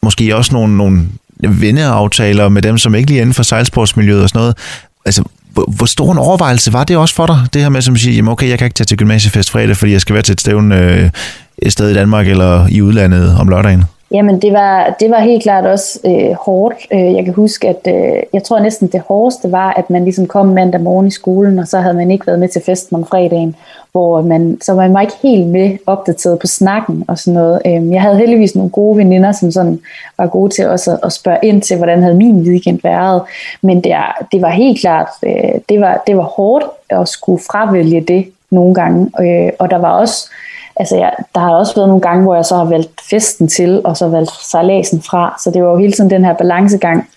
måske 0.02 0.36
også 0.36 0.54
nogle, 0.54 0.76
nogle 0.76 1.02
venneaftaler 1.40 2.48
med 2.48 2.62
dem, 2.62 2.78
som 2.78 2.94
ikke 2.94 3.08
lige 3.10 3.18
er 3.18 3.22
inden 3.22 3.34
for 3.34 3.42
sejlsportsmiljøet 3.42 4.22
og 4.22 4.28
sådan 4.28 4.40
noget. 4.40 4.56
Altså, 5.04 5.24
hvor, 5.68 5.86
stor 5.86 6.12
en 6.12 6.18
overvejelse 6.18 6.72
var 6.72 6.84
det 6.84 6.96
også 6.96 7.14
for 7.14 7.26
dig? 7.26 7.46
Det 7.52 7.62
her 7.62 7.68
med, 7.68 7.82
som 7.82 7.96
siger, 7.96 8.16
jamen 8.16 8.32
okay, 8.32 8.48
jeg 8.48 8.58
kan 8.58 8.64
ikke 8.64 8.74
tage 8.74 8.84
til 8.84 8.96
gymnasiefest 8.96 9.50
fredag, 9.50 9.76
fordi 9.76 9.92
jeg 9.92 10.00
skal 10.00 10.14
være 10.14 10.22
til 10.22 10.32
et 10.32 10.40
stævn 10.40 10.72
øh, 10.72 11.10
et 11.58 11.72
sted 11.72 11.90
i 11.90 11.94
Danmark 11.94 12.28
eller 12.28 12.66
i 12.68 12.82
udlandet 12.82 13.36
om 13.40 13.48
lørdagen. 13.48 13.84
Jamen, 14.10 14.42
det 14.42 14.52
var, 14.52 14.96
det 15.00 15.10
var 15.10 15.20
helt 15.20 15.42
klart 15.42 15.66
også 15.66 16.00
øh, 16.04 16.32
hårdt. 16.32 16.76
Øh, 16.92 17.14
jeg 17.14 17.24
kan 17.24 17.34
huske, 17.34 17.68
at 17.68 17.80
øh, 17.86 18.22
jeg 18.32 18.42
tror 18.42 18.60
næsten 18.60 18.88
det 18.88 19.00
hårdeste 19.00 19.52
var, 19.52 19.72
at 19.72 19.90
man 19.90 20.04
ligesom 20.04 20.26
kom 20.26 20.46
mandag 20.46 20.80
morgen 20.80 21.06
i 21.06 21.10
skolen, 21.10 21.58
og 21.58 21.68
så 21.68 21.80
havde 21.80 21.96
man 21.96 22.10
ikke 22.10 22.26
været 22.26 22.38
med 22.38 22.48
til 22.48 22.62
festen 22.66 22.96
om 22.96 23.06
fredagen, 23.06 23.56
hvor 23.92 24.22
man, 24.22 24.58
så 24.62 24.74
man 24.74 24.94
var 24.94 25.00
ikke 25.00 25.16
helt 25.22 25.46
med 25.46 25.78
opdateret 25.86 26.38
på 26.38 26.46
snakken 26.46 27.04
og 27.08 27.18
sådan 27.18 27.34
noget. 27.34 27.62
Øhm, 27.66 27.92
jeg 27.92 28.02
havde 28.02 28.16
heldigvis 28.16 28.54
nogle 28.54 28.70
gode 28.70 28.98
veninder, 28.98 29.32
som 29.32 29.50
sådan 29.50 29.80
var 30.18 30.26
gode 30.26 30.54
til 30.54 30.68
også 30.68 30.92
at, 30.92 30.98
at 31.02 31.12
spørge 31.12 31.38
ind 31.42 31.62
til, 31.62 31.76
hvordan 31.76 32.02
havde 32.02 32.14
min 32.14 32.48
weekend 32.48 32.78
været. 32.82 33.22
Men 33.62 33.84
det, 33.84 33.92
er, 33.92 34.26
det 34.32 34.42
var 34.42 34.50
helt 34.50 34.80
klart, 34.80 35.08
øh, 35.22 35.60
det, 35.68 35.80
var, 35.80 36.02
det 36.06 36.16
var 36.16 36.22
hårdt 36.22 36.64
at 36.90 37.08
skulle 37.08 37.42
fravælge 37.50 38.00
det 38.00 38.26
nogle 38.50 38.74
gange. 38.74 39.10
Øh, 39.20 39.52
og 39.58 39.70
der 39.70 39.78
var 39.78 39.90
også 39.90 40.30
altså 40.78 40.96
jeg, 40.96 41.12
der 41.34 41.40
har 41.40 41.54
også 41.54 41.74
været 41.74 41.88
nogle 41.88 42.02
gange, 42.02 42.22
hvor 42.22 42.34
jeg 42.34 42.44
så 42.44 42.56
har 42.56 42.64
valgt 42.64 42.90
festen 43.10 43.48
til, 43.48 43.80
og 43.84 43.96
så 43.96 44.08
valgt 44.08 44.30
sejladsen 44.30 45.02
fra, 45.02 45.40
så 45.44 45.50
det 45.50 45.62
var 45.62 45.70
jo 45.70 45.76
hele 45.76 45.92
tiden 45.92 46.10
den 46.10 46.24
her 46.24 46.34
balancegang. 46.34 47.08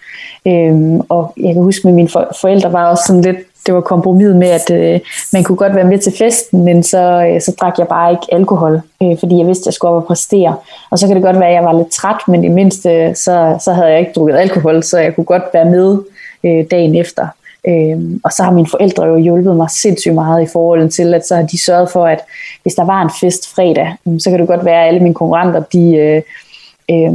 Øhm, 0.48 1.00
og 1.00 1.34
jeg 1.38 1.54
kan 1.54 1.64
huske, 1.64 1.88
at 1.88 1.94
mine 1.94 2.10
forældre 2.42 2.74
var 2.74 2.90
også 2.90 3.04
sådan 3.08 3.22
lidt, 3.22 3.38
det 3.66 3.74
var 3.74 3.82
kompromis 3.82 4.28
med, 4.28 4.48
at 4.48 4.72
øh, 4.72 5.00
man 5.34 5.44
kunne 5.44 5.56
godt 5.56 5.76
være 5.76 5.86
med 5.86 6.00
til 6.00 6.14
festen, 6.18 6.64
men 6.64 6.84
så, 6.84 7.28
øh, 7.30 7.42
så 7.42 7.56
drak 7.62 7.78
jeg 7.78 7.88
bare 7.88 8.12
ikke 8.12 8.28
alkohol, 8.32 8.82
øh, 9.04 9.20
fordi 9.20 9.38
jeg 9.38 9.48
vidste, 9.48 9.64
at 9.64 9.66
jeg 9.66 9.74
skulle 9.74 9.92
op 9.92 10.02
og 10.02 10.08
præstere. 10.08 10.56
Og 10.90 11.00
så 11.00 11.08
kan 11.08 11.16
det 11.16 11.24
godt 11.24 11.40
være, 11.40 11.50
at 11.50 11.56
jeg 11.56 11.64
var 11.64 11.78
lidt 11.78 11.92
træt, 11.92 12.28
men 12.28 12.44
i 12.44 12.48
mindste, 12.48 13.16
så, 13.16 13.58
så 13.60 13.74
havde 13.74 13.90
jeg 13.90 14.00
ikke 14.00 14.12
drukket 14.16 14.36
alkohol, 14.36 14.84
så 14.84 15.00
jeg 15.00 15.16
kunne 15.16 15.26
godt 15.26 15.44
være 15.54 15.66
med 15.66 15.98
øh, 16.44 16.66
dagen 16.72 16.96
efter. 16.96 17.28
Øhm, 17.68 18.22
og 18.24 18.32
så 18.32 18.44
har 18.44 18.52
mine 18.52 18.68
forældre 18.68 19.06
jo 19.06 19.18
hjulpet 19.18 19.56
mig 19.56 19.70
sindssygt 19.70 20.16
meget 20.16 20.44
i 20.44 20.52
forhold 20.54 20.90
til, 20.90 21.14
at 21.14 21.28
så 21.28 21.36
har 21.36 21.44
de 21.44 21.64
sørget 21.64 21.90
for, 21.90 22.06
at 22.06 22.20
hvis 22.64 22.74
der 22.74 22.84
var 22.84 23.02
en 23.02 23.10
fest 23.22 23.56
fredag, 23.56 23.96
mm, 24.06 24.20
så 24.20 24.30
kan 24.30 24.40
det 24.40 24.48
godt 24.48 24.66
være, 24.66 24.82
at 24.82 24.88
alle 24.88 25.00
mine 25.00 25.16
konkurrenter, 25.16 25.64
de, 25.74 25.96
øh, 25.96 26.22
øh, 26.92 27.14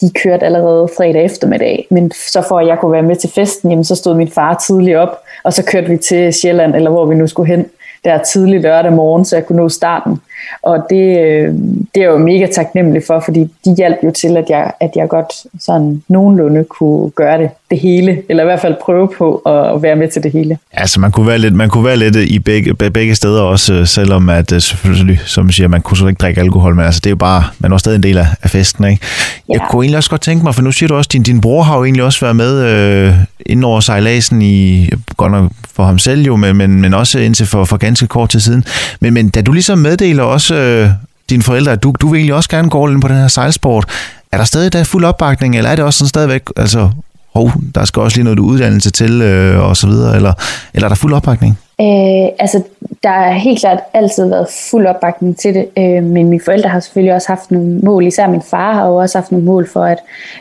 de 0.00 0.10
kørte 0.14 0.46
allerede 0.46 0.88
fredag 0.96 1.24
eftermiddag. 1.24 1.86
Men 1.90 2.12
så 2.12 2.44
for 2.48 2.58
at 2.58 2.66
jeg 2.66 2.78
kunne 2.78 2.92
være 2.92 3.02
med 3.02 3.16
til 3.16 3.30
festen, 3.30 3.70
jamen, 3.70 3.84
så 3.84 3.94
stod 3.94 4.14
min 4.14 4.30
far 4.30 4.54
tidligt 4.66 4.96
op, 4.96 5.18
og 5.44 5.52
så 5.52 5.64
kørte 5.64 5.88
vi 5.88 5.96
til 5.96 6.32
Sjælland, 6.32 6.74
eller 6.74 6.90
hvor 6.90 7.06
vi 7.06 7.14
nu 7.14 7.26
skulle 7.26 7.56
hen, 7.56 7.66
der 8.04 8.18
tidlig 8.18 8.60
lørdag 8.60 8.92
morgen, 8.92 9.24
så 9.24 9.36
jeg 9.36 9.46
kunne 9.46 9.56
nå 9.56 9.68
starten. 9.68 10.20
Og 10.62 10.86
det, 10.90 11.18
øh, 11.20 11.54
det 11.94 11.96
er 11.96 12.00
jeg 12.00 12.10
jo 12.10 12.18
mega 12.18 12.46
taknemmelig 12.54 13.02
for, 13.06 13.20
fordi 13.20 13.40
de 13.40 13.74
hjalp 13.76 13.98
jo 14.04 14.10
til, 14.10 14.36
at 14.36 14.44
jeg, 14.48 14.72
at 14.80 14.90
jeg 14.96 15.08
godt 15.08 15.32
sådan 15.60 16.02
nogenlunde 16.08 16.64
kunne 16.64 17.10
gøre 17.10 17.38
det, 17.38 17.50
det 17.70 17.80
hele, 17.80 18.22
eller 18.28 18.42
i 18.42 18.46
hvert 18.46 18.60
fald 18.60 18.74
prøve 18.82 19.08
på 19.18 19.36
at 19.36 19.82
være 19.82 19.96
med 19.96 20.08
til 20.08 20.22
det 20.22 20.32
hele. 20.32 20.58
Altså 20.72 21.00
man 21.00 21.12
kunne 21.12 21.26
være 21.26 21.38
lidt, 21.38 21.54
man 21.54 21.68
kunne 21.68 21.84
være 21.84 21.96
lidt 21.96 22.16
i 22.16 22.38
begge, 22.38 22.74
begge 22.74 23.14
steder 23.14 23.42
også, 23.42 23.74
øh, 23.74 23.86
selvom 23.86 24.28
at 24.28 24.52
øh, 24.52 24.60
selvfølgelig, 24.60 25.20
som 25.24 25.50
siger, 25.50 25.68
man 25.68 25.80
kunne 25.80 25.96
så 25.96 26.06
ikke 26.06 26.18
drikke 26.18 26.40
alkohol, 26.40 26.74
men 26.74 26.84
altså 26.84 27.00
det 27.00 27.06
er 27.06 27.10
jo 27.10 27.16
bare, 27.16 27.44
man 27.58 27.70
var 27.70 27.78
stadig 27.78 27.96
en 27.96 28.02
del 28.02 28.18
af, 28.18 28.26
af 28.42 28.50
festen, 28.50 28.84
ikke? 28.84 29.06
Ja. 29.48 29.52
Jeg 29.52 29.60
kunne 29.70 29.84
egentlig 29.84 29.96
også 29.96 30.10
godt 30.10 30.20
tænke 30.20 30.44
mig, 30.44 30.54
for 30.54 30.62
nu 30.62 30.72
siger 30.72 30.88
du 30.88 30.94
også, 30.94 31.10
din, 31.12 31.22
din 31.22 31.40
bror 31.40 31.62
har 31.62 31.76
jo 31.76 31.84
egentlig 31.84 32.04
også 32.04 32.20
været 32.20 32.36
med 32.36 32.62
øh, 32.64 33.14
inden 33.46 33.64
over 33.64 33.80
sejladsen 33.80 34.42
i, 34.42 34.88
godt 35.16 35.32
nok 35.32 35.52
for 35.74 35.84
ham 35.84 35.98
selv 35.98 36.22
jo, 36.22 36.36
men, 36.36 36.56
men, 36.56 36.80
men 36.80 36.94
også 36.94 37.18
indtil 37.18 37.46
for, 37.46 37.64
for 37.64 37.76
ganske 37.76 38.06
kort 38.06 38.28
tid 38.28 38.40
siden. 38.40 38.64
Men, 39.00 39.14
men 39.14 39.28
da 39.28 39.42
du 39.42 39.52
ligesom 39.52 39.78
meddeler 39.78 40.22
også 40.32 40.54
øh, 40.54 40.90
dine 41.30 41.42
forældre, 41.42 41.72
at 41.72 41.82
du, 41.82 41.94
du 42.00 42.08
vil 42.08 42.18
egentlig 42.18 42.34
også 42.34 42.48
gerne 42.48 42.70
gå 42.70 42.88
ind 42.88 43.02
på 43.02 43.08
den 43.08 43.16
her 43.16 43.28
sejlsport, 43.28 43.84
er 44.32 44.36
der 44.36 44.44
stadig 44.44 44.72
der 44.72 44.84
fuld 44.84 45.04
opbakning, 45.04 45.56
eller 45.56 45.70
er 45.70 45.76
det 45.76 45.84
også 45.84 45.98
sådan 45.98 46.08
stadigvæk, 46.08 46.42
altså, 46.56 46.90
hov, 47.34 47.50
der 47.74 47.84
skal 47.84 48.02
også 48.02 48.16
lige 48.16 48.24
noget 48.24 48.38
uddannelse 48.38 48.90
til, 48.90 49.22
øh, 49.22 49.68
og 49.68 49.76
så 49.76 49.86
videre, 49.86 50.16
eller, 50.16 50.32
eller 50.74 50.84
er 50.84 50.88
der 50.88 50.96
fuld 50.96 51.12
opbakning? 51.12 51.58
Øh, 51.80 52.28
altså, 52.38 52.62
der 53.02 53.08
har 53.08 53.32
helt 53.32 53.60
klart 53.60 53.78
altid 53.94 54.28
været 54.28 54.46
fuld 54.70 54.86
opbakning 54.86 55.38
til 55.38 55.54
det, 55.54 55.68
øh, 55.78 56.02
men 56.02 56.28
mine 56.28 56.40
forældre 56.44 56.68
har 56.68 56.80
selvfølgelig 56.80 57.14
også 57.14 57.28
haft 57.28 57.50
nogle 57.50 57.78
mål, 57.78 58.06
især 58.06 58.26
min 58.26 58.42
far 58.42 58.74
har 58.74 58.86
jo 58.86 58.96
også 58.96 59.18
haft 59.18 59.32
nogle 59.32 59.46
mål 59.46 59.68
for, 59.72 59.84
at, 59.84 59.98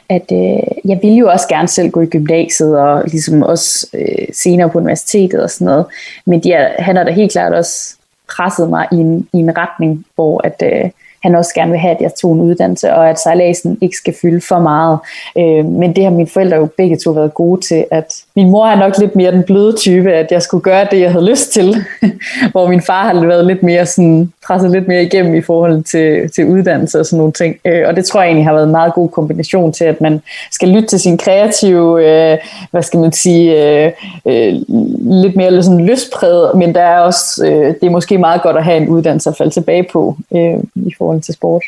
at 0.09 0.31
øh, 0.31 0.89
jeg 0.89 0.99
ville 1.01 1.17
jo 1.17 1.27
også 1.27 1.47
gerne 1.47 1.67
selv 1.67 1.89
gå 1.89 2.01
i 2.01 2.05
gymnasiet, 2.05 2.79
og 2.79 3.03
ligesom 3.07 3.43
også 3.43 3.87
øh, 3.93 4.27
senere 4.33 4.69
på 4.69 4.77
universitetet 4.77 5.43
og 5.43 5.49
sådan 5.49 5.65
noget, 5.65 5.85
men 6.25 6.43
de 6.43 6.53
er, 6.53 6.83
han 6.83 6.95
har 6.95 7.03
da 7.03 7.11
helt 7.11 7.31
klart 7.31 7.53
også 7.53 7.95
pressede 8.35 8.69
mig 8.69 8.87
i 8.91 8.95
en, 8.95 9.27
i 9.33 9.37
en 9.37 9.57
retning, 9.57 10.05
hvor 10.15 10.41
at, 10.43 10.63
øh, 10.65 10.89
han 11.23 11.35
også 11.35 11.51
gerne 11.55 11.71
vil 11.71 11.79
have, 11.79 11.95
at 11.95 12.01
jeg 12.01 12.11
tog 12.21 12.33
en 12.33 12.41
uddannelse, 12.41 12.93
og 12.93 13.09
at 13.09 13.19
sejladsen 13.19 13.77
ikke 13.81 13.97
skal 13.97 14.15
fylde 14.21 14.41
for 14.41 14.59
meget. 14.59 14.99
Øh, 15.37 15.65
men 15.65 15.95
det 15.95 16.03
har 16.03 16.11
mine 16.11 16.27
forældre 16.27 16.57
jo 16.57 16.67
begge 16.77 16.97
to 16.97 17.11
været 17.11 17.33
gode 17.33 17.61
til, 17.61 17.85
at 17.91 18.13
min 18.35 18.49
mor 18.49 18.67
er 18.67 18.75
nok 18.75 18.97
lidt 18.97 19.15
mere 19.15 19.31
den 19.31 19.43
bløde 19.43 19.75
type, 19.75 20.13
at 20.13 20.31
jeg 20.31 20.41
skulle 20.41 20.63
gøre 20.63 20.87
det, 20.91 20.99
jeg 20.99 21.11
havde 21.11 21.29
lyst 21.29 21.53
til, 21.53 21.75
hvor 22.51 22.67
min 22.67 22.81
far 22.81 23.13
har 23.13 23.25
været 23.25 23.47
lidt 23.47 23.63
mere 23.63 23.85
sådan, 23.85 24.31
presset 24.47 24.71
lidt 24.71 24.87
mere 24.87 25.03
igennem 25.03 25.35
i 25.35 25.41
forhold 25.41 25.83
til, 25.83 26.31
til 26.31 26.45
uddannelse 26.45 26.99
og 26.99 27.05
sådan 27.05 27.17
nogle 27.17 27.33
ting. 27.33 27.55
Øh, 27.65 27.83
og 27.87 27.95
det 27.95 28.05
tror 28.05 28.21
jeg 28.21 28.27
egentlig 28.27 28.45
har 28.45 28.53
været 28.53 28.65
en 28.65 28.71
meget 28.71 28.93
god 28.93 29.09
kombination 29.09 29.73
til, 29.73 29.83
at 29.83 30.01
man 30.01 30.21
skal 30.51 30.69
lytte 30.69 30.87
til 30.87 30.99
sin 30.99 31.17
kreative, 31.17 32.05
øh, 32.05 32.37
hvad 32.71 32.81
skal 32.81 32.99
man 32.99 33.11
sige, 33.11 33.65
øh, 33.85 33.91
øh, 34.25 34.53
lidt 35.01 35.35
mere 35.35 35.63
sådan 35.63 35.85
lystpræget, 35.85 36.55
men 36.55 36.75
der 36.75 36.81
er 36.81 36.99
også, 36.99 37.45
øh, 37.45 37.65
det 37.65 37.83
er 37.83 37.89
måske 37.89 38.17
meget 38.17 38.41
godt 38.41 38.57
at 38.57 38.63
have 38.63 38.77
en 38.77 38.89
uddannelse 38.89 39.29
at 39.29 39.37
falde 39.37 39.51
tilbage 39.51 39.87
på 39.93 40.15
øh, 40.35 40.57
i 40.75 40.93
forhold 40.97 41.10
til 41.19 41.33
sport. 41.33 41.63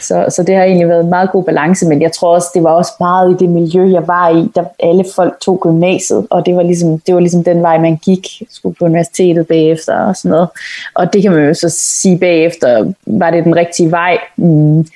Så, 0.00 0.26
så 0.28 0.42
det 0.42 0.54
har 0.54 0.62
egentlig 0.62 0.88
været 0.88 1.04
en 1.04 1.10
meget 1.10 1.30
god 1.30 1.44
balance, 1.44 1.86
men 1.86 2.02
jeg 2.02 2.12
tror 2.12 2.34
også, 2.34 2.48
det 2.54 2.62
var 2.62 2.70
også 2.70 2.92
meget 3.00 3.30
i 3.30 3.44
det 3.44 3.48
miljø, 3.48 3.92
jeg 3.92 4.08
var 4.08 4.28
i, 4.28 4.50
der 4.54 4.64
alle 4.80 5.04
folk 5.16 5.34
tog 5.40 5.60
gymnasiet, 5.60 6.26
og 6.30 6.46
det 6.46 6.56
var 6.56 6.62
ligesom, 6.62 6.98
det 6.98 7.14
var 7.14 7.20
ligesom 7.20 7.44
den 7.44 7.62
vej, 7.62 7.78
man 7.78 7.96
gik, 7.96 8.26
skulle 8.50 8.76
på 8.78 8.84
universitetet 8.84 9.46
bagefter 9.46 9.94
og 9.94 10.16
sådan 10.16 10.30
noget. 10.30 10.48
Og 10.94 11.12
det 11.12 11.22
kan 11.22 11.32
man 11.32 11.46
jo 11.46 11.54
så 11.54 11.68
sige 11.68 12.18
bagefter, 12.18 12.92
var 13.06 13.30
det 13.30 13.44
den 13.44 13.56
rigtige 13.56 13.90
vej? 13.90 14.18
Mm, 14.36 14.86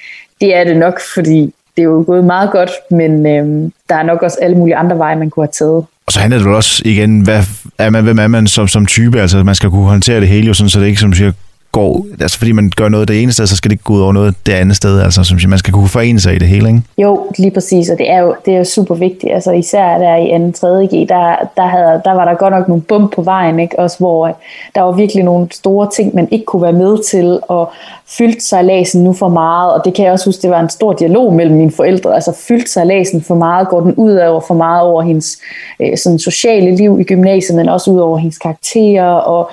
det 0.40 0.54
er 0.54 0.64
det 0.64 0.76
nok, 0.76 1.00
fordi 1.14 1.54
det 1.76 1.82
er 1.82 1.86
jo 1.86 2.04
gået 2.06 2.24
meget 2.24 2.50
godt, 2.50 2.70
men 2.90 3.26
øhm, 3.26 3.72
der 3.88 3.94
er 3.94 4.02
nok 4.02 4.22
også 4.22 4.38
alle 4.42 4.56
mulige 4.56 4.76
andre 4.76 4.98
veje, 4.98 5.16
man 5.16 5.30
kunne 5.30 5.46
have 5.46 5.52
taget. 5.52 5.84
Og 6.06 6.12
så 6.12 6.20
handler 6.20 6.38
det 6.38 6.46
også 6.46 6.82
igen, 6.84 7.20
hvad 7.20 7.42
er 7.78 7.90
man, 7.90 8.04
hvem 8.04 8.18
er 8.18 8.28
man 8.28 8.46
som, 8.46 8.68
som 8.68 8.86
type? 8.86 9.20
Altså, 9.20 9.42
man 9.44 9.54
skal 9.54 9.70
kunne 9.70 9.84
håndtere 9.84 10.20
det 10.20 10.28
hele, 10.28 10.46
jo, 10.46 10.54
sådan, 10.54 10.70
så 10.70 10.80
det 10.80 10.86
ikke, 10.86 11.00
som 11.00 11.12
siger, 11.12 11.32
går, 11.72 12.06
altså 12.20 12.38
fordi 12.38 12.52
man 12.52 12.72
gør 12.76 12.88
noget 12.88 13.08
det 13.08 13.22
ene 13.22 13.32
sted, 13.32 13.46
så 13.46 13.56
skal 13.56 13.68
det 13.68 13.72
ikke 13.72 13.84
gå 13.84 13.92
ud 13.92 14.00
over 14.00 14.12
noget 14.12 14.34
det 14.46 14.52
andet 14.52 14.76
sted, 14.76 15.00
altså 15.00 15.24
som 15.24 15.38
man 15.48 15.58
skal 15.58 15.72
kunne 15.72 15.88
forene 15.88 16.20
sig 16.20 16.34
i 16.34 16.38
det 16.38 16.48
hele, 16.48 16.68
ikke? 16.68 16.82
Jo, 16.98 17.26
lige 17.38 17.50
præcis, 17.50 17.90
og 17.90 17.98
det 17.98 18.10
er 18.10 18.18
jo, 18.18 18.34
det 18.46 18.54
er 18.54 18.58
jo 18.58 18.64
super 18.64 18.94
vigtigt, 18.94 19.34
altså 19.34 19.52
især 19.52 19.98
der 19.98 20.16
i 20.16 20.52
2. 20.52 20.52
3. 20.52 20.86
G, 20.86 21.08
der, 21.08 21.36
der, 21.56 21.66
havde, 21.66 22.00
der 22.04 22.12
var 22.12 22.24
der 22.24 22.34
godt 22.34 22.54
nok 22.54 22.68
nogle 22.68 22.82
bump 22.82 23.14
på 23.14 23.22
vejen, 23.22 23.60
ikke? 23.60 23.78
Også 23.78 23.98
hvor 23.98 24.26
øh, 24.26 24.32
der 24.74 24.80
var 24.80 24.92
virkelig 24.92 25.24
nogle 25.24 25.48
store 25.52 25.88
ting, 25.96 26.14
man 26.14 26.28
ikke 26.30 26.44
kunne 26.44 26.62
være 26.62 26.72
med 26.72 27.04
til, 27.04 27.40
og 27.48 27.72
fyldt 28.06 28.42
sig 28.42 28.64
læsen 28.64 29.04
nu 29.04 29.12
for 29.12 29.28
meget, 29.28 29.72
og 29.72 29.84
det 29.84 29.94
kan 29.94 30.04
jeg 30.04 30.12
også 30.12 30.26
huske, 30.26 30.42
det 30.42 30.50
var 30.50 30.60
en 30.60 30.68
stor 30.68 30.92
dialog 30.92 31.34
mellem 31.34 31.56
mine 31.56 31.72
forældre, 31.72 32.14
altså 32.14 32.32
fyldt 32.48 32.68
sig 32.68 32.86
læsen 32.86 33.22
for 33.22 33.34
meget, 33.34 33.68
går 33.68 33.80
den 33.80 33.94
ud 33.94 34.16
over 34.16 34.40
for 34.40 34.54
meget 34.54 34.82
over 34.82 35.02
hendes 35.02 35.38
øh, 35.80 35.98
sådan 35.98 36.18
sociale 36.18 36.76
liv 36.76 37.00
i 37.00 37.04
gymnasiet, 37.04 37.56
men 37.56 37.68
også 37.68 37.90
ud 37.90 38.00
over 38.00 38.18
hendes 38.18 38.38
karakterer, 38.38 39.12
og 39.12 39.50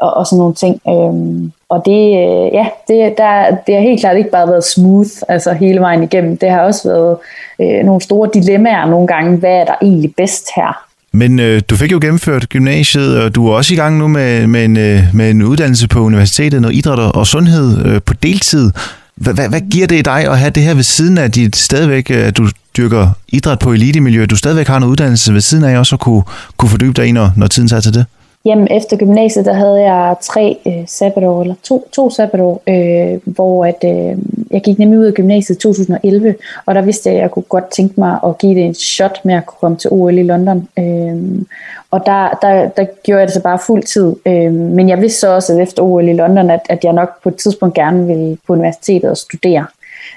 og, 0.00 0.16
og 0.16 0.26
sådan 0.26 0.38
nogle 0.38 0.54
ting. 0.54 0.80
Øhm, 0.88 1.52
og 1.68 1.82
det, 1.86 2.02
øh, 2.22 2.46
ja, 2.58 2.66
det, 2.88 3.14
der, 3.18 3.56
det 3.66 3.74
har 3.74 3.82
helt 3.82 4.00
klart 4.00 4.16
ikke 4.16 4.30
bare 4.30 4.48
været 4.48 4.64
smooth, 4.64 5.10
altså 5.28 5.52
hele 5.52 5.80
vejen 5.80 6.02
igennem. 6.02 6.36
Det 6.36 6.50
har 6.50 6.60
også 6.60 6.88
været 6.88 7.16
øh, 7.60 7.84
nogle 7.84 8.00
store 8.00 8.30
dilemmaer 8.34 8.86
nogle 8.86 9.06
gange. 9.06 9.36
Hvad 9.36 9.50
er 9.50 9.64
der 9.64 9.74
egentlig 9.82 10.12
bedst 10.16 10.46
her? 10.56 10.84
Men 11.12 11.40
øh, 11.40 11.62
du 11.70 11.76
fik 11.76 11.92
jo 11.92 11.98
gennemført 12.02 12.48
gymnasiet, 12.48 13.22
og 13.22 13.34
du 13.34 13.48
er 13.48 13.54
også 13.54 13.74
i 13.74 13.76
gang 13.76 13.98
nu 13.98 14.08
med, 14.08 14.46
med, 14.46 14.64
en, 14.64 14.76
øh, 14.76 15.02
med 15.14 15.30
en 15.30 15.42
uddannelse 15.42 15.88
på 15.88 16.00
universitetet, 16.00 16.62
noget 16.62 16.76
idræt 16.76 16.98
og 16.98 17.26
sundhed 17.26 17.86
øh, 17.86 18.00
på 18.06 18.14
deltid. 18.14 18.70
Hvad, 19.14 19.34
hvad, 19.34 19.48
hvad 19.48 19.60
giver 19.60 19.86
det 19.86 20.04
dig 20.04 20.28
at 20.28 20.38
have 20.38 20.50
det 20.50 20.62
her 20.62 20.74
ved 20.74 20.82
siden 20.82 21.18
af 21.18 21.30
dit 21.30 21.56
stadigvæk, 21.56 22.10
at 22.10 22.36
du 22.36 22.48
dyrker 22.76 23.08
idræt 23.28 23.58
på 23.58 23.72
elitemiljø, 23.72 24.26
du 24.26 24.36
stadigvæk 24.36 24.66
har 24.66 24.76
en 24.76 24.84
uddannelse 24.84 25.34
ved 25.34 25.40
siden 25.40 25.64
af 25.64 25.78
også 25.78 25.94
at 25.94 26.00
kunne, 26.00 26.22
kunne 26.56 26.68
fordybe 26.68 26.92
dig 26.92 27.06
i, 27.06 27.12
når, 27.12 27.30
når 27.36 27.46
tiden 27.46 27.68
tager 27.68 27.80
til 27.80 27.94
det? 27.94 28.06
Jamen, 28.44 28.68
efter 28.70 28.96
gymnasiet, 28.96 29.46
der 29.46 29.52
havde 29.52 29.80
jeg 29.80 30.16
tre 30.20 30.58
øh, 30.66 30.86
sabbatår, 30.86 31.42
eller 31.42 31.54
to, 31.62 31.88
to 31.92 32.10
sabbatår, 32.10 32.62
øh, 32.66 33.20
hvor 33.24 33.66
at, 33.66 33.84
øh, 33.84 34.18
jeg 34.50 34.62
gik 34.62 34.78
nemlig 34.78 34.98
ud 34.98 35.04
af 35.04 35.14
gymnasiet 35.14 35.56
i 35.56 35.60
2011, 35.60 36.34
og 36.66 36.74
der 36.74 36.82
vidste 36.82 37.08
jeg, 37.08 37.16
at 37.16 37.22
jeg 37.22 37.30
kunne 37.30 37.42
godt 37.42 37.70
tænke 37.70 37.94
mig 38.00 38.18
at 38.26 38.38
give 38.38 38.54
det 38.54 38.64
en 38.64 38.74
shot 38.74 39.20
med 39.24 39.34
at 39.34 39.46
kunne 39.46 39.58
komme 39.60 39.76
til 39.76 39.90
OL 39.92 40.18
i 40.18 40.22
London. 40.22 40.68
Øh, 40.78 41.42
og 41.90 42.06
der, 42.06 42.38
der, 42.42 42.68
der 42.68 42.84
gjorde 43.04 43.18
jeg 43.18 43.28
det 43.28 43.34
så 43.34 43.42
bare 43.42 43.58
fuld 43.58 43.82
tid. 43.82 44.16
Øh, 44.26 44.52
men 44.52 44.88
jeg 44.88 45.00
vidste 45.00 45.20
så 45.20 45.34
også, 45.34 45.52
at 45.52 45.60
efter 45.60 45.82
OL 45.82 46.08
i 46.08 46.12
London, 46.12 46.50
at, 46.50 46.60
at 46.68 46.84
jeg 46.84 46.92
nok 46.92 47.22
på 47.22 47.28
et 47.28 47.36
tidspunkt 47.36 47.74
gerne 47.74 48.06
ville 48.06 48.38
på 48.46 48.52
universitetet 48.52 49.10
og 49.10 49.16
studere. 49.16 49.66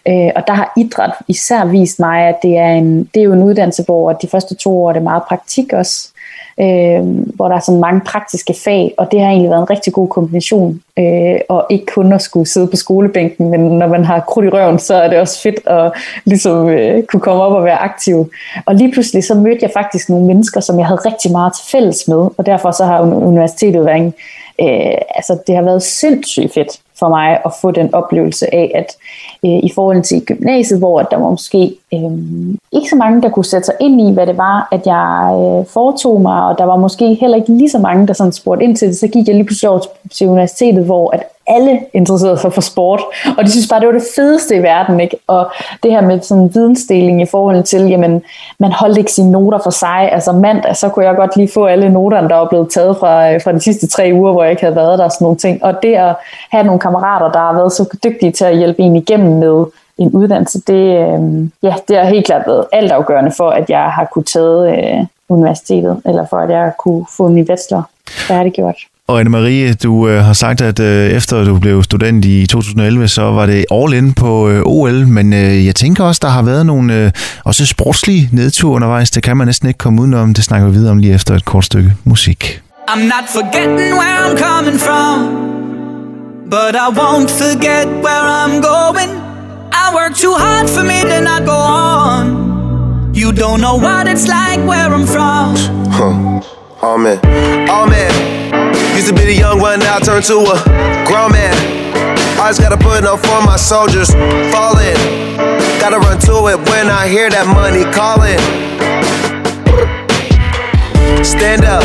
Øh, 0.08 0.32
og 0.36 0.48
der 0.48 0.54
har 0.54 0.74
idræt 0.78 1.12
især 1.28 1.66
vist 1.66 2.00
mig, 2.00 2.28
at 2.28 2.36
det 2.44 2.58
er, 2.58 2.70
en, 2.70 3.10
det 3.14 3.20
er 3.20 3.24
jo 3.24 3.34
en 3.34 3.44
uddannelse, 3.44 3.84
hvor 3.84 4.14
de 4.14 4.28
første 4.28 4.56
to 4.56 4.84
år 4.84 4.90
er 4.90 4.94
det 4.94 5.04
meget 5.04 5.24
praktik 5.24 5.74
også 5.74 6.13
øh, 6.60 7.04
hvor 7.36 7.48
der 7.48 7.56
er 7.56 7.60
sådan 7.60 7.82
mange 7.82 8.02
praktiske 8.06 8.56
fag, 8.64 8.94
og 8.98 9.12
det 9.12 9.20
har 9.20 9.28
egentlig 9.28 9.50
været 9.50 9.62
en 9.62 9.70
rigtig 9.70 9.94
god 9.94 10.08
kombination, 10.08 10.82
øh, 11.00 11.40
og 11.50 11.66
ikke 11.70 11.86
kun 11.86 12.14
at 12.14 12.22
skulle 12.22 12.48
sidde 12.48 12.68
på 12.68 12.76
skolebænken, 12.76 13.50
men 13.50 13.60
når 13.60 13.88
man 13.88 14.06
har 14.06 14.20
krudt 14.20 14.46
i 14.46 14.50
røven, 14.50 14.80
så 14.80 14.96
er 14.96 15.10
det 15.10 15.20
også 15.20 15.42
fedt 15.42 15.68
at 15.68 15.92
ligesom, 16.26 16.70
øh, 16.70 17.04
kunne 17.04 17.22
komme 17.22 17.44
op 17.44 17.54
og 17.54 17.64
være 17.64 17.78
aktiv. 17.78 18.32
Og 18.66 18.76
lige 18.76 18.92
pludselig 18.92 19.24
så 19.24 19.36
mødte 19.36 19.60
jeg 19.62 19.72
faktisk 19.74 20.10
nogle 20.10 20.26
mennesker, 20.26 20.60
som 20.60 20.80
jeg 20.80 20.88
havde 20.88 21.02
rigtig 21.06 21.32
meget 21.32 21.54
til 21.54 21.72
fælles 21.72 22.08
med, 22.08 22.28
og 22.38 22.46
derfor 22.46 22.72
så 22.72 22.86
har 22.86 23.02
universitetet 23.02 23.86
været 23.86 23.98
en, 23.98 24.14
øh, 24.62 24.98
altså 25.16 25.38
det 25.48 25.56
har 25.56 25.64
været 25.64 25.84
sindssygt 25.84 26.54
fedt 26.54 26.80
for 27.00 27.10
mig 27.10 27.40
at 27.46 27.52
få 27.62 27.72
den 27.72 27.94
oplevelse 27.94 28.56
af, 28.56 28.72
at 28.76 28.96
øh, 29.46 29.64
i 29.64 29.72
forhold 29.76 30.04
til 30.04 30.26
gymnasiet, 30.26 30.80
hvor 30.80 31.02
der 31.02 31.18
var 31.18 31.30
måske 31.30 31.76
øh, 31.94 32.12
ikke 32.72 32.90
så 32.90 32.96
mange, 32.96 33.22
der 33.22 33.30
kunne 33.30 33.46
sætte 33.46 33.66
sig 33.66 33.76
ind 33.80 34.02
i, 34.02 34.14
hvad 34.14 34.28
det 34.28 34.38
var, 34.38 34.68
at 34.72 34.88
jeg 34.88 35.30
øh, 35.34 35.66
foretog 35.66 36.22
mig, 36.22 36.46
og 36.46 36.58
der 36.58 36.64
var 36.64 36.76
måske 36.76 37.14
heller 37.14 37.38
ikke 37.38 37.54
lige 37.54 37.70
så 37.70 37.80
mange, 37.80 38.08
der 38.08 38.14
sådan 38.14 38.34
spurgte 38.34 38.64
ind 38.64 38.76
til 38.76 38.88
det, 38.88 38.98
så 38.98 39.08
gik 39.08 39.28
jeg 39.28 39.36
lige 39.36 39.46
pludselig 39.46 39.70
over 39.70 39.80
til 40.12 40.28
universitetet, 40.28 40.86
hvor 40.86 41.12
at 41.12 41.24
alle 41.48 41.80
interesserede 41.94 42.38
sig 42.38 42.54
for 42.54 42.62
sport, 42.62 43.02
og 43.38 43.44
de 43.44 43.52
synes 43.52 43.68
bare, 43.68 43.80
det 43.80 43.88
var 43.88 43.94
det 43.94 44.08
fedeste 44.16 44.56
i 44.56 44.64
verden, 44.64 45.00
ikke? 45.00 45.18
Og 45.28 45.52
det 45.84 45.92
her 45.92 46.02
med 46.02 46.22
sådan 46.22 46.52
vidensdeling 46.54 47.22
i 47.22 47.26
forhold 47.26 47.64
til, 47.64 47.88
jamen, 47.88 48.24
man 48.60 48.72
holdt 48.72 48.98
ikke 48.98 49.12
sine 49.12 49.32
noter 49.32 49.60
for 49.64 49.70
sig, 49.70 50.10
altså 50.12 50.32
mandag, 50.32 50.76
så 50.76 50.90
kunne 50.90 51.06
jeg 51.06 51.16
godt 51.16 51.36
lige 51.36 51.50
få 51.54 51.66
alle 51.66 51.90
noterne, 51.90 52.30
der 52.30 52.36
var 52.36 52.48
blevet 52.50 52.70
taget 52.70 52.98
fra, 52.98 53.34
øh, 53.34 53.42
fra 53.42 53.52
de 53.52 53.60
sidste 53.60 53.88
tre 53.88 54.12
uger, 54.14 54.32
hvor 54.32 54.44
jeg 54.44 54.52
ikke 54.52 54.64
havde 54.64 54.76
været 54.76 55.00
der, 55.00 55.10
sådan 55.10 55.26
nogle 55.26 55.38
ting, 55.38 55.64
og 55.64 55.84
det 55.84 55.94
at 55.94 56.16
have 56.52 56.64
nogle 56.64 56.80
kammerater, 56.80 57.32
der 57.32 57.40
har 57.40 57.54
været 57.54 57.72
så 57.72 57.98
dygtige 58.04 58.32
til 58.32 58.46
at 58.46 58.58
hjælpe 58.58 58.82
en 58.82 58.96
igennem 58.96 59.40
med 59.40 59.66
en 59.98 60.12
uddannelse, 60.12 60.62
det, 60.62 60.98
øh, 60.98 61.50
ja, 61.64 61.76
det 61.88 61.98
har 61.98 62.04
helt 62.04 62.26
klart 62.26 62.48
været 62.48 62.66
altafgørende 62.72 63.32
for, 63.38 63.50
at 63.50 63.70
jeg 63.70 63.84
har 63.84 64.06
kunne 64.14 64.26
tage 64.26 64.98
øh, 65.00 65.06
universitetet, 65.30 66.02
eller 66.06 66.26
for 66.26 66.38
at 66.38 66.50
jeg 66.50 66.72
kunne 66.80 67.06
få 67.18 67.28
min 67.28 67.46
bachelor 67.46 67.90
færdiggjort. 68.08 68.78
Og 69.08 69.22
Anne-Marie, 69.22 69.74
du 69.84 70.08
øh, 70.08 70.24
har 70.24 70.34
sagt, 70.34 70.62
at 70.62 70.80
øh, 70.80 71.10
efter 71.12 71.44
du 71.44 71.60
blev 71.60 71.84
student 71.84 72.26
i 72.26 72.46
2011, 72.48 73.08
så 73.08 73.22
var 73.22 73.46
det 73.46 73.66
all 73.72 73.94
in 73.94 74.14
på 74.14 74.50
øh, 74.50 74.62
OL, 74.66 75.08
men 75.08 75.34
øh, 75.34 75.66
jeg 75.66 75.76
tænker 75.76 76.04
også, 76.04 76.20
der 76.24 76.30
har 76.30 76.42
været 76.42 76.66
nogle 76.66 76.94
øh, 76.94 77.12
også 77.46 77.66
sportslige 77.66 78.30
nedture 78.32 78.72
undervejs. 78.72 79.12
Det 79.12 79.24
kan 79.24 79.38
man 79.38 79.48
næsten 79.48 79.68
ikke 79.68 79.78
komme 79.78 80.02
udenom. 80.02 80.34
Det 80.34 80.44
snakker 80.44 80.68
vi 80.68 80.74
videre 80.74 80.92
om 80.92 80.98
lige 80.98 81.14
efter 81.14 81.36
et 81.36 81.46
kort 81.46 81.66
stykke 81.66 81.94
musik. 82.04 82.62
I'm 82.90 83.00
not 83.00 83.26
forgetting 83.30 83.94
where 84.00 84.18
I'm 84.26 84.38
coming 84.38 84.80
from 84.80 85.18
But 86.50 86.76
I 86.76 86.88
won't 87.02 87.32
forget 87.44 87.88
where 88.06 88.26
I'm 88.42 88.56
going 88.72 89.12
I 89.84 89.86
work 89.98 90.14
too 90.24 90.36
hard 90.44 90.70
for 90.70 90.84
me 90.84 91.00
to 91.12 91.18
not 91.30 91.42
go 91.54 91.60
on 91.88 92.24
You 93.16 93.30
don't 93.32 93.60
know 93.66 93.78
what 93.88 94.04
it's 94.14 94.28
like 94.38 94.62
where 94.70 94.90
I'm 94.98 95.08
from 95.16 95.46
Huh. 95.98 96.42
Amen. 96.84 97.20
Amen. 97.70 98.63
Used 98.96 99.08
to 99.08 99.14
be 99.14 99.26
the 99.26 99.36
young 99.36 99.60
one, 99.60 99.80
now 99.80 100.00
turned 100.00 100.26
to 100.26 100.38
a 100.40 100.58
grown 101.06 101.32
man. 101.32 101.56
I 102.40 102.50
just 102.50 102.62
gotta 102.62 102.78
put 102.78 103.04
up 103.06 103.20
for 103.20 103.40
my 103.46 103.56
soldiers, 103.56 104.12
falling. 104.52 104.98
Gotta 105.80 106.00
run 106.00 106.20
to 106.28 106.48
it 106.52 106.60
when 106.70 106.90
I 106.90 107.08
hear 107.08 107.30
that 107.30 107.48
money 107.48 107.84
calling. 107.96 108.40
Stand 111.24 111.66
up, 111.66 111.84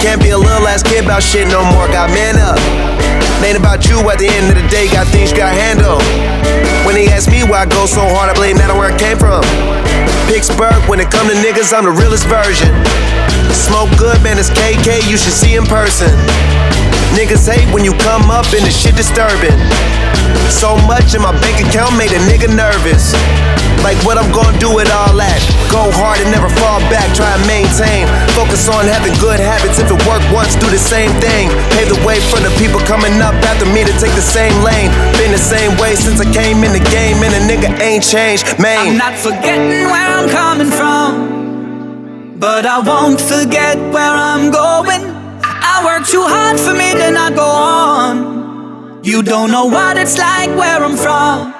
can't 0.00 0.22
be 0.22 0.30
a 0.30 0.38
little 0.38 0.66
ass 0.66 0.82
kid 0.82 1.04
about 1.04 1.22
shit 1.22 1.48
no 1.48 1.62
more. 1.72 1.86
Got 1.88 2.10
man 2.10 2.36
up. 2.38 2.58
Ain't 3.44 3.58
about 3.58 3.86
you 3.86 4.00
at 4.10 4.18
the 4.18 4.26
end 4.26 4.48
of 4.50 4.56
the 4.56 4.66
day, 4.68 4.88
got 4.88 5.06
things 5.08 5.30
you 5.30 5.36
gotta 5.36 5.54
handle. 5.54 6.00
When 6.88 6.94
they 6.94 7.06
ask 7.08 7.30
me 7.30 7.44
why 7.44 7.62
I 7.62 7.66
go 7.66 7.86
so 7.86 8.00
hard, 8.00 8.30
I 8.30 8.34
blame 8.34 8.56
that 8.58 8.70
on 8.70 8.78
where 8.78 8.90
I 8.90 8.96
came 8.96 9.18
from. 9.20 9.44
Pittsburgh, 10.26 10.82
when 10.88 10.98
it 10.98 11.10
come 11.10 11.28
to 11.28 11.36
niggas, 11.38 11.70
I'm 11.76 11.84
the 11.84 11.94
realest 11.94 12.26
version. 12.26 12.72
Smoke 13.56 13.88
good, 13.96 14.20
man, 14.22 14.36
it's 14.36 14.52
KK, 14.52 15.08
you 15.08 15.16
should 15.16 15.32
see 15.32 15.56
in 15.56 15.64
person. 15.64 16.12
Niggas 17.16 17.48
hate 17.48 17.64
when 17.72 17.84
you 17.88 17.96
come 18.04 18.28
up 18.30 18.44
and 18.52 18.60
the 18.60 18.70
shit 18.70 18.94
disturbing. 18.94 19.56
So 20.52 20.76
much 20.84 21.16
in 21.16 21.24
my 21.24 21.32
bank 21.40 21.64
account 21.64 21.96
made 21.96 22.12
a 22.12 22.20
nigga 22.28 22.52
nervous. 22.52 23.16
Like 23.80 23.96
what 24.04 24.20
I'm 24.20 24.28
gonna 24.32 24.56
do 24.60 24.68
with 24.68 24.92
all 24.92 25.16
that. 25.16 25.40
Go 25.72 25.88
hard 25.96 26.20
and 26.20 26.28
never 26.28 26.52
fall 26.60 26.80
back, 26.92 27.08
try 27.16 27.32
and 27.32 27.44
maintain. 27.48 28.04
Focus 28.36 28.68
on 28.68 28.84
having 28.84 29.16
good 29.24 29.40
habits. 29.40 29.80
If 29.80 29.88
it 29.88 30.00
worked 30.04 30.28
once, 30.34 30.52
do 30.60 30.68
the 30.68 30.80
same 30.80 31.10
thing. 31.24 31.48
Pave 31.72 31.88
the 31.88 32.00
way 32.04 32.20
for 32.28 32.36
the 32.42 32.52
people 32.60 32.80
coming 32.84 33.16
up 33.24 33.34
after 33.48 33.64
me 33.72 33.88
to 33.88 33.94
take 33.96 34.12
the 34.12 34.24
same 34.24 34.52
lane. 34.60 34.92
Been 35.16 35.32
the 35.32 35.40
same 35.40 35.72
way 35.80 35.96
since 35.96 36.20
I 36.20 36.28
came 36.28 36.60
in 36.60 36.72
the 36.76 36.84
game, 36.92 37.24
and 37.24 37.32
a 37.32 37.42
nigga 37.48 37.72
ain't 37.80 38.04
changed, 38.04 38.44
man. 38.60 38.92
I'm 38.92 38.98
not 38.98 39.16
forgetting 39.16 39.88
where 39.88 40.08
I'm 40.18 40.28
coming 40.28 40.70
from. 40.70 41.35
But 42.38 42.66
I 42.66 42.80
won't 42.80 43.18
forget 43.18 43.78
where 43.94 44.12
I'm 44.12 44.50
going. 44.50 45.02
I 45.42 45.82
work 45.86 46.06
too 46.06 46.22
hard 46.22 46.60
for 46.60 46.74
me 46.74 46.92
to 46.92 47.10
not 47.10 47.34
go 47.34 47.46
on. 47.46 49.02
You 49.02 49.22
don't 49.22 49.50
know 49.50 49.64
what 49.64 49.96
it's 49.96 50.18
like 50.18 50.50
where 50.50 50.82
I'm 50.84 50.96
from. 50.96 51.54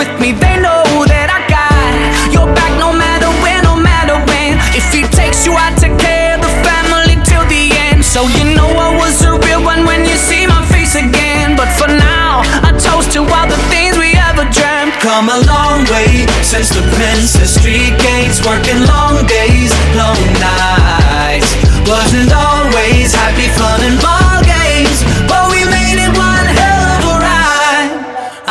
with 0.00 0.16
me, 0.16 0.32
they 0.32 0.56
know 0.56 0.80
that 1.12 1.28
I 1.28 1.44
got 1.44 1.92
your 2.32 2.48
back 2.56 2.72
no 2.80 2.88
matter 2.88 3.28
where, 3.44 3.60
no 3.60 3.76
matter 3.76 4.16
when. 4.32 4.56
If 4.72 4.88
he 4.88 5.04
takes 5.12 5.44
you, 5.44 5.52
I 5.52 5.76
take 5.76 5.92
care 6.00 6.32
of 6.32 6.40
the 6.40 6.52
family 6.64 7.20
till 7.28 7.44
the 7.52 7.68
end. 7.92 8.00
So 8.00 8.24
you 8.24 8.56
know 8.56 8.64
I 8.80 8.96
was 8.96 9.20
a 9.20 9.36
real 9.36 9.60
one 9.60 9.84
when 9.84 10.08
you 10.08 10.16
see 10.16 10.48
my 10.48 10.64
face 10.72 10.96
again. 10.96 11.52
But 11.52 11.68
for 11.76 11.92
now, 11.92 12.40
I 12.64 12.72
toast 12.80 13.12
to 13.12 13.20
all 13.28 13.44
the 13.44 13.60
things 13.68 14.00
we 14.00 14.16
ever 14.16 14.48
dreamt. 14.48 14.96
Come 15.04 15.28
a 15.28 15.36
long 15.44 15.84
way 15.92 16.24
since 16.40 16.72
the 16.72 16.80
princess 16.96 17.60
street 17.60 17.92
gates, 18.00 18.40
working 18.40 18.80
long 18.88 19.20
days, 19.28 19.68
long 20.00 20.16
nights. 20.40 21.52
Wasn't 21.84 22.32
always 22.32 23.12
happy, 23.12 23.52
fun, 23.52 23.84
and 23.84 24.00
ball 24.00 24.49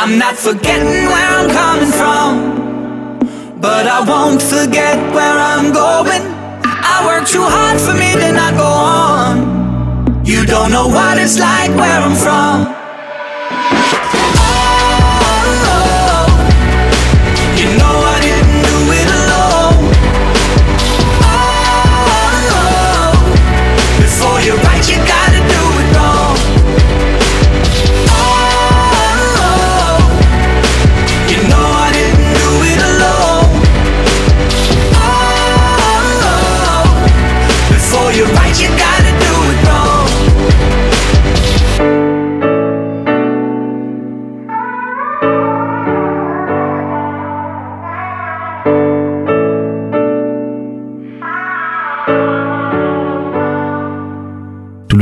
I'm 0.02 0.16
not 0.16 0.34
forgetting 0.34 1.04
where 1.12 1.28
I'm 1.36 1.50
coming 1.50 1.92
from, 1.92 3.60
but 3.60 3.86
I 3.86 4.00
won't 4.00 4.40
forget 4.40 4.96
where 5.12 5.38
I'm 5.38 5.74
going. 5.74 6.22
I 6.64 7.04
work 7.04 7.28
too 7.28 7.44
hard 7.44 7.78
for 7.78 7.92
me 7.92 8.14
to 8.14 8.32
not 8.32 8.54
go 8.56 8.64
on. 8.64 10.24
You 10.24 10.46
don't 10.46 10.70
know 10.70 10.88
what 10.88 11.18
it's 11.18 11.38
like 11.38 11.68
where 11.76 12.00
I'm 12.00 12.16
from. 12.16 12.79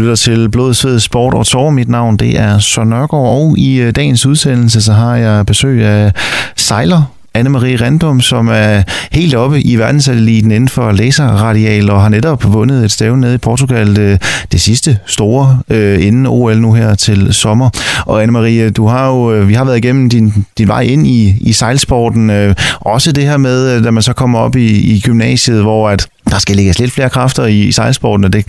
Lytter 0.08 0.16
til 0.16 0.48
Blod, 0.48 0.74
Sved, 0.74 1.00
Sport 1.00 1.34
og 1.34 1.46
Tår. 1.46 1.70
Mit 1.70 1.88
navn 1.88 2.16
det 2.16 2.40
er 2.40 2.58
Søren 2.58 2.88
Nørgaard, 2.88 3.26
og 3.26 3.58
i 3.58 3.80
øh, 3.80 3.94
dagens 3.96 4.26
udsendelse 4.26 4.82
så 4.82 4.92
har 4.92 5.16
jeg 5.16 5.46
besøg 5.46 5.84
af 5.84 6.12
sejler 6.56 7.02
Anne-Marie 7.38 7.84
Randum, 7.84 8.20
som 8.20 8.48
er 8.48 8.82
helt 9.12 9.34
oppe 9.34 9.60
i 9.60 9.76
verdenseliten 9.76 10.50
inden 10.50 10.68
for 10.68 10.92
laserradial 10.92 11.90
og 11.90 12.02
har 12.02 12.08
netop 12.08 12.52
vundet 12.52 12.84
et 12.84 12.90
stævne 12.90 13.20
nede 13.20 13.34
i 13.34 13.38
Portugal, 13.38 13.96
det, 13.96 14.22
det 14.52 14.60
sidste 14.60 14.98
store 15.06 15.60
øh, 15.70 16.06
inden 16.06 16.26
OL 16.26 16.58
nu 16.58 16.72
her 16.72 16.94
til 16.94 17.34
sommer. 17.34 17.70
Og 18.06 18.24
Anne-Marie, 18.24 18.70
du 18.70 18.86
har 18.86 19.08
jo, 19.08 19.32
øh, 19.32 19.48
vi 19.48 19.54
har 19.54 19.64
været 19.64 19.76
igennem 19.76 20.10
din, 20.10 20.44
din 20.58 20.68
vej 20.68 20.80
ind 20.80 21.06
i, 21.06 21.36
i 21.40 21.52
sejlsporten. 21.52 22.30
Øh, 22.30 22.54
også 22.80 23.12
det 23.12 23.24
her 23.24 23.36
med, 23.36 23.76
øh, 23.76 23.84
da 23.84 23.90
man 23.90 24.02
så 24.02 24.12
kommer 24.12 24.38
op 24.38 24.56
i, 24.56 24.66
i 24.66 25.00
gymnasiet, 25.00 25.62
hvor 25.62 25.90
at 25.90 26.08
der 26.30 26.38
skal 26.38 26.56
lægges 26.56 26.78
lidt 26.78 26.92
flere 26.92 27.10
kræfter 27.10 27.44
i, 27.44 27.60
i 27.60 27.72
sejlsporten, 27.72 28.24
og 28.24 28.32
det, 28.32 28.44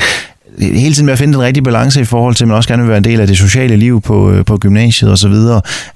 hele 0.59 0.93
tiden 0.93 1.05
med 1.05 1.13
at 1.13 1.19
finde 1.19 1.33
den 1.33 1.41
rigtige 1.41 1.63
balance 1.63 2.01
i 2.01 2.05
forhold 2.05 2.35
til, 2.35 2.43
at 2.43 2.47
man 2.47 2.57
også 2.57 2.69
gerne 2.69 2.83
vil 2.83 2.89
være 2.89 2.97
en 2.97 3.03
del 3.03 3.19
af 3.19 3.27
det 3.27 3.37
sociale 3.37 3.75
liv 3.75 4.01
på, 4.01 4.31
øh, 4.31 4.45
på 4.45 4.57
gymnasiet 4.57 5.11
osv. 5.11 5.33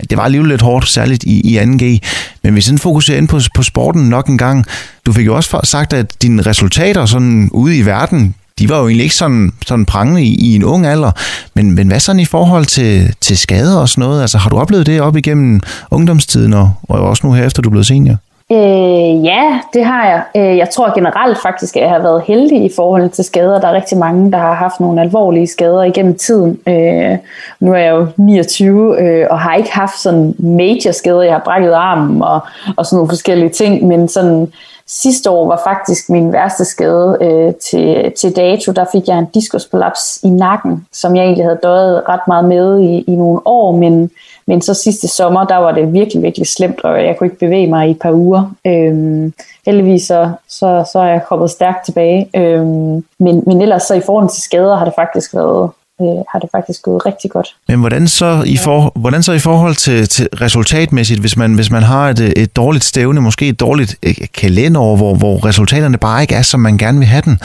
Det 0.10 0.18
var 0.18 0.24
alligevel 0.24 0.50
lidt 0.50 0.62
hårdt, 0.62 0.90
særligt 0.90 1.24
i, 1.24 1.42
i 1.42 1.60
2G. 1.60 2.00
Men 2.44 2.54
hvis 2.54 2.66
den 2.66 2.80
fokuserer 2.80 3.18
ind 3.18 3.28
på, 3.28 3.40
på 3.56 3.64
sporten 3.64 4.10
nok 4.10 4.28
en 4.28 4.38
gang, 4.38 4.66
du 5.06 5.14
fik 5.14 5.26
jo 5.26 5.36
også 5.36 5.60
sagt, 5.64 5.94
at 5.94 6.22
dine 6.22 6.42
resultater 6.42 7.06
sådan 7.06 7.50
ude 7.52 7.78
i 7.78 7.86
verden, 7.86 8.36
de 8.60 8.70
var 8.70 8.80
jo 8.80 8.88
egentlig 8.88 9.04
ikke 9.04 9.16
sådan, 9.16 9.52
sådan 9.68 9.86
prangende 9.86 10.24
i, 10.24 10.36
i 10.36 10.56
en 10.56 10.64
ung 10.64 10.86
alder. 10.86 11.12
Men, 11.54 11.72
men 11.72 11.88
hvad 11.88 12.00
sådan 12.00 12.20
i 12.20 12.26
forhold 12.26 12.66
til, 12.66 13.16
til 13.22 13.38
skader 13.38 13.78
og 13.78 13.90
sådan 13.90 14.02
noget? 14.02 14.22
Altså 14.22 14.38
har 14.38 14.50
du 14.50 14.58
oplevet 14.58 14.86
det 14.86 15.02
op 15.02 15.18
igennem 15.18 15.60
ungdomstiden 15.92 16.54
og, 16.54 16.74
og 16.84 17.02
også 17.02 17.28
nu 17.28 17.34
her 17.34 17.46
efter 17.46 17.62
du 17.62 17.70
er 17.70 17.72
blevet 17.72 17.88
senior? 17.88 18.18
Øh, 18.52 19.26
ja, 19.26 19.60
det 19.74 19.86
har 19.86 20.06
jeg. 20.06 20.24
Øh, 20.36 20.58
jeg 20.58 20.70
tror 20.70 20.96
generelt 20.96 21.38
faktisk, 21.42 21.76
at 21.76 21.82
jeg 21.82 21.90
har 21.90 22.00
været 22.00 22.24
heldig 22.28 22.66
i 22.66 22.72
forhold 22.76 23.10
til 23.10 23.24
skader. 23.24 23.60
Der 23.60 23.68
er 23.68 23.74
rigtig 23.74 23.98
mange, 23.98 24.32
der 24.32 24.38
har 24.38 24.54
haft 24.54 24.80
nogle 24.80 25.02
alvorlige 25.02 25.48
skader 25.48 25.84
igennem 25.84 26.16
tiden. 26.16 26.60
Øh, 26.68 27.18
nu 27.60 27.74
er 27.74 27.78
jeg 27.78 27.92
jo 27.92 28.08
29 28.18 29.02
øh, 29.02 29.28
og 29.30 29.40
har 29.40 29.56
ikke 29.56 29.74
haft 29.74 30.00
sådan 30.00 30.36
major 30.40 30.92
skader. 30.92 31.22
Jeg 31.22 31.34
har 31.34 31.42
brækket 31.46 31.72
armen 31.72 32.22
og, 32.22 32.40
og 32.78 32.86
sådan 32.86 32.98
nogle 32.98 33.10
forskellige 33.10 33.50
ting, 33.50 33.88
men 33.88 34.08
sådan 34.08 34.52
sidste 34.88 35.30
år 35.30 35.48
var 35.48 35.62
faktisk 35.64 36.10
min 36.10 36.34
værste 36.34 36.66
skade 36.66 37.18
øh, 37.22 37.54
til, 37.54 38.12
til 38.20 38.36
dato. 38.36 38.72
Der 38.72 38.86
fik 38.92 39.08
jeg 39.08 39.20
en 39.20 39.26
diskusprolaps 39.34 40.20
i 40.24 40.30
nakken, 40.30 40.88
som 40.92 41.16
jeg 41.16 41.24
egentlig 41.24 41.46
havde 41.46 41.60
døjet 41.64 42.04
ret 42.10 42.28
meget 42.28 42.46
med 42.46 42.80
i, 42.80 43.04
i 43.08 43.16
nogle 43.16 43.40
år, 43.46 43.72
men 43.72 44.12
men 44.48 44.62
så 44.62 44.74
sidste 44.74 45.08
sommer, 45.08 45.46
der 45.46 45.58
var 45.58 45.72
det 45.72 45.94
virkelig, 45.94 46.24
virkelig 46.24 46.48
slemt, 46.48 46.82
og 46.82 47.06
jeg 47.06 47.18
kunne 47.18 47.28
ikke 47.28 47.40
bevæge 47.40 47.68
mig 47.68 47.88
i 47.88 47.92
et 47.92 48.00
par 48.00 48.12
uger. 48.12 48.56
Øhm, 48.68 49.34
heldigvis 49.66 50.04
så, 50.04 50.32
så, 50.50 50.90
så 50.92 51.00
er 51.00 51.08
jeg 51.08 51.22
kommet 51.30 51.50
stærkt 51.50 51.86
tilbage. 51.86 52.30
Øhm, 52.36 53.04
men, 53.20 53.44
men 53.46 53.62
ellers 53.62 53.84
så 53.84 53.94
i 53.94 54.02
forhold 54.06 54.30
til 54.30 54.44
skader 54.44 54.76
har 54.76 54.86
det 54.86 54.94
faktisk 54.98 55.34
været 55.34 55.70
øh, 56.02 56.24
har 56.32 56.40
det 56.40 56.50
faktisk 56.52 56.82
gået 56.82 57.06
rigtig 57.06 57.32
godt. 57.32 57.56
Men 57.68 57.80
hvordan 57.80 58.08
så 58.08 58.44
i, 58.46 58.58
for, 58.58 58.92
hvordan 58.96 59.24
så 59.24 59.32
i 59.32 59.40
forhold 59.40 59.76
til, 59.76 60.10
til 60.10 60.30
resultatmæssigt, 60.42 61.20
hvis 61.20 61.38
man, 61.38 61.54
hvis 61.54 61.72
man 61.72 61.84
har 61.84 62.10
et, 62.10 62.20
et 62.20 62.56
dårligt 62.56 62.84
stævne, 62.84 63.22
måske 63.22 63.48
et 63.48 63.60
dårligt 63.60 63.98
øh, 64.04 64.16
kalenderår, 64.34 64.96
hvor, 64.96 65.16
hvor 65.16 65.46
resultaterne 65.46 65.98
bare 65.98 66.22
ikke 66.22 66.36
er, 66.36 66.42
som 66.42 66.60
man 66.60 66.78
gerne 66.78 66.98
vil 66.98 67.08
have 67.08 67.22
den, 67.22 67.40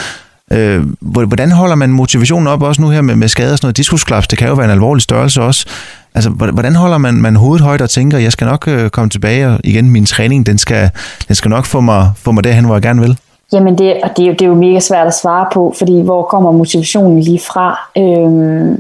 Øh, 0.53 0.83
hvordan 1.01 1.53
holder 1.53 1.75
man 1.75 1.91
motivationen 1.91 2.47
op 2.47 2.63
også 2.63 2.83
nu 2.83 2.89
her 2.89 3.03
med, 3.03 3.17
med 3.17 3.29
skader 3.29 3.53
og 3.53 3.59
sådan 3.59 3.67
noget? 3.67 3.77
Diskusklaps, 3.77 4.29
det 4.29 4.39
kan 4.39 4.49
jo 4.49 4.55
være 4.55 4.65
en 4.65 4.71
alvorlig 4.71 5.03
størrelse 5.03 5.43
også. 5.43 5.67
Altså, 6.15 6.31
hvordan 6.31 6.75
holder 6.75 6.99
man, 6.99 7.15
man 7.15 7.37
hovedet 7.37 7.65
højt 7.65 7.81
og 7.81 7.91
tænker, 7.91 8.19
jeg 8.19 8.33
skal 8.33 8.47
nok 8.47 8.69
øh, 8.69 8.91
komme 8.91 9.11
tilbage, 9.11 9.49
og 9.49 9.61
igen, 9.65 9.91
min 9.91 10.07
træning, 10.07 10.47
den 10.47 10.59
skal, 10.59 10.91
den 11.29 11.35
skal 11.35 11.49
nok 11.49 11.65
få 11.65 11.81
mig, 11.81 12.11
få 12.17 12.33
mig 12.33 12.45
derhen, 12.45 12.65
hvor 12.65 12.75
jeg 12.75 12.83
gerne 12.83 13.01
vil? 13.01 13.19
Jamen, 13.53 13.79
det, 13.79 13.97
og 14.03 14.11
det, 14.17 14.23
er 14.23 14.27
jo, 14.27 14.33
det 14.33 14.43
er 14.43 14.47
jo 14.47 14.55
mega 14.55 14.81
svært 14.81 15.07
at 15.07 15.15
svare 15.15 15.47
på, 15.53 15.75
fordi 15.79 16.03
hvor 16.03 16.23
kommer 16.23 16.53
motivationen 16.53 17.21
lige 17.21 17.39
fra? 17.39 17.79
Øhm, 17.99 18.77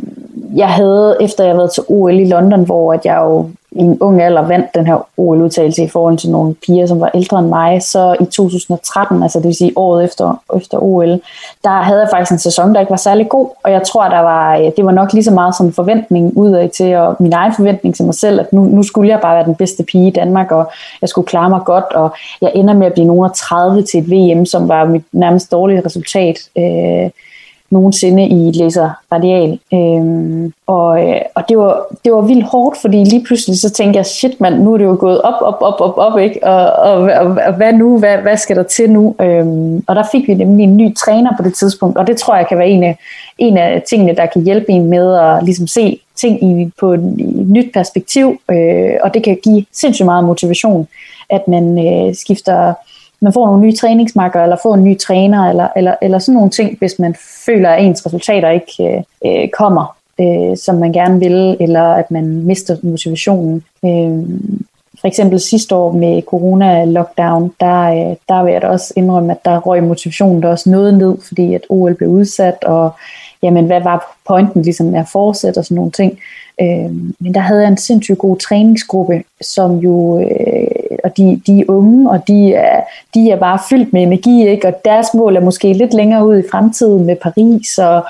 jeg 0.55 0.69
havde, 0.69 1.17
efter 1.21 1.45
jeg 1.45 1.51
havde 1.51 1.59
været 1.59 1.73
til 1.73 1.85
OL 1.89 2.19
i 2.19 2.25
London, 2.25 2.65
hvor 2.65 2.93
at 2.93 3.05
jeg 3.05 3.17
jo 3.17 3.51
i 3.73 3.81
en 3.81 3.99
ung 4.01 4.23
alder 4.23 4.43
vandt 4.43 4.75
den 4.75 4.87
her 4.87 5.07
OL-udtalelse 5.17 5.83
i 5.83 5.89
forhold 5.89 6.19
til 6.19 6.31
nogle 6.31 6.55
piger, 6.55 6.87
som 6.87 7.01
var 7.01 7.11
ældre 7.15 7.39
end 7.39 7.49
mig, 7.49 7.83
så 7.83 8.17
i 8.21 8.25
2013, 8.25 9.23
altså 9.23 9.39
det 9.39 9.47
vil 9.47 9.55
sige 9.55 9.73
året 9.77 10.05
efter, 10.05 10.43
efter 10.57 10.79
OL, 10.83 11.21
der 11.65 11.71
havde 11.71 12.01
jeg 12.01 12.09
faktisk 12.13 12.33
en 12.33 12.39
sæson, 12.39 12.75
der 12.75 12.81
ikke 12.81 12.91
var 12.91 12.97
særlig 12.97 13.29
god, 13.29 13.49
og 13.65 13.73
jeg 13.73 13.83
tror, 13.83 14.09
der 14.09 14.21
var, 14.21 14.57
øh, 14.57 14.71
det 14.77 14.85
var 14.85 14.91
nok 14.91 15.13
lige 15.13 15.25
så 15.25 15.31
meget 15.31 15.57
som 15.57 15.67
en 15.67 15.73
forventning 15.73 16.37
udad 16.37 16.69
til, 16.69 16.97
og 16.97 17.17
min 17.19 17.33
egen 17.33 17.55
forventning 17.55 17.95
til 17.95 18.05
mig 18.05 18.15
selv, 18.15 18.41
at 18.41 18.53
nu, 18.53 18.65
nu 18.65 18.83
skulle 18.83 19.09
jeg 19.11 19.21
bare 19.21 19.37
være 19.37 19.47
den 19.47 19.55
bedste 19.55 19.83
pige 19.83 20.07
i 20.07 20.11
Danmark, 20.11 20.53
og 20.53 20.71
jeg 21.01 21.09
skulle 21.09 21.27
klare 21.27 21.51
mig 21.51 21.61
godt, 21.65 21.93
og 21.93 22.15
jeg 22.41 22.53
ender 22.55 22.75
med 22.75 22.87
at 22.87 22.93
blive 22.93 23.07
nogen 23.07 23.25
af 23.25 23.33
30 23.37 23.83
til 23.83 24.01
et 24.01 24.11
VM, 24.11 24.47
som 24.47 24.69
var 24.69 24.85
mit 24.85 25.05
nærmest 25.13 25.53
dårlige 25.53 25.83
resultat. 25.87 26.39
Øh, 26.59 27.11
nogensinde 27.71 28.29
i 28.29 28.53
Læser 28.53 28.91
Radial. 29.13 29.59
Øhm, 29.75 30.53
og 30.67 31.09
øh, 31.09 31.21
og 31.35 31.43
det, 31.49 31.59
var, 31.59 31.87
det 32.05 32.13
var 32.13 32.21
vildt 32.21 32.45
hårdt, 32.45 32.79
fordi 32.81 32.97
lige 32.97 33.25
pludselig 33.25 33.61
så 33.61 33.71
tænkte 33.71 33.97
jeg, 33.97 34.07
shit 34.07 34.41
mand, 34.41 34.63
nu 34.63 34.75
er 34.75 34.79
det 34.79 34.85
jo 34.85 34.97
gået 35.01 35.23
op, 35.23 35.35
op, 35.41 35.57
op, 35.61 35.81
op, 35.81 35.95
op, 35.97 36.19
ikke? 36.19 36.47
Og, 36.47 36.73
og, 36.73 37.03
og, 37.03 37.37
og 37.47 37.53
hvad 37.53 37.73
nu? 37.73 37.99
Hvad, 37.99 38.19
hvad 38.19 38.37
skal 38.37 38.57
der 38.57 38.63
til 38.63 38.91
nu? 38.91 39.15
Øhm, 39.21 39.85
og 39.87 39.97
der 39.97 40.05
fik 40.13 40.29
vi 40.29 40.35
nemlig 40.35 40.65
en 40.65 40.77
ny 40.77 40.95
træner 40.97 41.31
på 41.37 41.43
det 41.43 41.55
tidspunkt, 41.55 41.99
og 41.99 42.07
det 42.07 42.17
tror 42.17 42.37
jeg 42.37 42.47
kan 42.49 42.59
være 42.59 42.69
en 42.69 42.83
af, 42.83 42.99
en 43.39 43.57
af 43.57 43.83
tingene, 43.89 44.17
der 44.17 44.27
kan 44.27 44.43
hjælpe 44.43 44.73
en 44.73 44.87
med 44.87 45.15
at 45.15 45.45
ligesom 45.45 45.67
se 45.67 46.01
ting 46.17 46.45
i, 46.45 46.71
på 46.81 46.93
et, 46.93 47.15
i 47.19 47.41
et 47.41 47.49
nyt 47.49 47.73
perspektiv, 47.75 48.41
øh, 48.51 48.91
og 49.03 49.15
det 49.15 49.23
kan 49.23 49.39
give 49.45 49.65
sindssygt 49.73 50.07
meget 50.07 50.25
motivation, 50.25 50.89
at 51.31 51.49
man 51.49 51.87
øh, 51.87 52.15
skifter 52.15 52.75
man 53.21 53.33
får 53.33 53.47
nogle 53.47 53.63
nye 53.63 53.77
træningsmarker, 53.77 54.43
eller 54.43 54.57
får 54.63 54.75
en 54.75 54.85
ny 54.85 54.99
træner, 54.99 55.49
eller, 55.51 55.69
eller, 55.77 55.95
eller 56.03 56.19
sådan 56.19 56.35
nogle 56.35 56.51
ting, 56.51 56.79
hvis 56.79 56.99
man 56.99 57.15
føler, 57.47 57.71
at 57.71 57.85
ens 57.85 58.07
resultater 58.07 58.51
ikke 58.51 59.05
øh, 59.25 59.43
øh, 59.43 59.49
kommer, 59.49 59.97
øh, 60.21 60.57
som 60.57 60.75
man 60.75 60.93
gerne 60.93 61.19
vil, 61.19 61.57
eller 61.61 61.83
at 61.83 62.11
man 62.11 62.43
mister 62.43 62.77
motivationen. 62.83 63.65
Øh, 63.85 64.23
for 65.01 65.09
eksempel 65.09 65.41
sidste 65.41 65.75
år 65.75 65.93
med 65.93 66.23
corona-lockdown, 66.23 67.51
der, 67.61 67.83
øh, 67.83 68.17
der 68.29 68.43
vil 68.45 68.53
jeg 68.53 68.63
da 68.63 68.67
også 68.67 68.93
indrømme, 68.97 69.33
at 69.33 69.45
der 69.45 69.59
røg 69.59 69.83
motivationen 69.83 70.43
der 70.43 70.49
også 70.49 70.71
noget 70.71 70.95
ned, 70.95 71.17
fordi 71.29 71.55
at 71.55 71.67
OL 71.69 71.95
blev 71.95 72.09
udsat, 72.09 72.65
og 72.65 72.91
jamen, 73.43 73.67
hvad 73.67 73.81
var 73.81 74.17
pointen 74.29 74.63
ligesom 74.63 74.87
med 74.87 75.01
at 75.01 75.09
fortsætte 75.09 75.59
og 75.59 75.65
sådan 75.65 75.77
nogle 75.77 75.91
ting. 75.91 76.19
Øh, 76.61 76.91
men 77.21 77.35
der 77.35 77.41
havde 77.41 77.61
jeg 77.61 77.69
en 77.69 77.77
sindssygt 77.77 78.19
god 78.19 78.37
træningsgruppe, 78.37 79.23
som 79.41 79.77
jo 79.77 80.21
øh, 80.21 80.67
og 81.05 81.17
de, 81.17 81.43
de 81.47 81.61
er 81.61 81.65
unge, 81.69 82.11
og 82.11 82.29
de 82.29 82.55
er, 82.55 82.81
de 83.15 83.31
er 83.31 83.37
bare 83.37 83.59
fyldt 83.69 83.93
med 83.93 84.03
energi, 84.03 84.49
ikke? 84.49 84.69
og 84.69 84.75
deres 84.85 85.07
mål 85.15 85.37
er 85.37 85.41
måske 85.41 85.73
lidt 85.73 85.95
længere 85.95 86.27
ud 86.27 86.39
i 86.39 86.49
fremtiden 86.51 87.05
med 87.05 87.17
Paris 87.17 87.79
og, 87.79 88.05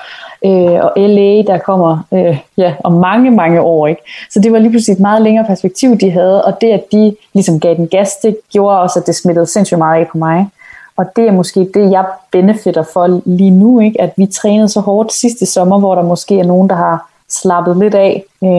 øh, 0.45 0.85
og 0.85 0.93
LA, 0.97 1.41
der 1.41 1.57
kommer 1.65 2.03
øh, 2.13 2.37
ja, 2.57 2.73
om 2.83 2.93
mange, 2.93 3.31
mange 3.31 3.61
år. 3.61 3.87
Ikke? 3.87 4.01
Så 4.29 4.39
det 4.39 4.51
var 4.51 4.59
lige 4.59 4.69
pludselig 4.69 4.93
et 4.93 4.99
meget 4.99 5.21
længere 5.21 5.45
perspektiv, 5.45 5.97
de 5.97 6.11
havde, 6.11 6.45
og 6.45 6.61
det, 6.61 6.71
at 6.71 6.83
de 6.91 7.15
ligesom 7.33 7.59
gav 7.59 7.75
den 7.75 7.87
gas, 7.87 8.15
det 8.23 8.37
gjorde 8.51 8.79
også, 8.79 8.99
at 8.99 9.07
det 9.07 9.15
smittede 9.15 9.45
sindssygt 9.45 9.77
meget 9.77 9.99
af 9.99 10.07
på 10.07 10.17
mig. 10.17 10.49
Og 10.97 11.05
det 11.15 11.27
er 11.27 11.31
måske 11.31 11.59
det, 11.73 11.91
jeg 11.91 12.05
benefitter 12.31 12.83
for 12.93 13.21
lige 13.25 13.51
nu, 13.51 13.79
ikke? 13.79 14.01
at 14.01 14.13
vi 14.17 14.25
trænede 14.25 14.69
så 14.69 14.79
hårdt 14.79 15.13
sidste 15.13 15.45
sommer, 15.45 15.79
hvor 15.79 15.95
der 15.95 16.01
måske 16.01 16.39
er 16.39 16.43
nogen, 16.43 16.69
der 16.69 16.75
har 16.75 17.08
slappet 17.29 17.77
lidt 17.77 17.95
af, 17.95 18.23
øh, 18.43 18.49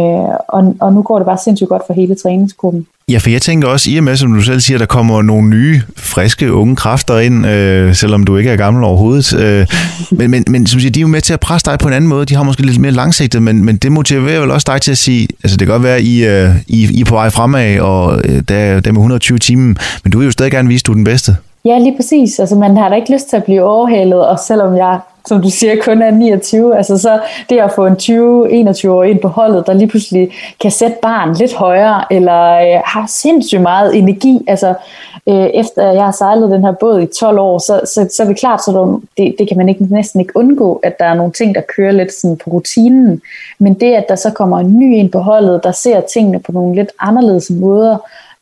og, 0.49 0.77
og 0.81 0.93
nu 0.93 1.03
går 1.03 1.19
det 1.19 1.27
bare 1.27 1.39
sindssygt 1.45 1.69
godt 1.69 1.83
for 1.87 1.95
hele 1.95 2.15
træningsgruppen. 2.15 2.87
Ja, 3.09 3.19
for 3.19 3.31
jeg 3.31 3.43
tænker 3.43 3.69
også, 3.69 3.91
i 3.91 3.97
og 3.97 4.05
med, 4.05 4.17
som 4.17 4.33
du 4.33 4.41
selv 4.41 4.61
siger, 4.61 4.79
der 4.79 4.87
kommer 4.87 5.23
nogle 5.23 5.49
nye, 5.49 5.83
friske, 5.97 6.53
unge 6.53 6.77
kræfter 6.77 7.19
ind, 7.19 7.47
øh, 7.47 7.95
selvom 7.95 8.25
du 8.25 8.37
ikke 8.37 8.51
er 8.51 8.57
gammel 8.57 8.85
overhovedet. 8.85 9.35
Øh, 9.35 9.67
men, 10.19 10.31
men, 10.31 10.45
men 10.49 10.67
som 10.67 10.81
siger, 10.81 10.91
de 10.91 11.01
er 11.01 11.03
jo 11.03 11.09
med 11.09 11.21
til 11.21 11.33
at 11.33 11.41
presse 11.41 11.71
dig 11.71 11.79
på 11.79 11.89
en 11.89 11.95
anden 11.95 12.09
måde. 12.09 12.27
De 12.27 12.35
har 12.35 12.43
måske 12.43 12.63
lidt 12.63 12.79
mere 12.79 12.93
langsigtet, 12.93 13.43
men, 13.43 13.65
men 13.65 13.77
det 13.77 13.93
motiverer 13.93 14.41
vel 14.41 14.51
også 14.51 14.73
dig 14.73 14.81
til 14.81 14.91
at 14.91 14.99
sige, 14.99 15.29
altså 15.45 15.57
det 15.57 15.67
kan 15.67 15.73
godt 15.73 15.83
være, 15.83 15.97
at 15.97 16.03
I, 16.03 16.25
øh, 16.25 16.51
I, 16.67 16.99
I 16.99 17.01
er 17.01 17.05
på 17.05 17.15
vej 17.15 17.31
fremad, 17.31 17.81
og 17.81 18.21
øh, 18.25 18.35
der, 18.35 18.81
der 18.81 18.89
er 18.89 18.93
med 18.93 19.01
120 19.01 19.39
timer, 19.39 19.75
men 20.05 20.13
du 20.13 20.19
vil 20.19 20.25
jo 20.25 20.31
stadig 20.31 20.53
gerne 20.53 20.69
vise, 20.69 20.83
at 20.83 20.87
du 20.87 20.93
er 20.93 20.97
den 20.97 21.05
bedste. 21.05 21.37
Ja, 21.65 21.79
lige 21.79 21.97
præcis. 21.97 22.39
Altså, 22.39 22.57
man 22.57 22.77
har 22.77 22.89
da 22.89 22.95
ikke 22.95 23.13
lyst 23.13 23.29
til 23.29 23.37
at 23.37 23.45
blive 23.45 23.63
overhalet, 23.63 24.27
og 24.27 24.39
selvom 24.39 24.77
jeg 24.77 25.01
som 25.27 25.43
du 25.43 25.51
siger, 25.51 25.83
kun 25.83 26.03
er 26.03 26.11
29. 26.11 26.77
Altså 26.77 26.99
så 26.99 27.21
det 27.49 27.59
at 27.59 27.73
få 27.73 27.87
en 27.87 27.93
20-21 27.93 28.89
år 28.89 29.03
ind 29.03 29.19
på 29.21 29.29
holdet, 29.29 29.67
der 29.67 29.73
lige 29.73 29.89
pludselig 29.89 30.31
kan 30.61 30.71
sætte 30.71 30.97
barn 31.03 31.35
lidt 31.35 31.55
højere, 31.55 32.05
eller 32.11 32.51
øh, 32.51 32.83
har 32.85 33.07
sindssygt 33.09 33.63
meget 33.63 33.97
energi. 33.97 34.45
Altså 34.47 34.75
øh, 35.27 35.47
efter 35.55 35.93
jeg 35.93 36.05
har 36.05 36.13
sejlet 36.13 36.51
den 36.51 36.65
her 36.65 36.73
båd 36.73 37.03
i 37.03 37.07
12 37.07 37.39
år, 37.39 37.59
så, 37.59 37.81
så, 37.85 38.09
så 38.17 38.23
er 38.23 38.27
det 38.27 38.39
klart, 38.39 38.65
så 38.65 39.01
det, 39.19 39.35
det 39.39 39.49
kan 39.49 39.57
man 39.57 39.69
ikke, 39.69 39.85
næsten 39.91 40.21
ikke 40.21 40.37
undgå, 40.37 40.81
at 40.83 40.99
der 40.99 41.05
er 41.05 41.15
nogle 41.15 41.33
ting, 41.33 41.55
der 41.55 41.61
kører 41.77 41.93
lidt 41.93 42.13
sådan 42.13 42.37
på 42.37 42.51
rutinen. 42.51 43.21
Men 43.59 43.75
det, 43.75 43.95
at 43.95 44.09
der 44.09 44.17
så 44.17 44.31
kommer 44.31 44.59
en 44.59 44.79
ny 44.79 44.97
ind 44.97 45.11
på 45.11 45.19
holdet, 45.19 45.65
der 45.65 45.73
ser 45.73 46.01
tingene 46.01 46.41
på 46.41 46.53
nogle 46.53 46.75
lidt 46.75 46.91
anderledes 47.01 47.51
måder, 47.51 47.97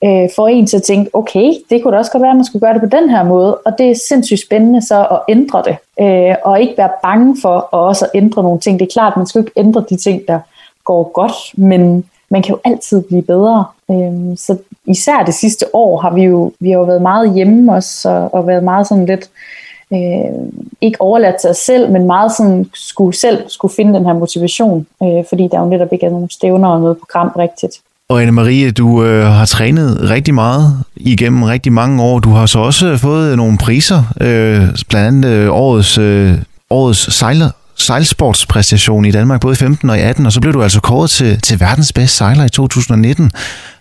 øh, 0.04 0.28
får 0.36 0.48
en 0.48 0.66
til 0.66 0.76
at 0.76 0.82
tænke, 0.82 1.10
okay, 1.12 1.52
det 1.70 1.82
kunne 1.82 1.92
da 1.92 1.98
også 1.98 2.12
godt 2.12 2.22
være, 2.22 2.30
at 2.30 2.36
man 2.36 2.44
skulle 2.44 2.60
gøre 2.60 2.74
det 2.74 2.82
på 2.82 2.96
den 2.96 3.10
her 3.10 3.22
måde, 3.22 3.54
og 3.54 3.78
det 3.78 3.90
er 3.90 3.94
sindssygt 4.08 4.40
spændende 4.40 4.86
så 4.86 5.06
at 5.10 5.20
ændre 5.28 5.62
det, 5.66 5.76
øh, 6.00 6.34
og 6.44 6.60
ikke 6.60 6.74
være 6.78 6.90
bange 7.02 7.36
for 7.42 7.56
at 7.56 7.64
også 7.72 8.04
at 8.04 8.10
ændre 8.14 8.42
nogle 8.42 8.60
ting. 8.60 8.78
Det 8.78 8.86
er 8.86 8.92
klart, 8.92 9.16
man 9.16 9.26
skal 9.26 9.40
ikke 9.40 9.52
ændre 9.56 9.84
de 9.90 9.96
ting, 9.96 10.22
der 10.28 10.40
går 10.84 11.10
godt, 11.12 11.32
men 11.54 12.04
man 12.30 12.42
kan 12.42 12.54
jo 12.54 12.60
altid 12.64 13.02
blive 13.02 13.22
bedre. 13.22 13.64
Øh, 13.90 14.36
så 14.36 14.56
især 14.86 15.24
det 15.24 15.34
sidste 15.34 15.66
år 15.72 16.00
har 16.00 16.14
vi 16.14 16.22
jo, 16.22 16.52
vi 16.60 16.70
har 16.70 16.78
jo 16.78 16.84
været 16.84 17.02
meget 17.02 17.34
hjemme 17.34 17.72
også, 17.72 18.08
og, 18.08 18.34
og 18.34 18.46
været 18.46 18.64
meget 18.64 18.86
sådan 18.86 19.06
lidt, 19.06 19.30
øh, 19.92 20.48
ikke 20.80 21.00
overladt 21.00 21.36
til 21.40 21.50
os 21.50 21.56
selv, 21.56 21.90
men 21.90 22.06
meget 22.06 22.32
sådan 22.32 22.70
skulle 22.74 23.16
selv 23.16 23.48
skulle 23.48 23.74
finde 23.74 23.94
den 23.94 24.06
her 24.06 24.12
motivation, 24.12 24.86
øh, 25.02 25.24
fordi 25.28 25.48
der 25.48 25.60
jo 25.60 25.66
netop 25.66 25.92
ikke 25.92 26.06
er 26.06 26.10
nogen 26.10 26.30
stævner 26.30 26.68
og 26.68 26.80
noget 26.80 26.98
program 26.98 27.28
rigtigt. 27.38 27.80
Og 28.10 28.22
Anne-Marie, 28.22 28.70
du 28.70 29.04
øh, 29.04 29.26
har 29.26 29.44
trænet 29.44 30.10
rigtig 30.10 30.34
meget 30.34 30.82
igennem 30.96 31.42
rigtig 31.42 31.72
mange 31.72 32.02
år. 32.02 32.18
Du 32.18 32.32
har 32.32 32.46
så 32.46 32.58
også 32.58 32.96
fået 32.96 33.36
nogle 33.36 33.58
priser, 33.58 34.02
øh, 34.20 34.68
blandt 34.88 35.24
andet 35.24 35.28
øh, 35.28 35.52
årets, 35.52 35.98
øh, 35.98 36.34
årets 36.70 37.14
sejler, 37.14 37.50
sejlsportspræstation 37.76 39.04
i 39.04 39.10
Danmark, 39.10 39.40
både 39.40 39.52
i 39.52 39.56
15 39.56 39.90
og 39.90 39.98
i 39.98 40.00
18, 40.00 40.26
og 40.26 40.32
så 40.32 40.40
blev 40.40 40.52
du 40.52 40.62
altså 40.62 40.80
kåret 40.80 41.10
til, 41.10 41.40
til 41.40 41.60
verdens 41.60 41.92
bedste 41.92 42.16
sejler 42.16 42.44
i 42.44 42.48
2019. 42.48 43.30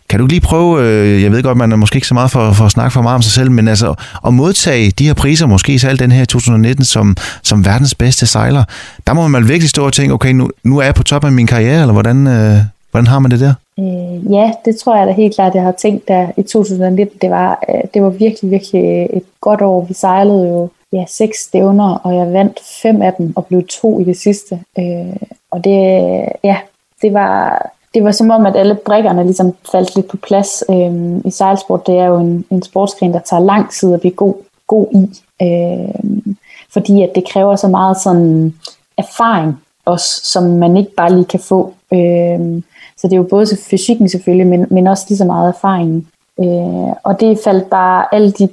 Kan 0.10 0.20
du 0.20 0.26
lige 0.26 0.42
prøve, 0.42 0.84
øh, 0.84 1.24
jeg 1.24 1.32
ved 1.32 1.44
godt, 1.44 1.58
man 1.58 1.72
er 1.72 1.76
måske 1.76 1.96
ikke 1.96 2.08
så 2.08 2.14
meget 2.14 2.32
for, 2.32 2.54
for 2.54 2.66
at 2.66 2.72
snakke 2.72 2.94
for 2.94 3.02
meget 3.02 3.16
om 3.16 3.22
sig 3.22 3.32
selv, 3.32 3.52
men 3.52 3.68
altså 3.68 3.94
at 4.28 4.34
modtage 4.34 4.92
de 4.92 5.06
her 5.06 5.14
priser, 5.14 5.48
måske 5.48 5.74
især 5.74 5.96
den 5.96 6.12
her 6.12 6.22
i 6.22 6.26
2019, 6.26 6.86
som, 6.86 7.18
som 7.44 7.66
verdens 7.66 7.96
bedste 7.96 8.26
sejler, 8.26 8.64
der 9.08 9.14
må 9.14 9.28
man 9.28 9.48
virkelig 9.48 9.70
stå 9.70 9.86
og 9.86 9.94
tænke, 9.94 10.14
okay, 10.14 10.32
nu, 10.32 10.50
nu 10.64 10.78
er 10.78 10.84
jeg 10.84 10.96
på 10.96 11.04
toppen 11.04 11.28
af 11.28 11.34
min 11.34 11.48
karriere, 11.48 11.82
eller 11.82 11.94
hvordan, 11.94 12.28
øh, 12.28 12.58
hvordan 12.92 13.08
har 13.08 13.20
man 13.20 13.32
det 13.32 13.40
der? 13.40 13.54
Øh, 13.80 14.34
ja, 14.34 14.52
det 14.66 14.80
tror 14.80 14.96
jeg 14.96 15.08
da 15.08 15.12
helt 15.12 15.36
klart, 15.36 15.56
jeg 15.56 15.64
har 15.64 15.72
tænkt 15.72 16.08
der 16.08 16.28
i 16.38 16.42
2019. 16.42 17.18
Det 17.22 17.30
var, 17.30 17.64
øh, 17.70 17.84
det 17.94 18.04
var 18.04 18.10
virkelig, 18.10 18.52
virkelig 18.52 18.84
øh, 18.84 19.18
et 19.18 19.24
godt 19.42 19.62
år. 19.62 19.86
Vi 19.86 19.94
sejlede 19.94 20.48
jo 20.48 20.70
ja, 20.94 21.06
seks 21.08 21.44
stævner, 21.44 21.96
og 22.04 22.16
jeg 22.16 22.34
vandt 22.34 22.60
fem 22.82 23.02
af 23.02 23.14
dem 23.14 23.34
og 23.36 23.46
blev 23.46 23.68
to 23.68 24.00
i 24.00 24.04
det 24.04 24.18
sidste. 24.18 24.60
Øh, 24.80 25.16
og 25.52 25.64
det, 25.64 25.80
ja, 26.44 26.58
det 27.02 27.14
var, 27.14 27.70
det 27.94 28.04
var 28.04 28.12
som 28.12 28.30
om, 28.30 28.46
at 28.46 28.56
alle 28.56 28.76
brikkerne 28.76 29.24
ligesom 29.24 29.54
faldt 29.72 29.96
lidt 29.96 30.08
på 30.08 30.18
plads. 30.18 30.64
Øh, 30.70 31.18
I 31.26 31.32
sejlsport, 31.32 31.88
det 31.88 31.96
er 31.98 32.06
jo 32.06 32.20
en, 32.20 32.46
en 32.50 32.62
sportsgren, 32.62 33.14
der 33.14 33.20
tager 33.20 33.44
lang 33.44 33.72
tid 33.72 33.94
at 33.94 34.00
blive 34.00 34.14
god, 34.14 34.34
god 34.68 34.88
i. 34.92 35.20
Øh, 35.46 36.34
fordi 36.74 37.02
at 37.02 37.12
det 37.16 37.30
kræver 37.30 37.56
så 37.56 37.68
meget 37.68 37.98
sådan 37.98 38.54
erfaring 38.98 39.58
også, 39.86 40.22
som 40.24 40.44
man 40.44 40.78
ikke 40.78 40.96
bare 40.96 41.14
lige 41.14 41.26
kan 41.26 41.40
få. 41.40 41.74
Øh, 41.94 42.62
så 42.98 43.08
det 43.08 43.14
er 43.14 43.18
jo 43.18 43.24
både 43.24 43.48
fysikken 43.70 44.10
selvfølgelig, 44.10 44.48
men, 44.48 44.66
men 44.70 44.88
også 44.88 45.06
lige 45.10 45.18
så 45.18 45.26
meget 45.26 45.54
erfaringen. 45.56 46.08
Øh, 46.40 46.94
og 47.04 47.20
det 47.20 47.40
faldt 47.44 47.70
bare, 47.70 48.06
alle 48.16 48.32
de 48.32 48.50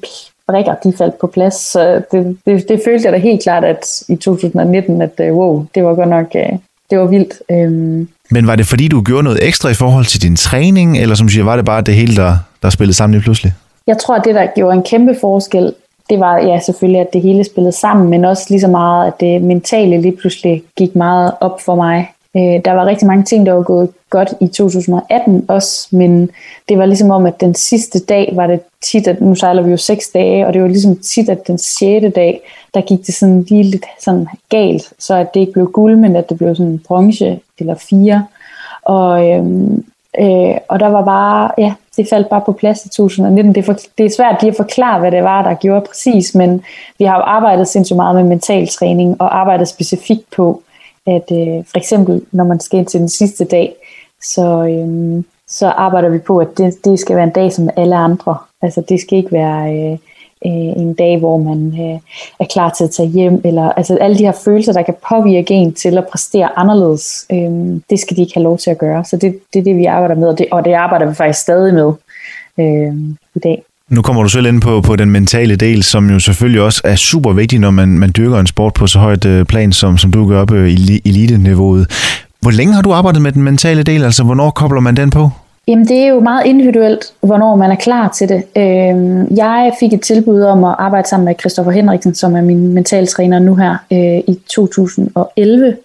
brikker, 0.47 0.75
de 0.85 0.93
faldt 0.93 1.19
på 1.19 1.27
plads. 1.27 1.55
Så 1.55 2.03
det, 2.13 2.37
det, 2.47 2.69
det 2.69 2.81
følte 2.85 3.05
jeg 3.05 3.13
da 3.13 3.19
helt 3.19 3.43
klart, 3.43 3.65
at 3.65 4.03
i 4.09 4.17
2019, 4.17 5.03
at 5.03 5.21
øh, 5.21 5.33
wow, 5.33 5.67
det 5.75 5.85
var 5.85 5.95
godt 5.95 6.09
nok, 6.09 6.27
øh, 6.35 6.59
det 6.91 6.99
var 6.99 7.07
vildt. 7.07 7.35
Øh, 7.51 8.07
men 8.31 8.47
var 8.47 8.57
det 8.57 8.67
fordi, 8.67 8.89
du 8.89 9.03
gjorde 9.03 9.23
noget 9.23 9.47
ekstra 9.47 9.69
i 9.69 9.75
forhold 9.75 10.05
til 10.05 10.23
din 10.23 10.37
træning, 10.37 10.99
eller 10.99 11.15
som 11.15 11.29
siger, 11.29 11.45
var 11.45 11.57
det 11.57 11.65
bare 11.65 11.83
det 11.83 11.95
hele, 11.95 12.17
der, 12.17 12.37
der 12.63 12.71
spillede 12.71 12.97
sammen 12.97 13.15
lige 13.15 13.23
pludselig? 13.23 13.53
Jeg 13.87 13.99
tror, 13.99 14.17
at 14.17 14.25
det, 14.25 14.35
der 14.35 14.47
gjorde 14.55 14.77
en 14.77 14.83
kæmpe 14.83 15.17
forskel, 15.21 15.75
det 16.11 16.21
var 16.21 16.37
ja, 16.39 16.61
selvfølgelig, 16.61 17.01
at 17.01 17.13
det 17.13 17.23
hele 17.23 17.45
spillede 17.45 17.73
sammen, 17.73 18.11
men 18.11 18.25
også 18.25 18.47
lige 18.51 18.61
så 18.61 18.69
meget, 18.69 19.07
at 19.07 19.21
det 19.21 19.43
mentale 19.43 20.01
lige 20.01 20.17
pludselig 20.17 20.63
gik 20.77 20.97
meget 20.97 21.33
op 21.41 21.61
for 21.61 21.75
mig. 21.75 22.14
Øh, 22.37 22.61
der 22.65 22.73
var 22.73 22.87
rigtig 22.87 23.07
mange 23.07 23.25
ting, 23.25 23.47
der 23.47 23.53
var 23.53 23.63
gået 23.63 23.91
godt 24.11 24.35
i 24.41 24.47
2018 24.47 25.45
også, 25.49 25.89
men 25.97 26.31
det 26.69 26.79
var 26.79 26.87
ligesom 26.87 27.11
om, 27.11 27.27
at 27.27 27.41
den 27.41 27.55
sidste 27.55 27.99
dag 27.99 28.33
var 28.33 28.47
det 28.47 28.61
tit, 28.83 29.09
at 29.09 29.21
nu 29.21 29.35
sejler 29.35 29.63
vi 29.63 29.71
jo 29.71 29.77
seks 29.77 30.09
dage, 30.09 30.47
og 30.47 30.55
det 30.55 30.63
var 30.63 30.69
ligesom 30.69 30.97
tit, 30.97 31.29
at 31.29 31.47
den 31.47 31.59
sjette 31.59 32.11
dag, 32.11 32.41
der 32.75 32.81
gik 32.81 33.07
det 33.07 33.15
sådan 33.15 33.43
lige 33.43 33.63
lidt 33.63 33.87
sådan 34.01 34.27
galt, 34.49 34.93
så 34.99 35.15
at 35.15 35.35
det 35.35 35.41
ikke 35.41 35.53
blev 35.53 35.71
guld, 35.71 35.97
men 35.97 36.17
at 36.17 36.29
det 36.29 36.39
blev 36.39 36.55
sådan 36.55 36.73
en 36.73 36.83
bronze 36.89 37.41
eller 37.59 37.75
fire. 37.75 38.27
Og, 38.83 39.31
øhm, 39.31 39.85
øh, 40.19 40.57
og 40.69 40.81
der 40.81 40.89
var 40.89 41.05
bare, 41.05 41.51
ja, 41.59 41.73
det 41.97 42.09
faldt 42.11 42.29
bare 42.29 42.43
på 42.47 42.53
plads 42.53 42.85
i 42.85 42.89
2019. 42.89 43.55
Det 43.55 43.61
er, 43.61 43.65
for, 43.65 43.79
det 43.99 44.07
er 44.07 44.11
svært 44.17 44.43
lige 44.43 44.51
at 44.51 44.57
forklare, 44.57 45.01
hvad 45.01 45.11
det 45.11 45.23
var, 45.23 45.43
der 45.43 45.55
gjorde 45.55 45.87
præcis, 45.89 46.35
men 46.35 46.63
vi 46.99 47.05
har 47.05 47.17
jo 47.17 47.23
arbejdet 47.23 47.69
sindssygt 47.69 47.97
meget 47.97 48.17
med 48.17 48.25
mental 48.25 48.69
træning, 48.69 49.21
og 49.21 49.39
arbejdet 49.39 49.69
specifikt 49.69 50.31
på, 50.37 50.63
at 51.07 51.33
øh, 51.33 51.65
for 51.65 51.77
eksempel, 51.77 52.23
når 52.33 52.45
man 52.45 52.61
skal 52.61 52.79
ind 52.79 52.87
til 52.87 53.01
den 53.01 53.09
sidste 53.09 53.45
dag, 53.45 53.75
så, 54.23 54.65
øh, 54.65 55.25
så 55.49 55.67
arbejder 55.69 56.09
vi 56.09 56.19
på, 56.19 56.39
at 56.39 56.59
det, 56.59 56.85
det 56.85 56.99
skal 56.99 57.17
være 57.17 57.25
en 57.25 57.31
dag 57.31 57.53
som 57.53 57.71
alle 57.77 57.97
andre. 57.97 58.37
Altså 58.63 58.81
det 58.89 59.01
skal 59.01 59.19
ikke 59.19 59.33
være 59.33 59.75
øh, 59.77 59.99
øh, 60.47 60.83
en 60.83 60.95
dag, 60.95 61.19
hvor 61.19 61.39
man 61.39 61.67
øh, 61.81 62.01
er 62.41 62.45
klar 62.51 62.71
til 62.71 62.85
at 62.85 62.91
tage 62.91 63.09
hjem, 63.09 63.41
eller 63.45 63.73
altså 63.73 63.97
alle 63.97 64.19
de 64.19 64.25
her 64.25 64.33
følelser, 64.45 64.73
der 64.73 64.83
kan 64.83 64.95
påvirke 65.09 65.55
en 65.55 65.75
til 65.75 65.99
at 65.99 66.09
præstere 66.09 66.59
anderledes, 66.59 67.27
øh, 67.33 67.81
det 67.91 68.01
skal 68.01 68.17
de 68.17 68.23
ikke 68.23 68.35
have 68.35 68.45
lov 68.45 68.59
til 68.59 68.71
at 68.71 68.79
gøre. 68.79 69.05
Så 69.05 69.17
det, 69.17 69.41
det 69.53 69.59
er 69.59 69.65
det, 69.65 69.77
vi 69.77 69.85
arbejder 69.85 70.15
med, 70.15 70.29
og 70.29 70.39
det, 70.39 70.47
og 70.51 70.65
det 70.65 70.73
arbejder 70.73 71.07
vi 71.07 71.15
faktisk 71.15 71.41
stadig 71.41 71.75
med 71.75 71.93
øh, 72.59 72.95
i 73.35 73.39
dag. 73.39 73.63
Nu 73.91 74.03
kommer 74.03 74.23
du 74.23 74.29
selv 74.29 74.47
ind 74.47 74.61
på, 74.61 74.81
på 74.81 74.97
den 74.97 75.11
mentale 75.11 75.57
del, 75.57 75.83
som 75.83 76.11
jo 76.11 76.19
selvfølgelig 76.19 76.63
også 76.63 76.81
er 76.85 76.95
super 76.95 77.33
vigtig, 77.33 77.59
når 77.59 77.71
man, 77.71 77.89
man 77.89 78.13
dyrker 78.17 78.39
en 78.39 78.47
sport 78.47 78.75
på 78.75 78.87
så 78.87 78.99
højt 78.99 79.25
øh, 79.25 79.47
plan, 79.47 79.73
som, 79.73 79.99
som 79.99 80.13
du 80.13 80.29
gør 80.29 80.41
op 80.41 80.53
øh, 80.53 80.71
i 80.71 81.01
elite-niveauet. 81.05 81.87
Hvor 82.41 82.51
længe 82.51 82.75
har 82.75 82.83
du 82.83 82.93
arbejdet 82.93 83.23
med 83.23 83.33
den 83.33 83.43
mentale 83.43 83.83
del? 83.83 84.05
Altså, 84.05 84.25
hvornår 84.25 84.51
kobler 84.51 84.81
man 84.81 84.97
den 84.97 85.11
på? 85.11 85.31
Jamen, 85.69 85.89
det 85.89 85.97
er 85.97 86.07
jo 86.07 86.21
meget 86.21 86.47
individuelt, 86.47 87.05
hvornår 87.21 87.57
man 87.57 87.71
er 87.71 87.75
klar 87.75 88.09
til 88.09 88.29
det. 88.29 88.43
Øhm, 88.57 89.37
jeg 89.37 89.73
fik 89.81 89.93
et 89.93 90.01
tilbud 90.01 90.41
om 90.43 90.65
at 90.65 90.75
arbejde 90.79 91.09
sammen 91.09 91.25
med 91.25 91.35
Christoffer 91.41 91.73
Henriksen, 91.73 92.15
som 92.15 92.37
er 92.37 92.43
min 92.43 92.73
mentaltræner 92.73 93.39
nu 93.39 93.55
her 93.55 93.77
øh, 93.93 94.35
i 94.35 94.41
2011. 94.55 95.77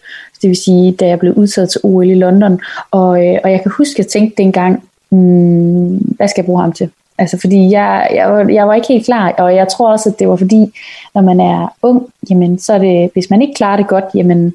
Det 0.42 0.48
vil 0.48 0.58
sige, 0.58 0.92
da 0.92 1.08
jeg 1.08 1.20
blev 1.20 1.34
udtaget 1.34 1.70
til 1.70 1.82
OL 1.84 2.10
i 2.10 2.16
London. 2.16 2.60
Og, 2.92 3.28
øh, 3.28 3.38
og 3.44 3.52
jeg 3.52 3.62
kan 3.62 3.72
huske, 3.78 3.92
at 3.92 3.98
jeg 3.98 4.08
tænkte 4.08 4.44
dengang, 4.44 4.84
hmm, 5.10 5.98
hvad 5.98 6.28
skal 6.28 6.42
jeg 6.42 6.46
bruge 6.46 6.62
ham 6.62 6.74
til? 6.74 6.90
Altså 7.20 7.38
fordi 7.40 7.72
jeg, 7.72 8.10
jeg, 8.14 8.32
var, 8.32 8.50
jeg 8.50 8.68
var 8.68 8.74
ikke 8.74 8.88
helt 8.88 9.06
klar, 9.06 9.32
og 9.32 9.56
jeg 9.56 9.68
tror 9.68 9.92
også, 9.92 10.10
at 10.10 10.20
det 10.20 10.30
var 10.30 10.36
fordi, 10.36 10.74
når 11.16 11.22
man 11.22 11.40
er 11.40 11.76
ung, 11.82 12.08
jamen 12.30 12.60
så 12.60 12.74
er 12.74 12.78
det, 12.78 13.10
hvis 13.14 13.30
man 13.30 13.42
ikke 13.42 13.54
klarer 13.54 13.78
det 13.78 13.88
godt, 13.88 14.06
jamen 14.16 14.54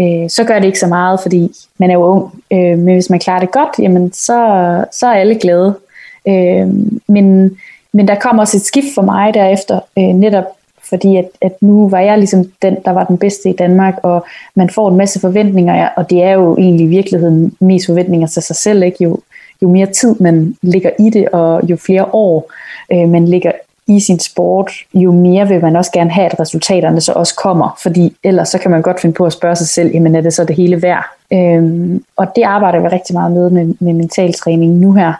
øh, 0.00 0.30
så 0.30 0.44
gør 0.44 0.58
det 0.58 0.66
ikke 0.66 0.78
så 0.78 0.86
meget, 0.86 1.20
fordi 1.20 1.50
man 1.78 1.90
er 1.90 1.94
jo 1.94 2.04
ung. 2.04 2.42
Øh, 2.52 2.78
men 2.78 2.94
hvis 2.94 3.10
man 3.10 3.20
klarer 3.20 3.40
det 3.40 3.50
godt, 3.50 3.78
jamen 3.78 4.12
så, 4.12 4.84
så 4.92 5.06
er 5.06 5.12
alle 5.12 5.34
glade. 5.34 5.74
Øh, 6.28 6.68
men, 7.08 7.56
men 7.92 8.08
der 8.08 8.14
kom 8.14 8.38
også 8.38 8.56
et 8.56 8.62
skift 8.62 8.94
for 8.94 9.02
mig 9.02 9.34
derefter, 9.34 9.80
øh, 9.98 10.04
netop 10.04 10.44
fordi 10.88 11.16
at, 11.16 11.28
at 11.40 11.62
nu 11.62 11.88
var 11.88 12.00
jeg 12.00 12.18
ligesom 12.18 12.44
den, 12.62 12.76
der 12.84 12.90
var 12.90 13.04
den 13.04 13.18
bedste 13.18 13.50
i 13.50 13.56
Danmark, 13.56 13.94
og 14.02 14.26
man 14.54 14.70
får 14.70 14.88
en 14.88 14.96
masse 14.96 15.20
forventninger, 15.20 15.88
og 15.96 16.10
det 16.10 16.22
er 16.22 16.32
jo 16.32 16.56
egentlig 16.56 16.84
i 16.86 16.88
virkeligheden 16.88 17.56
mest 17.60 17.86
forventninger 17.86 18.26
til 18.26 18.42
sig 18.42 18.56
selv, 18.56 18.82
ikke? 18.82 19.04
Jo, 19.04 19.18
jo 19.62 19.68
mere 19.68 19.86
tid 19.86 20.14
man 20.20 20.56
ligger 20.62 20.90
i 20.98 21.10
det, 21.10 21.28
og 21.28 21.60
jo 21.70 21.76
flere 21.76 22.04
år 22.12 22.52
øh, 22.92 23.08
man 23.08 23.28
ligger 23.28 23.52
i 23.86 24.00
sin 24.00 24.20
sport, 24.20 24.72
jo 24.94 25.12
mere 25.12 25.48
vil 25.48 25.62
man 25.62 25.76
også 25.76 25.92
gerne 25.92 26.10
have, 26.10 26.26
at 26.26 26.40
resultaterne 26.40 27.00
så 27.00 27.12
også 27.12 27.34
kommer, 27.34 27.78
fordi 27.82 28.16
ellers 28.22 28.48
så 28.48 28.58
kan 28.58 28.70
man 28.70 28.82
godt 28.82 29.00
finde 29.00 29.14
på 29.14 29.24
at 29.24 29.32
spørge 29.32 29.56
sig 29.56 29.68
selv, 29.68 29.90
jamen 29.94 30.16
er 30.16 30.20
det 30.20 30.32
så 30.32 30.44
det 30.44 30.56
hele 30.56 30.82
værd? 30.82 31.04
Øhm, 31.32 32.04
og 32.16 32.26
det 32.36 32.42
arbejder 32.42 32.80
vi 32.80 32.88
rigtig 32.88 33.14
meget 33.14 33.32
med, 33.32 33.50
med, 33.50 33.74
med 33.78 33.92
mental 33.92 34.32
træning 34.32 34.72
nu 34.72 34.92
her. 34.92 35.12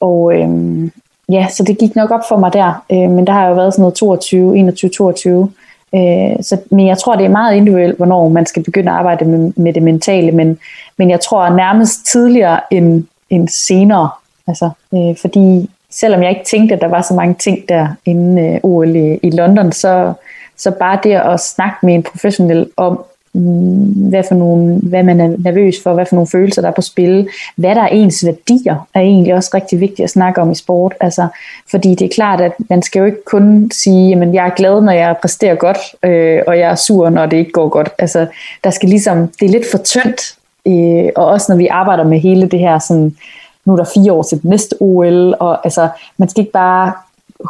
Og 0.00 0.34
øhm, 0.34 0.92
ja, 1.28 1.46
så 1.50 1.64
det 1.64 1.78
gik 1.78 1.96
nok 1.96 2.10
op 2.10 2.28
for 2.28 2.36
mig 2.36 2.52
der, 2.52 2.84
øh, 2.92 3.10
men 3.10 3.26
der 3.26 3.32
har 3.32 3.48
jo 3.48 3.54
været 3.54 3.72
sådan 3.72 3.82
noget 3.82 3.94
22, 3.94 4.56
21, 4.58 4.90
22, 4.90 5.50
Øh, 5.94 6.42
så, 6.42 6.60
men 6.70 6.86
jeg 6.86 6.98
tror, 6.98 7.16
det 7.16 7.24
er 7.24 7.30
meget 7.30 7.56
individuelt, 7.56 7.96
hvornår 7.96 8.28
man 8.28 8.46
skal 8.46 8.64
begynde 8.64 8.90
at 8.90 8.96
arbejde 8.96 9.24
med, 9.24 9.52
med 9.56 9.72
det 9.72 9.82
mentale, 9.82 10.32
men, 10.32 10.58
men 10.96 11.10
jeg 11.10 11.20
tror 11.20 11.48
nærmest 11.48 12.06
tidligere 12.06 12.60
end, 12.70 13.04
end 13.32 13.48
senere. 13.48 14.10
Altså, 14.46 14.70
øh, 14.94 15.16
fordi 15.20 15.70
selvom 15.90 16.22
jeg 16.22 16.30
ikke 16.30 16.44
tænkte, 16.44 16.74
at 16.74 16.80
der 16.80 16.88
var 16.88 17.02
så 17.02 17.14
mange 17.14 17.34
ting 17.34 17.68
der 17.68 17.88
inden 18.04 18.38
øh, 18.38 18.60
OL 18.62 18.96
i, 18.96 19.18
i 19.22 19.30
London, 19.30 19.72
så, 19.72 20.12
så 20.56 20.70
bare 20.70 20.98
det 21.02 21.12
at 21.12 21.40
snakke 21.40 21.76
med 21.82 21.94
en 21.94 22.02
professionel 22.02 22.70
om, 22.76 23.04
mm, 23.32 24.08
hvad, 24.08 24.22
for 24.28 24.34
nogle, 24.34 24.80
hvad 24.82 25.02
man 25.02 25.20
er 25.20 25.36
nervøs 25.38 25.82
for, 25.82 25.94
hvad 25.94 26.06
for 26.06 26.16
nogle 26.16 26.28
følelser 26.28 26.62
der 26.62 26.68
er 26.68 26.72
på 26.72 26.82
spil, 26.82 27.28
hvad 27.56 27.74
der 27.74 27.82
er 27.82 27.88
ens 27.88 28.26
værdier, 28.26 28.88
er 28.94 29.00
egentlig 29.00 29.34
også 29.34 29.50
rigtig 29.54 29.80
vigtigt 29.80 30.04
at 30.04 30.10
snakke 30.10 30.40
om 30.40 30.50
i 30.50 30.54
sport. 30.54 30.94
Altså, 31.00 31.28
fordi 31.70 31.94
det 31.94 32.04
er 32.04 32.14
klart, 32.14 32.40
at 32.40 32.52
man 32.70 32.82
skal 32.82 33.00
jo 33.00 33.06
ikke 33.06 33.24
kun 33.26 33.70
sige, 33.74 34.22
at 34.22 34.34
jeg 34.34 34.46
er 34.46 34.54
glad, 34.54 34.80
når 34.80 34.92
jeg 34.92 35.16
præsterer 35.20 35.54
godt, 35.54 35.78
øh, 36.02 36.42
og 36.46 36.58
jeg 36.58 36.70
er 36.70 36.74
sur, 36.74 37.10
når 37.10 37.26
det 37.26 37.36
ikke 37.36 37.52
går 37.52 37.68
godt. 37.68 37.88
Altså, 37.98 38.26
der 38.64 38.70
skal 38.70 38.88
ligesom, 38.88 39.28
det 39.40 39.46
er 39.46 39.50
lidt 39.50 39.70
for 39.70 39.78
tyndt, 39.78 40.36
øh, 40.66 41.10
og 41.16 41.26
også 41.26 41.52
når 41.52 41.56
vi 41.56 41.66
arbejder 41.66 42.04
med 42.04 42.20
hele 42.20 42.48
det 42.48 42.58
her 42.58 42.78
sådan, 42.78 43.16
nu 43.64 43.72
er 43.72 43.76
der 43.76 43.90
fire 43.94 44.12
år 44.12 44.22
til 44.22 44.38
det 44.38 44.44
næste 44.44 44.76
OL, 44.80 45.34
og 45.40 45.66
altså, 45.66 45.88
man 46.16 46.28
skal 46.28 46.40
ikke 46.40 46.52
bare 46.52 46.92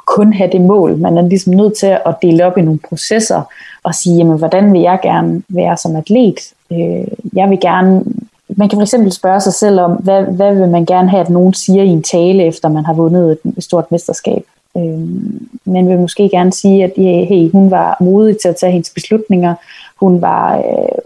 kun 0.07 0.33
have 0.33 0.51
det 0.53 0.61
mål. 0.61 0.99
Man 0.99 1.19
er 1.19 1.23
ligesom 1.23 1.55
nødt 1.55 1.77
til 1.77 1.99
at 2.07 2.15
dele 2.23 2.47
op 2.47 2.59
i 2.59 2.63
nogle 2.63 2.81
processer 2.89 3.43
og 3.85 3.95
sige, 3.95 4.17
jamen, 4.17 4.39
hvordan 4.39 4.73
vil 4.73 4.81
jeg 4.81 4.99
gerne 5.03 5.43
være 5.49 5.77
som 5.77 5.97
atlet? 5.97 6.41
Øh, 6.73 7.07
jeg 7.33 7.51
vil 7.51 7.61
gerne, 7.61 8.05
man 8.49 8.69
kan 8.69 8.77
for 8.77 8.83
eksempel 8.83 9.13
spørge 9.13 9.41
sig 9.41 9.53
selv 9.53 9.81
om, 9.81 9.93
hvad, 9.93 10.23
hvad 10.23 10.55
vil 10.55 10.69
man 10.69 10.87
gerne 10.87 11.11
have, 11.11 11.21
at 11.21 11.31
nogen 11.31 11.55
siger 11.55 11.83
i 11.83 11.89
en 11.89 12.03
tale, 12.03 12.45
efter 12.45 12.69
man 12.69 12.85
har 12.85 12.95
vundet 12.95 13.39
et 13.57 13.65
stort 13.65 13.93
mesterskab? 13.93 14.45
Øh, 14.77 15.01
man 15.65 15.89
vil 15.89 15.99
måske 15.99 16.29
gerne 16.29 16.53
sige, 16.53 16.85
at 16.85 16.93
hey, 16.97 17.51
hun 17.51 17.71
var 17.71 17.97
modig 18.01 18.37
til 18.39 18.49
at 18.49 18.57
tage 18.57 18.73
hendes 18.73 18.91
beslutninger, 18.91 19.55
hun 20.03 20.23
var 20.23 20.57
øh, 20.57 20.63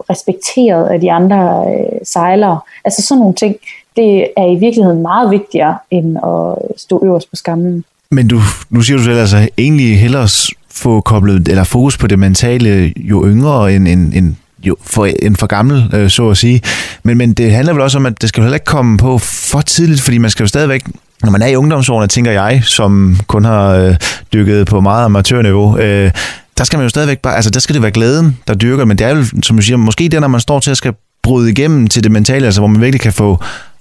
respekteret 0.09 0.87
af 0.87 0.99
de 0.99 1.11
andre 1.11 1.65
øh, 1.67 1.99
sejlere. 2.03 2.59
Altså 2.85 3.01
sådan 3.01 3.19
nogle 3.19 3.35
ting, 3.35 3.55
det 3.95 4.27
er 4.37 4.45
i 4.55 4.59
virkeligheden 4.59 5.01
meget 5.01 5.31
vigtigere, 5.31 5.77
end 5.91 6.17
at 6.17 6.79
stå 6.79 7.01
øverst 7.05 7.29
på 7.29 7.35
skammen. 7.35 7.83
Men 8.11 8.27
du, 8.27 8.39
nu 8.69 8.81
siger 8.81 8.97
du 8.97 9.03
selv, 9.03 9.19
altså 9.19 9.49
egentlig 9.57 9.99
hellere 9.99 10.27
få 10.71 11.01
koblet, 11.01 11.47
eller 11.47 11.63
fokus 11.63 11.97
på 11.97 12.07
det 12.07 12.19
mentale 12.19 12.93
jo 12.97 13.25
yngre 13.25 13.73
end, 13.73 13.87
end, 13.87 14.13
end 14.13 14.35
jo 14.63 14.75
for, 14.81 15.05
en 15.05 15.35
for 15.35 15.47
gammel, 15.47 15.91
øh, 15.93 16.09
så 16.09 16.29
at 16.29 16.37
sige. 16.37 16.61
Men, 17.03 17.17
men 17.17 17.33
det 17.33 17.51
handler 17.51 17.73
vel 17.73 17.81
også 17.81 17.97
om, 17.97 18.05
at 18.05 18.21
det 18.21 18.29
skal 18.29 18.43
heller 18.43 18.55
ikke 18.55 18.65
komme 18.65 18.97
på 18.97 19.17
for 19.17 19.61
tidligt, 19.61 20.01
fordi 20.01 20.17
man 20.17 20.29
skal 20.29 20.43
jo 20.43 20.47
stadigvæk, 20.47 20.85
når 21.23 21.31
man 21.31 21.41
er 21.41 21.47
i 21.47 21.55
ungdomsårene, 21.55 22.07
tænker 22.07 22.31
jeg, 22.31 22.61
som 22.65 23.19
kun 23.27 23.45
har 23.45 23.69
øh, 23.69 23.95
dykket 24.33 24.67
på 24.67 24.81
meget 24.81 25.05
amatørniveau, 25.05 25.77
øh, 25.77 26.11
der 26.57 26.63
skal 26.63 26.77
man 26.77 26.85
jo 26.85 26.89
stadigvæk 26.89 27.19
bare, 27.19 27.35
altså 27.35 27.51
der 27.51 27.59
skal 27.59 27.73
det 27.73 27.81
være 27.81 27.91
glæden, 27.91 28.37
der 28.47 28.53
dyrker, 28.53 28.85
men 28.85 28.97
det 28.97 29.07
er 29.07 29.15
jo, 29.15 29.23
som 29.43 29.55
du 29.55 29.61
siger, 29.61 29.77
måske 29.77 30.09
det, 30.09 30.21
når 30.21 30.27
man 30.27 30.41
står 30.41 30.59
til 30.59 30.71
at 30.71 30.77
skal 30.77 30.93
bryde 31.23 31.51
igennem 31.51 31.87
til 31.87 32.03
det 32.03 32.11
mentale, 32.11 32.45
altså 32.45 32.61
hvor 32.61 32.67
man 32.67 32.81
virkelig 32.81 33.01
kan 33.01 33.13
få 33.13 33.37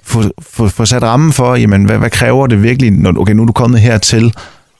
få, 0.06 0.22
få, 0.38 0.68
få 0.68 0.84
sat 0.84 1.02
rammen 1.02 1.32
for, 1.32 1.54
jamen, 1.54 1.84
hvad, 1.84 1.98
hvad 1.98 2.10
kræver 2.10 2.46
det 2.46 2.62
virkelig, 2.62 2.90
når 2.90 3.20
okay, 3.20 3.32
nu 3.32 3.42
er 3.42 3.46
du 3.46 3.52
kommet 3.52 3.80
hertil, 3.80 4.34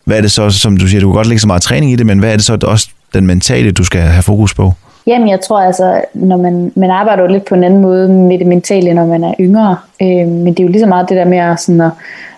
hvad 0.04 0.16
er 0.16 0.20
det 0.20 0.32
så, 0.32 0.50
som 0.50 0.76
du 0.76 0.88
siger, 0.88 1.00
du 1.00 1.08
kan 1.08 1.14
godt 1.14 1.26
lægge 1.26 1.40
så 1.40 1.46
meget 1.46 1.62
træning 1.62 1.92
i 1.92 1.96
det, 1.96 2.06
men 2.06 2.18
hvad 2.18 2.32
er 2.32 2.36
det 2.36 2.44
så 2.44 2.58
også 2.62 2.88
den 3.14 3.26
mentale, 3.26 3.72
du 3.72 3.84
skal 3.84 4.00
have 4.00 4.22
fokus 4.22 4.54
på? 4.54 4.72
Jamen, 5.06 5.28
jeg 5.28 5.38
tror 5.48 5.60
altså, 5.60 6.00
når 6.14 6.36
man, 6.36 6.72
man 6.76 6.90
arbejder 6.90 7.22
jo 7.22 7.28
lidt 7.28 7.44
på 7.44 7.54
en 7.54 7.64
anden 7.64 7.82
måde 7.82 8.08
med 8.08 8.38
det 8.38 8.46
mentale, 8.46 8.94
når 8.94 9.06
man 9.06 9.24
er 9.24 9.34
yngre. 9.40 9.76
Øh, 10.02 10.08
men 10.08 10.46
det 10.46 10.60
er 10.60 10.64
jo 10.64 10.70
lige 10.70 10.80
så 10.80 10.86
meget 10.86 11.08
det 11.08 11.16
der 11.16 11.24
med 11.24 11.38
at, 11.38 11.60
sådan 11.60 11.80
at, 11.80 11.90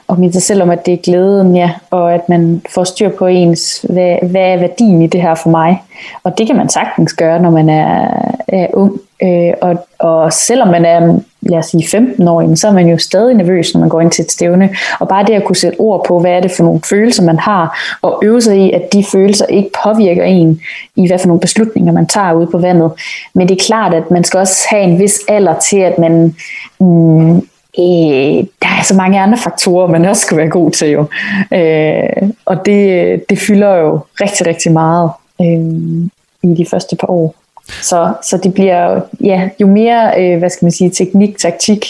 og 0.08 0.20
minde 0.20 0.32
sig 0.32 0.42
selv 0.42 0.62
om, 0.62 0.70
at 0.70 0.86
det 0.86 0.94
er 0.94 1.02
glæden, 1.02 1.56
ja, 1.56 1.70
og 1.90 2.14
at 2.14 2.28
man 2.28 2.62
får 2.74 2.84
styr 2.84 3.08
på 3.08 3.26
ens, 3.26 3.86
hvad, 3.90 4.16
hvad 4.30 4.40
er 4.40 4.56
værdien 4.56 5.02
i 5.02 5.06
det 5.06 5.22
her 5.22 5.34
for 5.34 5.50
mig. 5.50 5.82
Og 6.22 6.38
det 6.38 6.46
kan 6.46 6.56
man 6.56 6.68
sagtens 6.68 7.12
gøre, 7.12 7.42
når 7.42 7.50
man 7.50 7.68
er, 7.68 8.08
er 8.48 8.66
ung. 8.72 9.00
Øh, 9.22 9.52
og, 9.60 9.86
og 9.98 10.32
selvom 10.32 10.68
man 10.68 10.84
er 10.84 11.18
lad 11.40 11.58
os 11.58 11.66
sige 11.66 11.88
15 11.88 12.28
år, 12.28 12.54
så 12.54 12.68
er 12.68 12.72
man 12.72 12.88
jo 12.88 12.98
stadig 12.98 13.34
nervøs, 13.34 13.74
når 13.74 13.80
man 13.80 13.88
går 13.88 14.00
ind 14.00 14.10
til 14.10 14.24
et 14.24 14.32
stævne. 14.32 14.70
Og 15.00 15.08
bare 15.08 15.24
det 15.24 15.32
at 15.32 15.44
kunne 15.44 15.56
sætte 15.56 15.80
ord 15.80 16.04
på, 16.08 16.20
hvad 16.20 16.30
er 16.30 16.40
det 16.40 16.50
for 16.50 16.64
nogle 16.64 16.80
følelser, 16.88 17.22
man 17.22 17.38
har, 17.38 17.78
og 18.02 18.20
øve 18.24 18.40
sig 18.40 18.58
i, 18.58 18.72
at 18.72 18.92
de 18.92 19.04
følelser 19.04 19.46
ikke 19.46 19.70
påvirker 19.84 20.24
en 20.24 20.60
i, 20.96 21.06
hvad 21.06 21.18
for 21.18 21.26
nogle 21.26 21.40
beslutninger, 21.40 21.92
man 21.92 22.06
tager 22.06 22.32
ude 22.32 22.46
på 22.46 22.58
vandet. 22.58 22.92
Men 23.34 23.48
det 23.48 23.60
er 23.60 23.64
klart, 23.64 23.94
at 23.94 24.10
man 24.10 24.24
skal 24.24 24.40
også 24.40 24.66
have 24.70 24.82
en 24.82 24.98
vis 24.98 25.20
alder 25.28 25.54
til, 25.58 25.78
at 25.78 25.98
man... 25.98 26.36
Mm, 26.80 27.42
øh, 27.78 28.44
der 28.62 28.68
er 28.78 28.82
så 28.82 28.94
mange 28.94 29.20
andre 29.20 29.38
faktorer, 29.38 29.86
man 29.86 30.04
også 30.04 30.22
skal 30.22 30.36
være 30.36 30.48
god 30.48 30.70
til 30.70 30.90
jo. 30.90 31.04
Øh, 31.52 32.30
og 32.46 32.66
det, 32.66 33.30
det 33.30 33.38
fylder 33.38 33.74
jo 33.74 34.00
rigtig, 34.20 34.46
rigtig 34.46 34.72
meget 34.72 35.10
øh, 35.40 36.50
i 36.50 36.54
de 36.54 36.66
første 36.70 36.96
par 36.96 37.10
år. 37.10 37.34
Så, 37.82 38.12
så 38.22 38.36
det 38.36 38.54
bliver, 38.54 39.00
ja, 39.20 39.48
jo 39.60 39.66
mere, 39.66 40.20
øh, 40.20 40.38
hvad 40.38 40.50
skal 40.50 40.64
man 40.64 40.72
sige, 40.72 40.90
teknik, 40.90 41.38
taktik, 41.38 41.86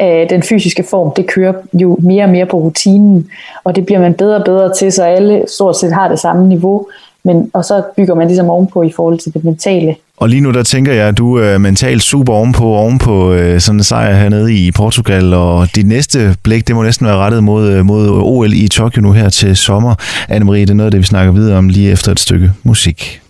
øh, 0.00 0.30
den 0.30 0.42
fysiske 0.42 0.82
form, 0.82 1.12
det 1.16 1.26
kører 1.26 1.52
jo 1.72 1.96
mere 2.00 2.24
og 2.24 2.30
mere 2.30 2.46
på 2.46 2.58
rutinen, 2.58 3.30
og 3.64 3.76
det 3.76 3.86
bliver 3.86 4.00
man 4.00 4.14
bedre 4.14 4.36
og 4.36 4.44
bedre 4.44 4.74
til, 4.74 4.92
så 4.92 5.04
alle 5.04 5.44
stort 5.48 5.76
set 5.76 5.92
har 5.92 6.08
det 6.08 6.18
samme 6.18 6.48
niveau, 6.48 6.86
men, 7.22 7.50
og 7.54 7.64
så 7.64 7.82
bygger 7.96 8.14
man 8.14 8.26
ligesom 8.26 8.50
ovenpå 8.50 8.82
i 8.82 8.92
forhold 8.92 9.18
til 9.18 9.34
det 9.34 9.44
mentale. 9.44 9.96
Og 10.20 10.28
lige 10.28 10.40
nu 10.40 10.50
der 10.50 10.62
tænker 10.62 10.92
jeg, 10.92 11.08
at 11.08 11.18
du 11.18 11.34
er 11.34 11.58
mentalt 11.58 12.02
super 12.02 12.32
ovenpå, 12.32 12.64
ovenpå 12.64 13.32
øh, 13.32 13.60
sådan 13.60 13.78
en 13.78 13.84
sejr 13.84 14.16
hernede 14.16 14.54
i 14.54 14.70
Portugal, 14.72 15.34
og 15.34 15.68
dit 15.74 15.86
næste 15.86 16.36
blik, 16.42 16.68
det 16.68 16.76
må 16.76 16.82
næsten 16.82 17.06
være 17.06 17.16
rettet 17.16 17.44
mod, 17.44 17.68
øh, 17.68 17.86
mod 17.86 18.08
OL 18.10 18.52
i 18.52 18.68
Tokyo 18.68 19.02
nu 19.02 19.12
her 19.12 19.28
til 19.28 19.56
sommer. 19.56 19.94
Anne-Marie, 20.30 20.60
det 20.60 20.70
er 20.70 20.74
noget 20.74 20.86
af 20.86 20.90
det, 20.90 21.00
vi 21.00 21.06
snakker 21.06 21.32
videre 21.32 21.58
om 21.58 21.68
lige 21.68 21.90
efter 21.90 22.12
et 22.12 22.20
stykke 22.20 22.52
musik. 22.62 23.20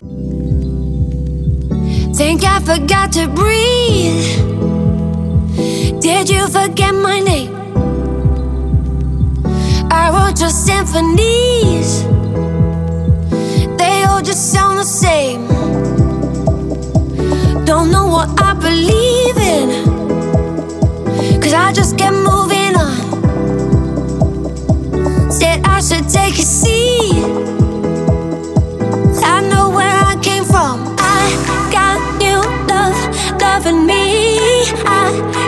Think 2.14 2.42
I 2.42 2.58
forgot 2.64 3.12
to 3.12 3.24
breathe? 3.34 4.24
Did 6.02 6.30
you 6.34 6.42
forget 6.58 6.94
my 6.94 7.18
name? 7.30 7.50
I 9.90 10.10
wrote 10.10 10.40
your 10.40 10.54
symphonies, 10.68 12.04
they 13.78 14.04
all 14.08 14.22
just 14.26 14.52
sound 14.52 14.78
the 14.78 14.84
same. 14.84 15.57
Don't 17.68 17.90
know 17.90 18.06
what 18.06 18.30
I 18.40 18.54
believe 18.54 19.36
in, 19.36 19.68
cause 21.38 21.52
I 21.52 21.70
just 21.70 21.98
kept 21.98 22.16
moving 22.16 22.74
on. 22.74 22.96
Said 25.30 25.60
I 25.66 25.78
should 25.82 26.08
take 26.08 26.38
a 26.38 26.46
seat. 26.56 27.22
I 29.22 29.46
know 29.50 29.68
where 29.68 29.94
I 30.10 30.16
came 30.22 30.44
from. 30.46 30.96
I 30.98 31.68
got 31.70 32.00
new 32.16 32.40
love, 32.72 32.96
loving 33.38 33.84
me. 33.84 34.64
I 34.86 35.47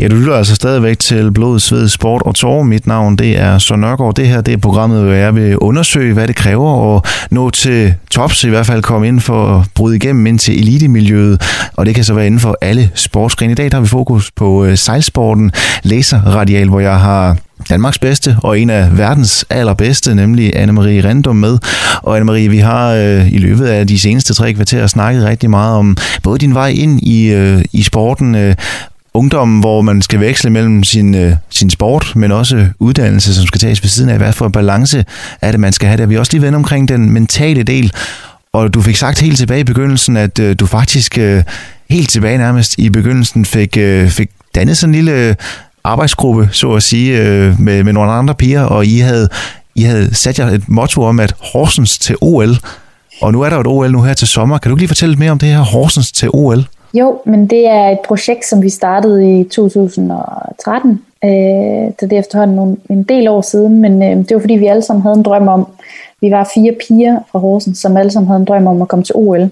Ja, 0.00 0.08
du 0.08 0.16
lytter 0.16 0.34
altså 0.34 0.54
stadigvæk 0.54 0.98
til 0.98 1.32
Blod, 1.32 1.60
Sved, 1.60 1.88
Sport 1.88 2.22
og 2.22 2.34
Tår. 2.34 2.62
Mit 2.62 2.86
navn 2.86 3.16
det 3.16 3.38
er 3.38 3.58
Søren 3.58 3.80
Nørgaard. 3.80 4.14
Det 4.14 4.28
her 4.28 4.40
det 4.40 4.54
er 4.54 4.58
programmet, 4.58 5.04
hvor 5.04 5.12
jeg 5.12 5.34
vil 5.34 5.58
undersøge, 5.58 6.12
hvad 6.14 6.28
det 6.28 6.36
kræver 6.36 6.96
at 6.96 7.04
nå 7.30 7.50
til 7.50 7.94
tops, 8.10 8.44
i 8.44 8.48
hvert 8.48 8.66
fald 8.66 8.82
komme 8.82 9.08
ind 9.08 9.20
for 9.20 9.46
at 9.46 9.66
bryde 9.74 9.96
igennem 9.96 10.26
ind 10.26 10.38
til 10.38 10.58
elitemiljøet. 10.60 11.42
Og 11.76 11.86
det 11.86 11.94
kan 11.94 12.04
så 12.04 12.14
være 12.14 12.26
inden 12.26 12.40
for 12.40 12.58
alle 12.60 12.90
sportsgrene. 12.94 13.52
I 13.52 13.54
dag 13.54 13.70
der 13.70 13.76
har 13.76 13.82
vi 13.82 13.88
fokus 13.88 14.30
på 14.30 14.64
øh, 14.64 14.78
sejlsporten, 14.78 15.52
laserradial, 15.82 16.68
hvor 16.68 16.80
jeg 16.80 17.00
har 17.00 17.36
Danmarks 17.68 17.98
bedste 17.98 18.36
og 18.42 18.60
en 18.60 18.70
af 18.70 18.98
verdens 18.98 19.44
allerbedste, 19.50 20.14
nemlig 20.14 20.56
Anne-Marie 20.56 21.06
Rendum 21.08 21.36
med. 21.36 21.58
Og 22.02 22.18
Anne-Marie, 22.18 22.50
vi 22.50 22.58
har 22.58 22.90
øh, 22.90 23.32
i 23.32 23.38
løbet 23.38 23.66
af 23.66 23.86
de 23.86 23.98
seneste 23.98 24.34
tre 24.34 24.52
kvarterer 24.52 24.86
snakket 24.86 25.24
rigtig 25.24 25.50
meget 25.50 25.76
om 25.76 25.96
både 26.22 26.38
din 26.38 26.54
vej 26.54 26.68
ind 26.68 27.00
i, 27.02 27.32
øh, 27.32 27.64
i 27.72 27.82
sporten, 27.82 28.34
øh, 28.34 28.54
ungdommen, 29.14 29.60
hvor 29.60 29.82
man 29.82 30.02
skal 30.02 30.20
veksle 30.20 30.50
mellem 30.50 30.84
sin, 30.84 31.14
øh, 31.14 31.36
sin 31.50 31.70
sport, 31.70 32.12
men 32.16 32.32
også 32.32 32.66
uddannelse, 32.78 33.34
som 33.34 33.46
skal 33.46 33.60
tages 33.60 33.82
ved 33.82 33.88
siden 33.90 34.10
af. 34.10 34.18
Hvad 34.18 34.32
for 34.32 34.46
en 34.46 34.52
balance 34.52 35.04
er 35.40 35.50
det, 35.50 35.60
man 35.60 35.72
skal 35.72 35.88
have 35.88 35.96
der? 35.96 36.06
Vi 36.06 36.14
er 36.14 36.18
også 36.18 36.32
lige 36.32 36.42
vendt 36.42 36.56
omkring 36.56 36.88
den 36.88 37.10
mentale 37.10 37.62
del, 37.62 37.92
og 38.52 38.74
du 38.74 38.82
fik 38.82 38.96
sagt 38.96 39.20
helt 39.20 39.38
tilbage 39.38 39.60
i 39.60 39.64
begyndelsen, 39.64 40.16
at 40.16 40.38
øh, 40.38 40.56
du 40.60 40.66
faktisk 40.66 41.18
øh, 41.18 41.42
helt 41.90 42.10
tilbage 42.10 42.38
nærmest 42.38 42.78
i 42.78 42.90
begyndelsen 42.90 43.44
fik, 43.44 43.76
øh, 43.76 44.08
fik 44.08 44.30
dannet 44.54 44.78
sådan 44.78 44.94
en 44.94 45.04
lille 45.04 45.36
arbejdsgruppe, 45.84 46.48
så 46.52 46.72
at 46.72 46.82
sige, 46.82 47.18
øh, 47.18 47.60
med, 47.60 47.84
med 47.84 47.92
nogle 47.92 48.12
andre 48.12 48.34
piger, 48.34 48.62
og 48.62 48.86
I 48.86 48.98
havde, 48.98 49.28
I 49.74 49.82
havde 49.82 50.14
sat 50.14 50.38
jer 50.38 50.46
et 50.46 50.68
motto 50.68 51.02
om, 51.02 51.20
at 51.20 51.34
Horsens 51.52 51.98
til 51.98 52.16
OL, 52.20 52.56
og 53.22 53.32
nu 53.32 53.40
er 53.40 53.48
der 53.48 53.56
jo 53.56 53.60
et 53.60 53.66
OL 53.66 53.92
nu 53.92 54.02
her 54.02 54.14
til 54.14 54.28
sommer. 54.28 54.58
Kan 54.58 54.70
du 54.70 54.76
lige 54.76 54.88
fortælle 54.88 55.12
lidt 55.12 55.18
mere 55.18 55.30
om 55.30 55.38
det 55.38 55.48
her 55.48 55.60
Horsens 55.60 56.12
til 56.12 56.28
OL? 56.32 56.64
Jo, 56.94 57.20
men 57.24 57.46
det 57.46 57.66
er 57.66 57.88
et 57.88 58.00
projekt, 58.00 58.46
som 58.46 58.62
vi 58.62 58.70
startede 58.70 59.40
i 59.40 59.44
2013. 59.44 60.90
Øh, 61.24 61.30
så 62.00 62.06
det 62.06 62.12
er 62.12 62.18
efterhånden 62.18 62.56
nogle, 62.56 62.76
en 62.90 63.02
del 63.02 63.28
år 63.28 63.40
siden, 63.40 63.80
men 63.80 64.02
øh, 64.02 64.16
det 64.28 64.34
var 64.34 64.40
fordi, 64.40 64.54
vi 64.54 64.66
alle 64.66 64.82
sammen 64.82 65.02
havde 65.02 65.16
en 65.16 65.22
drøm 65.22 65.48
om, 65.48 65.66
vi 66.20 66.30
var 66.30 66.50
fire 66.54 66.72
piger 66.72 67.18
fra 67.32 67.38
Horsens, 67.38 67.78
som 67.78 67.96
alle 67.96 68.10
sammen 68.10 68.26
havde 68.26 68.40
en 68.40 68.46
drøm 68.46 68.66
om 68.66 68.82
at 68.82 68.88
komme 68.88 69.04
til 69.04 69.14
OL. 69.14 69.50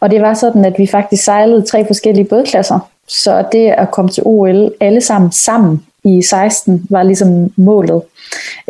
Og 0.00 0.10
det 0.10 0.22
var 0.22 0.34
sådan, 0.34 0.64
at 0.64 0.78
vi 0.78 0.86
faktisk 0.86 1.24
sejlede 1.24 1.62
tre 1.62 1.86
forskellige 1.86 2.24
bådklasser. 2.24 2.90
Så 3.08 3.44
det 3.52 3.68
at 3.68 3.90
komme 3.90 4.10
til 4.10 4.22
OL 4.26 4.72
alle 4.80 5.00
sammen 5.00 5.32
sammen 5.32 5.82
i 6.04 6.22
16 6.22 6.86
var 6.90 7.02
ligesom 7.02 7.52
målet. 7.56 8.02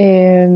Øh, 0.00 0.50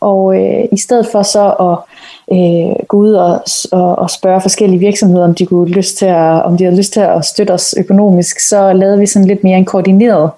og 0.00 0.42
øh, 0.42 0.64
i 0.72 0.78
stedet 0.78 1.06
for 1.12 1.22
så 1.22 1.50
at 1.50 1.95
øh, 2.32 2.86
gå 2.88 2.96
ud 2.96 3.12
og, 3.12 3.40
og, 3.72 3.98
og 3.98 4.10
spørge 4.10 4.40
forskellige 4.40 4.80
virksomheder, 4.80 5.24
om 5.24 5.34
de, 5.34 5.46
kunne 5.46 5.68
lyst 5.68 5.98
til 5.98 6.06
at, 6.06 6.42
om 6.42 6.56
de 6.56 6.64
havde 6.64 6.76
lyst 6.76 6.92
til 6.92 7.00
at 7.00 7.24
støtte 7.24 7.52
os 7.52 7.74
økonomisk, 7.78 8.40
så 8.40 8.72
lavede 8.72 8.98
vi 8.98 9.06
sådan 9.06 9.28
lidt 9.28 9.44
mere 9.44 9.58
en 9.58 9.64
koordineret 9.64 10.30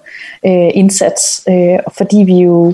øh, 0.45 0.69
indsats, 0.73 1.43
øh, 1.49 1.79
fordi 1.97 2.17
vi 2.17 2.37
jo 2.37 2.73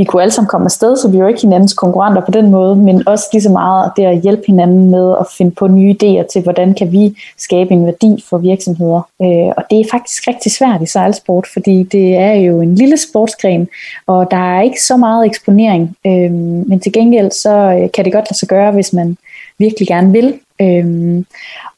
vi 0.00 0.04
kunne 0.04 0.22
alle 0.22 0.32
sammen 0.32 0.48
komme 0.48 0.64
afsted, 0.64 0.96
så 0.96 1.08
vi 1.08 1.18
var 1.18 1.28
ikke 1.28 1.40
hinandens 1.40 1.74
konkurrenter 1.74 2.22
på 2.24 2.30
den 2.30 2.50
måde, 2.50 2.76
men 2.76 3.08
også 3.08 3.24
lige 3.32 3.42
så 3.42 3.50
meget 3.50 3.92
det 3.96 4.04
at 4.04 4.20
hjælpe 4.20 4.42
hinanden 4.46 4.90
med 4.90 5.14
at 5.20 5.26
finde 5.38 5.50
på 5.50 5.66
nye 5.66 5.94
idéer 6.02 6.26
til, 6.32 6.42
hvordan 6.42 6.74
kan 6.74 6.92
vi 6.92 7.16
skabe 7.38 7.70
en 7.70 7.86
værdi 7.86 8.24
for 8.28 8.38
virksomheder. 8.38 9.08
Øh, 9.22 9.52
og 9.56 9.62
det 9.70 9.80
er 9.80 9.84
faktisk 9.90 10.28
rigtig 10.28 10.52
svært 10.52 10.82
i 10.82 10.86
sejlsport, 10.86 11.46
fordi 11.52 11.82
det 11.82 12.16
er 12.16 12.32
jo 12.32 12.60
en 12.60 12.74
lille 12.74 12.96
sportsgren, 12.96 13.68
og 14.06 14.30
der 14.30 14.56
er 14.56 14.62
ikke 14.62 14.82
så 14.82 14.96
meget 14.96 15.26
eksponering, 15.26 15.96
øh, 16.06 16.32
men 16.68 16.80
til 16.80 16.92
gengæld 16.92 17.30
så 17.30 17.54
øh, 17.54 17.90
kan 17.94 18.04
det 18.04 18.12
godt 18.12 18.30
lade 18.30 18.38
sig 18.38 18.48
gøre, 18.48 18.72
hvis 18.72 18.92
man 18.92 19.16
virkelig 19.58 19.88
gerne 19.88 20.12
vil. 20.12 20.34
Øhm, 20.60 21.26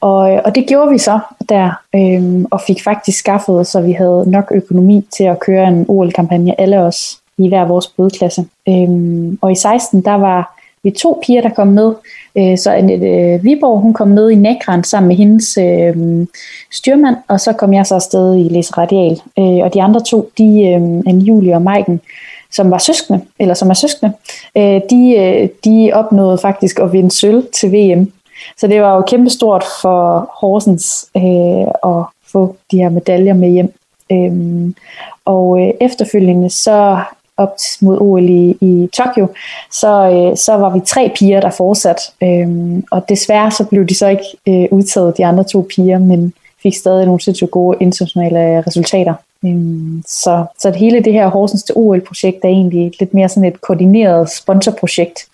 og, 0.01 0.21
og 0.45 0.55
det 0.55 0.67
gjorde 0.67 0.91
vi 0.91 0.99
så 0.99 1.19
der, 1.49 1.71
øhm, 1.95 2.47
og 2.51 2.61
fik 2.67 2.85
faktisk 2.85 3.19
skaffet, 3.19 3.67
så 3.67 3.81
vi 3.81 3.93
havde 3.93 4.25
nok 4.27 4.53
økonomi 4.55 5.07
til 5.17 5.25
at 5.25 5.41
køre 5.41 5.69
en 5.69 5.85
OL-kampagne, 5.89 6.61
alle 6.61 6.79
os 6.79 7.22
i 7.45 7.49
hver 7.49 7.65
vores 7.65 7.87
bådklasse. 7.87 8.45
Øhm, 8.69 9.39
og 9.43 9.53
i 9.53 9.55
16, 9.55 10.05
der 10.05 10.15
var 10.15 10.59
vi 10.85 10.91
to 10.91 11.23
piger, 11.27 11.43
der 11.43 11.49
kom 11.49 11.69
med. 11.69 11.95
Øh, 12.39 12.59
så 12.59 12.71
Annette 12.71 13.07
øh, 13.07 13.45
Viborg, 13.45 13.81
hun 13.81 13.93
kom 13.93 14.09
med 14.09 14.31
i 14.31 14.35
Nækran 14.35 14.85
sammen 14.85 15.09
med 15.09 15.17
hendes 15.17 15.59
øh, 15.59 16.27
styrmand, 16.73 17.17
og 17.29 17.41
så 17.41 17.53
kom 17.53 17.75
jeg 17.75 17.87
så 17.87 17.95
afsted 17.95 18.37
i 18.37 18.49
Læs 18.49 18.79
Radial. 18.79 19.21
Øh, 19.39 19.65
og 19.65 19.75
de 19.75 19.83
andre 19.83 20.01
to, 20.01 20.31
de, 20.39 20.45
øh, 20.45 21.03
Anne 21.07 21.25
Julie 21.25 21.55
og 21.55 21.63
Maiken, 21.63 22.01
som 22.51 22.71
var 22.71 22.79
søskende, 22.79 23.21
eller 23.39 23.55
som 23.55 23.71
er 23.71 23.75
søskende, 23.75 24.13
øh, 24.57 24.81
de, 24.91 25.17
øh, 25.19 25.49
de 25.65 25.91
opnåede 25.95 26.39
faktisk 26.39 26.79
at 26.79 26.93
vinde 26.93 27.11
sølv 27.11 27.47
til 27.53 27.73
VM. 27.73 28.13
Så 28.59 28.67
det 28.67 28.83
var 28.83 28.97
jo 28.97 29.03
kæmpestort 29.03 29.65
for 29.83 30.31
Horsens 30.41 31.07
øh, 31.17 31.93
at 31.93 32.05
få 32.33 32.57
de 32.71 32.77
her 32.77 32.89
medaljer 32.89 33.35
med 33.35 33.51
hjem. 33.51 33.73
Øhm, 34.13 34.75
og 35.25 35.61
øh, 35.61 35.75
efterfølgende 35.81 36.51
så 36.51 37.01
op 37.37 37.57
mod 37.81 37.99
OL 38.01 38.29
i, 38.29 38.57
i 38.61 38.89
Tokyo, 38.93 39.27
så, 39.71 40.11
øh, 40.11 40.37
så 40.37 40.55
var 40.55 40.71
vi 40.71 40.81
tre 40.87 41.13
piger, 41.19 41.41
der 41.41 41.51
fortsat. 41.51 42.01
Øh, 42.23 42.49
og 42.91 43.09
desværre 43.09 43.51
så 43.51 43.65
blev 43.65 43.87
de 43.87 43.95
så 43.95 44.09
ikke 44.09 44.25
øh, 44.49 44.69
udtaget, 44.71 45.17
de 45.17 45.27
andre 45.27 45.45
to 45.45 45.67
piger, 45.75 45.99
men 45.99 46.33
fik 46.63 46.77
stadig 46.77 47.07
nogle 47.07 47.21
sindssygt 47.21 47.51
gode 47.51 47.77
internationale 47.81 48.61
resultater. 48.67 49.15
Øhm, 49.45 50.03
så, 50.07 50.45
så 50.59 50.71
det 50.71 50.79
hele 50.79 51.01
det 51.01 51.13
her 51.13 51.29
Horsens 51.29 51.63
til 51.63 51.75
OL-projekt 51.77 52.45
er 52.45 52.49
egentlig 52.49 52.93
lidt 53.01 53.15
mere 53.15 53.29
sådan 53.29 53.45
et 53.45 53.61
koordineret 53.61 54.31
sponsorprojekt. 54.31 55.27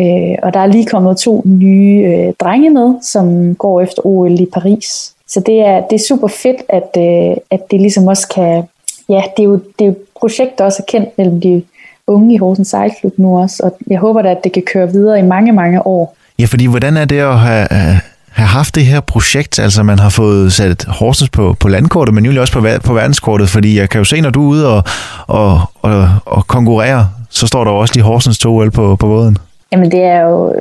Øh, 0.00 0.36
og 0.42 0.54
der 0.54 0.60
er 0.60 0.66
lige 0.66 0.86
kommet 0.86 1.16
to 1.16 1.42
nye 1.44 2.02
øh, 2.06 2.32
drenge 2.40 2.70
med, 2.70 2.94
som 3.02 3.54
går 3.54 3.80
efter 3.80 4.06
OL 4.06 4.40
i 4.40 4.46
Paris. 4.52 5.14
Så 5.28 5.40
det 5.40 5.60
er, 5.60 5.86
det 5.86 6.00
er 6.00 6.04
super 6.08 6.28
fedt, 6.28 6.62
at, 6.68 6.96
øh, 6.98 7.36
at 7.50 7.70
det 7.70 7.80
ligesom 7.80 8.06
også 8.06 8.28
kan 8.28 8.64
ja, 9.08 9.22
det 9.36 9.42
er 9.42 9.46
jo, 9.46 9.60
det 9.78 9.84
er 9.84 9.86
jo 9.86 9.94
projekt, 10.20 10.58
der 10.58 10.64
også 10.64 10.82
er 10.82 10.90
kendt 10.90 11.18
mellem 11.18 11.40
de 11.40 11.62
unge 12.06 12.34
i 12.34 12.38
Horsens 12.38 12.68
Sejlklub 12.68 13.12
nu 13.16 13.38
også, 13.38 13.62
og 13.62 13.78
jeg 13.90 13.98
håber 13.98 14.22
da, 14.22 14.28
at 14.30 14.44
det 14.44 14.52
kan 14.52 14.62
køre 14.72 14.92
videre 14.92 15.18
i 15.18 15.22
mange, 15.22 15.52
mange 15.52 15.86
år. 15.86 16.16
Ja, 16.38 16.44
fordi 16.44 16.66
hvordan 16.66 16.96
er 16.96 17.04
det 17.04 17.18
at 17.18 17.38
have, 17.38 17.66
have 18.30 18.46
haft 18.46 18.74
det 18.74 18.86
her 18.86 19.00
projekt, 19.00 19.58
altså 19.58 19.82
man 19.82 19.98
har 19.98 20.10
fået 20.10 20.52
sat 20.52 20.84
Horsens 20.84 21.30
på, 21.30 21.56
på 21.60 21.68
landkortet, 21.68 22.14
men 22.14 22.24
jo 22.24 22.40
også 22.40 22.52
på, 22.52 22.66
på 22.84 22.94
verdenskortet, 22.94 23.48
fordi 23.48 23.78
jeg 23.78 23.88
kan 23.88 23.98
jo 23.98 24.04
se, 24.04 24.20
når 24.20 24.30
du 24.30 24.42
er 24.42 24.48
ude 24.48 24.76
og, 24.76 24.82
og, 25.26 25.60
og, 25.82 26.08
og 26.26 26.46
konkurrere, 26.46 27.08
så 27.30 27.46
står 27.46 27.64
der 27.64 27.70
jo 27.70 27.78
også 27.78 27.94
lige 27.94 28.04
Horsens 28.04 28.38
2 28.38 28.56
på, 28.74 28.96
på 28.96 28.96
båden. 28.96 29.38
Jamen 29.72 29.90
det 29.90 30.00
er 30.00 30.20
jo 30.20 30.54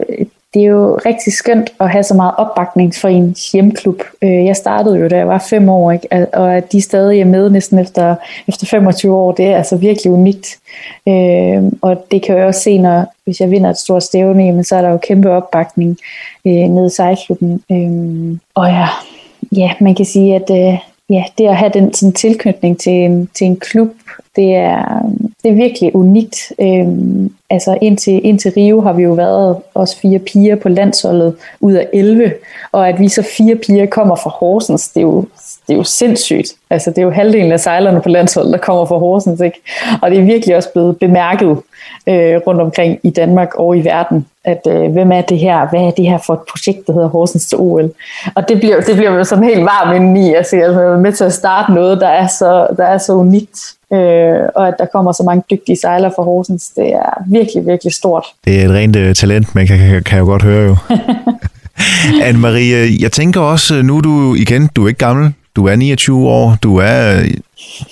det 0.53 0.61
er 0.61 0.67
jo 0.67 0.99
rigtig 1.05 1.33
skønt 1.33 1.69
at 1.79 1.89
have 1.89 2.03
så 2.03 2.13
meget 2.13 2.35
opbakning 2.37 2.95
for 2.95 3.07
ens 3.07 3.51
hjemklub. 3.51 4.03
Øh, 4.21 4.45
jeg 4.45 4.55
startede 4.55 4.97
jo, 4.99 5.07
da 5.07 5.17
jeg 5.17 5.27
var 5.27 5.45
fem 5.49 5.69
år, 5.69 5.91
ikke? 5.91 6.27
og 6.33 6.55
at 6.55 6.71
de 6.71 6.81
stadig 6.81 7.21
er 7.21 7.25
med 7.25 7.49
næsten 7.49 7.79
efter, 7.79 8.15
efter 8.47 8.65
25 8.65 9.15
år, 9.15 9.31
det 9.31 9.45
er 9.45 9.57
altså 9.57 9.77
virkelig 9.77 10.11
unikt. 10.11 10.57
Øh, 11.07 11.63
og 11.81 12.05
det 12.11 12.21
kan 12.21 12.37
jeg 12.37 12.45
også 12.45 12.61
se, 12.61 12.77
når 12.77 13.13
hvis 13.23 13.41
jeg 13.41 13.51
vinder 13.51 13.69
et 13.69 13.77
stort 13.77 14.03
stævne, 14.03 14.63
så 14.63 14.75
er 14.75 14.81
der 14.81 14.89
jo 14.89 14.97
kæmpe 14.97 15.31
opbakning 15.31 15.97
øh, 16.45 16.51
nede 16.51 16.87
i 16.87 16.89
sejlklubben. 16.89 17.61
Og 18.55 18.67
ja, 18.67 18.87
ja, 19.55 19.71
man 19.81 19.95
kan 19.95 20.05
sige, 20.05 20.35
at 20.35 20.79
ja, 21.09 21.23
det 21.37 21.47
at 21.47 21.55
have 21.55 21.71
den 21.73 21.93
sådan, 21.93 22.13
tilknytning 22.13 22.79
til 22.79 22.93
en, 22.93 23.29
til 23.33 23.47
en 23.47 23.57
klub, 23.59 23.89
det 24.35 24.55
er, 24.55 25.01
det 25.43 25.51
er 25.51 25.55
virkelig 25.55 25.95
unikt. 25.95 26.53
Øhm, 26.61 27.33
altså 27.49 27.77
indtil, 27.81 28.25
indtil 28.25 28.51
Rio 28.57 28.81
har 28.81 28.93
vi 28.93 29.03
jo 29.03 29.13
været 29.13 29.57
os 29.75 29.95
fire 29.95 30.19
piger 30.19 30.55
på 30.55 30.69
landsholdet 30.69 31.35
ud 31.59 31.73
af 31.73 31.87
11, 31.93 32.33
og 32.71 32.89
at 32.89 32.99
vi 32.99 33.09
så 33.09 33.27
fire 33.37 33.55
piger 33.55 33.85
kommer 33.85 34.15
fra 34.15 34.29
Horsens, 34.29 34.89
det 34.89 34.99
er 34.99 35.05
jo, 35.05 35.25
det 35.67 35.73
er 35.73 35.77
jo 35.77 35.83
sindssygt. 35.83 36.53
Altså 36.69 36.89
det 36.89 36.97
er 36.97 37.01
jo 37.01 37.11
halvdelen 37.11 37.51
af 37.51 37.59
sejlerne 37.59 38.01
på 38.01 38.09
landsholdet, 38.09 38.53
der 38.53 38.59
kommer 38.59 38.85
fra 38.85 38.97
Horsens, 38.97 39.41
ikke? 39.41 39.61
Og 40.01 40.11
det 40.11 40.19
er 40.19 40.23
virkelig 40.23 40.55
også 40.55 40.69
blevet 40.73 40.97
bemærket 40.99 41.57
øh, 42.07 42.41
rundt 42.47 42.61
omkring 42.61 42.99
i 43.03 43.09
Danmark 43.09 43.55
og 43.55 43.77
i 43.77 43.83
verden, 43.83 44.25
at 44.43 44.67
øh, 44.67 44.91
hvem 44.91 45.11
er 45.11 45.21
det 45.21 45.39
her, 45.39 45.69
hvad 45.69 45.79
er 45.79 45.91
det 45.91 46.05
her 46.05 46.17
for 46.25 46.33
et 46.33 46.39
projekt, 46.51 46.87
der 46.87 46.93
hedder 46.93 47.07
Horsens 47.07 47.45
til 47.45 47.57
OL? 47.57 47.91
Og 48.35 48.49
det 48.49 48.59
bliver, 48.59 48.81
det 48.81 48.95
bliver 48.95 49.11
jo 49.11 49.23
sådan 49.23 49.43
helt 49.43 49.61
varm 49.61 49.95
indeni, 49.95 50.33
altså 50.33 50.55
jeg 50.55 50.65
er 50.65 50.97
med 50.97 51.13
til 51.13 51.23
at 51.23 51.33
starte 51.33 51.73
noget, 51.73 52.01
der 52.01 52.07
er 52.07 52.27
så, 52.27 52.67
der 52.77 52.85
er 52.85 52.97
så 52.97 53.13
unikt, 53.13 53.59
øh, 53.93 54.39
og 54.55 54.67
at 54.67 54.73
der 54.79 54.85
kommer 54.85 55.11
så 55.11 55.23
mange 55.23 55.43
dygtige 55.51 55.77
sejlere 55.77 56.11
fra 56.15 56.23
Horsens, 56.23 56.69
det 56.75 56.93
er 56.93 57.23
virkelig, 57.27 57.65
virkelig 57.65 57.93
stort. 57.93 58.25
Det 58.45 58.61
er 58.61 58.65
et 58.65 58.71
rent 58.71 58.95
uh, 58.95 59.13
talent, 59.13 59.55
man 59.55 59.67
kan, 59.67 59.77
kan, 59.77 60.03
kan 60.03 60.19
jo 60.19 60.25
godt 60.25 60.43
høre 60.43 60.63
jo. 60.63 60.75
Anne-Marie, 62.27 63.01
jeg 63.01 63.11
tænker 63.11 63.41
også, 63.41 63.81
nu 63.81 63.97
er 63.97 64.01
du 64.01 64.35
igen, 64.35 64.69
du 64.75 64.83
er 64.83 64.87
ikke 64.87 64.97
gammel, 64.97 65.33
du 65.55 65.67
er 65.67 65.75
29 65.75 66.27
år, 66.27 66.57
du 66.63 66.77
er 66.77 67.21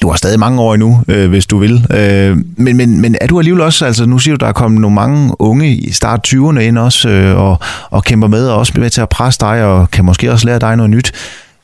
du 0.02 0.10
har 0.10 0.18
stadig 0.18 0.40
mange 0.40 0.62
år 0.62 0.74
endnu, 0.74 1.04
øh, 1.08 1.30
hvis 1.30 1.46
du 1.46 1.58
vil. 1.58 1.86
Øh, 1.90 2.38
men, 2.58 2.78
men, 2.78 3.02
men 3.02 3.16
er 3.22 3.28
du 3.28 3.40
alligevel 3.40 3.62
også, 3.62 3.86
altså 3.86 4.06
nu 4.06 4.20
siger 4.20 4.38
du, 4.38 4.46
der 4.46 4.50
er 4.50 4.54
kommet 4.54 4.82
nogle 4.82 4.96
mange 4.96 5.42
unge 5.42 5.76
i 5.76 5.92
start 5.92 6.28
20'erne 6.28 6.60
ind 6.60 6.78
også, 6.78 7.10
øh, 7.10 7.38
og, 7.38 7.60
og 7.90 8.04
kæmper 8.04 8.28
med, 8.28 8.48
og 8.48 8.58
også 8.58 8.74
med 8.76 8.90
til 8.90 9.02
at 9.02 9.10
presse 9.10 9.40
dig, 9.40 9.64
og 9.64 9.92
kan 9.92 10.06
måske 10.06 10.32
også 10.32 10.46
lære 10.46 10.60
dig 10.60 10.76
noget 10.76 10.90
nyt. 10.90 11.12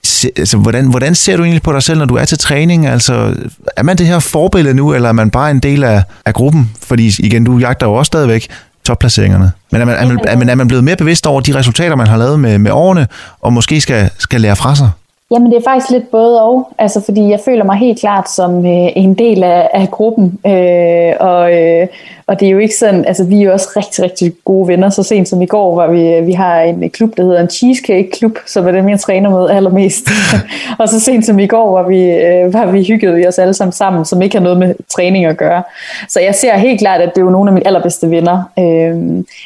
Se, 0.04 0.30
altså, 0.38 0.58
hvordan, 0.58 0.86
hvordan 0.86 1.16
ser 1.16 1.38
du 1.38 1.44
egentlig 1.44 1.62
på 1.62 1.74
dig 1.74 1.84
selv, 1.84 2.00
når 2.00 2.06
du 2.06 2.16
er 2.16 2.26
til 2.26 2.38
træning? 2.38 2.88
Altså, 2.88 3.36
er 3.78 3.84
man 3.84 3.98
det 3.98 4.08
her 4.08 4.20
forbillede 4.20 4.76
nu, 4.76 4.94
eller 4.94 5.10
er 5.10 5.14
man 5.14 5.30
bare 5.30 5.52
en 5.52 5.60
del 5.60 5.84
af, 5.84 6.04
af 6.26 6.34
gruppen? 6.34 6.72
Fordi 6.84 7.14
igen, 7.20 7.44
du 7.44 7.58
jagter 7.58 7.88
jo 7.88 7.94
også 7.94 8.08
stadigvæk 8.08 8.48
topplaceringerne. 8.86 9.52
Men 9.72 9.82
er 9.82 9.86
man, 9.86 9.96
er, 9.96 10.08
man, 10.08 10.20
er, 10.28 10.38
man, 10.38 10.50
er 10.50 10.56
man 10.56 10.68
blevet 10.68 10.84
mere 10.84 10.96
bevidst 10.96 11.28
over 11.28 11.42
de 11.42 11.56
resultater, 11.56 11.96
man 11.96 12.08
har 12.08 12.18
lavet 12.18 12.40
med, 12.40 12.58
med 12.58 12.72
årene, 12.72 13.08
og 13.42 13.54
måske 13.54 13.82
skal, 13.82 14.10
skal 14.18 14.42
lære 14.42 14.56
fra 14.56 14.76
sig? 14.76 14.90
Jamen 15.32 15.52
det 15.52 15.58
er 15.58 15.62
faktisk 15.64 15.92
lidt 15.92 16.12
både 16.12 16.42
og, 16.42 16.72
altså 16.78 17.02
fordi 17.02 17.30
jeg 17.30 17.40
føler 17.46 17.64
mig 17.64 17.78
helt 17.78 18.00
klart 18.00 18.32
som 18.32 18.66
øh, 18.66 18.90
en 18.96 19.14
del 19.14 19.44
af, 19.44 19.70
af 19.74 19.92
gruppen, 19.92 20.40
øh, 20.46 21.14
og, 21.20 21.54
øh, 21.54 21.88
og 22.28 22.40
det 22.40 22.46
er 22.46 22.52
jo 22.52 22.58
ikke 22.58 22.76
sådan, 22.76 23.06
altså 23.06 23.24
vi 23.24 23.40
er 23.40 23.42
jo 23.42 23.52
også 23.52 23.70
rigtig, 23.78 24.04
rigtig 24.04 24.34
gode 24.46 24.68
venner, 24.68 24.90
så 24.90 25.04
sent 25.04 25.30
som 25.30 25.42
i 25.42 25.46
går 25.46 25.76
var 25.76 25.92
vi, 25.92 26.26
vi 26.26 26.32
har 26.32 26.62
en 26.62 26.90
klub, 26.90 27.18
der 27.18 27.24
hedder 27.24 27.42
en 27.42 27.50
Cheesecake 27.50 28.12
Klub, 28.12 28.38
som 28.48 28.68
er 28.68 28.72
dem 28.72 28.90
jeg 28.90 29.00
træner 29.00 29.30
med 29.30 29.50
allermest, 29.50 30.10
og 30.80 30.90
så 30.90 31.00
sent 31.00 31.26
som 31.26 31.40
i 31.40 31.48
går 31.48 31.72
var 31.72 31.88
vi, 31.88 32.04
øh, 32.04 32.54
var 32.54 32.72
vi 32.72 32.84
hygget 32.84 33.16
vi 33.16 33.28
os 33.28 33.40
alle 33.40 33.54
sammen 33.54 33.72
sammen, 33.72 34.06
som 34.06 34.22
ikke 34.22 34.36
har 34.36 34.44
noget 34.44 34.60
med 34.60 34.76
træning 34.90 35.26
at 35.26 35.38
gøre. 35.38 35.64
Så 36.10 36.20
jeg 36.20 36.36
ser 36.36 36.58
helt 36.58 36.80
klart, 36.80 37.02
at 37.02 37.10
det 37.16 37.22
er 37.22 37.26
jo 37.26 37.32
nogle 37.32 37.50
af 37.50 37.54
mine 37.54 37.68
allerbedste 37.68 38.10
venner, 38.10 38.44
øh, 38.60 38.96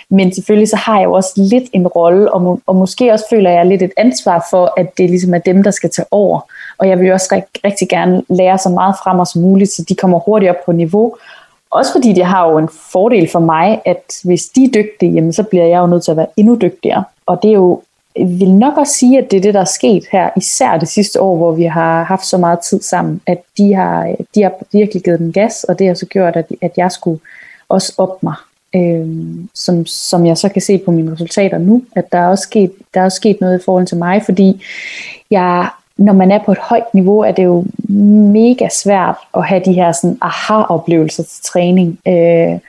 men 0.10 0.34
selvfølgelig 0.34 0.70
så 0.70 0.76
har 0.76 0.98
jeg 0.98 1.06
jo 1.06 1.14
også 1.14 1.32
lidt 1.38 1.66
en 1.74 1.88
rolle, 1.88 2.34
og, 2.34 2.42
må, 2.42 2.60
og 2.68 2.76
måske 2.76 3.12
også 3.14 3.26
føler 3.30 3.50
jeg 3.50 3.66
lidt 3.66 3.82
et 3.82 3.92
ansvar 3.98 4.48
for, 4.50 4.74
at 4.78 4.98
det 4.98 5.10
ligesom 5.10 5.34
er 5.34 5.40
dem, 5.40 5.64
der 5.64 5.72
skal 5.76 5.90
tage 5.90 6.06
over. 6.12 6.40
Og 6.78 6.90
jeg 6.90 7.00
vil 7.00 7.14
også 7.14 7.28
rigtig, 7.32 7.66
rigtig 7.66 7.90
gerne 7.90 8.24
lære 8.30 8.58
så 8.58 8.70
meget 8.70 8.96
frem 9.04 9.26
som 9.26 9.42
muligt, 9.42 9.72
så 9.72 9.86
de 9.90 9.96
kommer 9.96 10.20
hurtigt 10.20 10.50
op 10.50 10.66
på 10.66 10.72
niveau. 10.72 11.16
Også 11.70 11.92
fordi 11.92 12.14
det 12.14 12.26
har 12.26 12.50
jo 12.50 12.58
en 12.58 12.70
fordel 12.92 13.30
for 13.30 13.40
mig, 13.40 13.82
at 13.86 14.04
hvis 14.24 14.46
de 14.46 14.64
er 14.64 14.70
dygtige, 14.70 15.12
jamen, 15.12 15.34
så 15.34 15.44
bliver 15.44 15.66
jeg 15.66 15.80
jo 15.80 15.88
nødt 15.88 16.04
til 16.04 16.12
at 16.12 16.18
være 16.18 16.28
endnu 16.38 16.58
dygtigere. 16.62 17.04
Og 17.26 17.40
det 17.44 17.50
er 17.50 17.54
jo, 17.54 17.82
jeg 18.16 18.28
vil 18.28 18.52
nok 18.52 18.78
også 18.78 18.94
sige, 18.94 19.18
at 19.18 19.32
det 19.32 19.38
er 19.38 19.42
det, 19.42 19.54
der 19.54 19.60
er 19.60 19.66
sket 19.66 20.04
her, 20.12 20.30
især 20.38 20.78
det 20.78 20.88
sidste 20.88 21.22
år, 21.22 21.38
hvor 21.38 21.52
vi 21.52 21.64
har 21.64 22.04
haft 22.04 22.26
så 22.26 22.38
meget 22.38 22.60
tid 22.60 22.82
sammen, 22.82 23.22
at 23.28 23.42
de 23.58 23.74
har, 23.74 24.16
de 24.36 24.44
har 24.44 24.52
virkelig 24.72 25.04
givet 25.04 25.20
den 25.20 25.32
gas, 25.32 25.64
og 25.64 25.80
det 25.80 25.88
har 25.88 25.94
så 25.94 26.06
gjort, 26.06 26.36
at, 26.36 26.46
at 26.62 26.72
jeg 26.78 26.92
skulle 26.92 27.20
også 27.70 27.94
op 27.98 28.24
mig 28.24 28.36
øh, 28.76 29.08
som, 29.54 29.86
som 29.86 30.26
jeg 30.26 30.38
så 30.38 30.50
kan 30.50 30.62
se 30.62 30.78
på 30.78 30.92
mine 30.92 31.12
resultater 31.12 31.58
nu, 31.58 31.84
at 31.96 32.12
der 32.12 32.18
er 32.18 32.28
også 32.28 32.42
sket, 32.42 32.72
der 32.94 33.00
er 33.00 33.06
også 33.06 33.16
sket 33.16 33.42
noget 33.42 33.60
i 33.60 33.64
forhold 33.66 33.88
til 33.88 33.98
mig, 33.98 34.24
fordi 34.26 34.64
jeg, 35.32 35.70
når 35.98 36.14
man 36.14 36.32
er 36.32 36.40
på 36.46 36.52
et 36.52 36.58
højt 36.58 36.94
niveau, 36.94 37.20
er 37.20 37.32
det 37.32 37.44
jo 37.44 37.66
mega 38.34 38.68
svært 38.70 39.16
at 39.38 39.46
have 39.46 39.62
de 39.66 39.74
her 39.74 39.92
sådan 39.92 40.18
aha-oplevelser 40.22 41.24
til 41.24 41.44
træning. 41.44 42.00
Øh, 42.08 42.60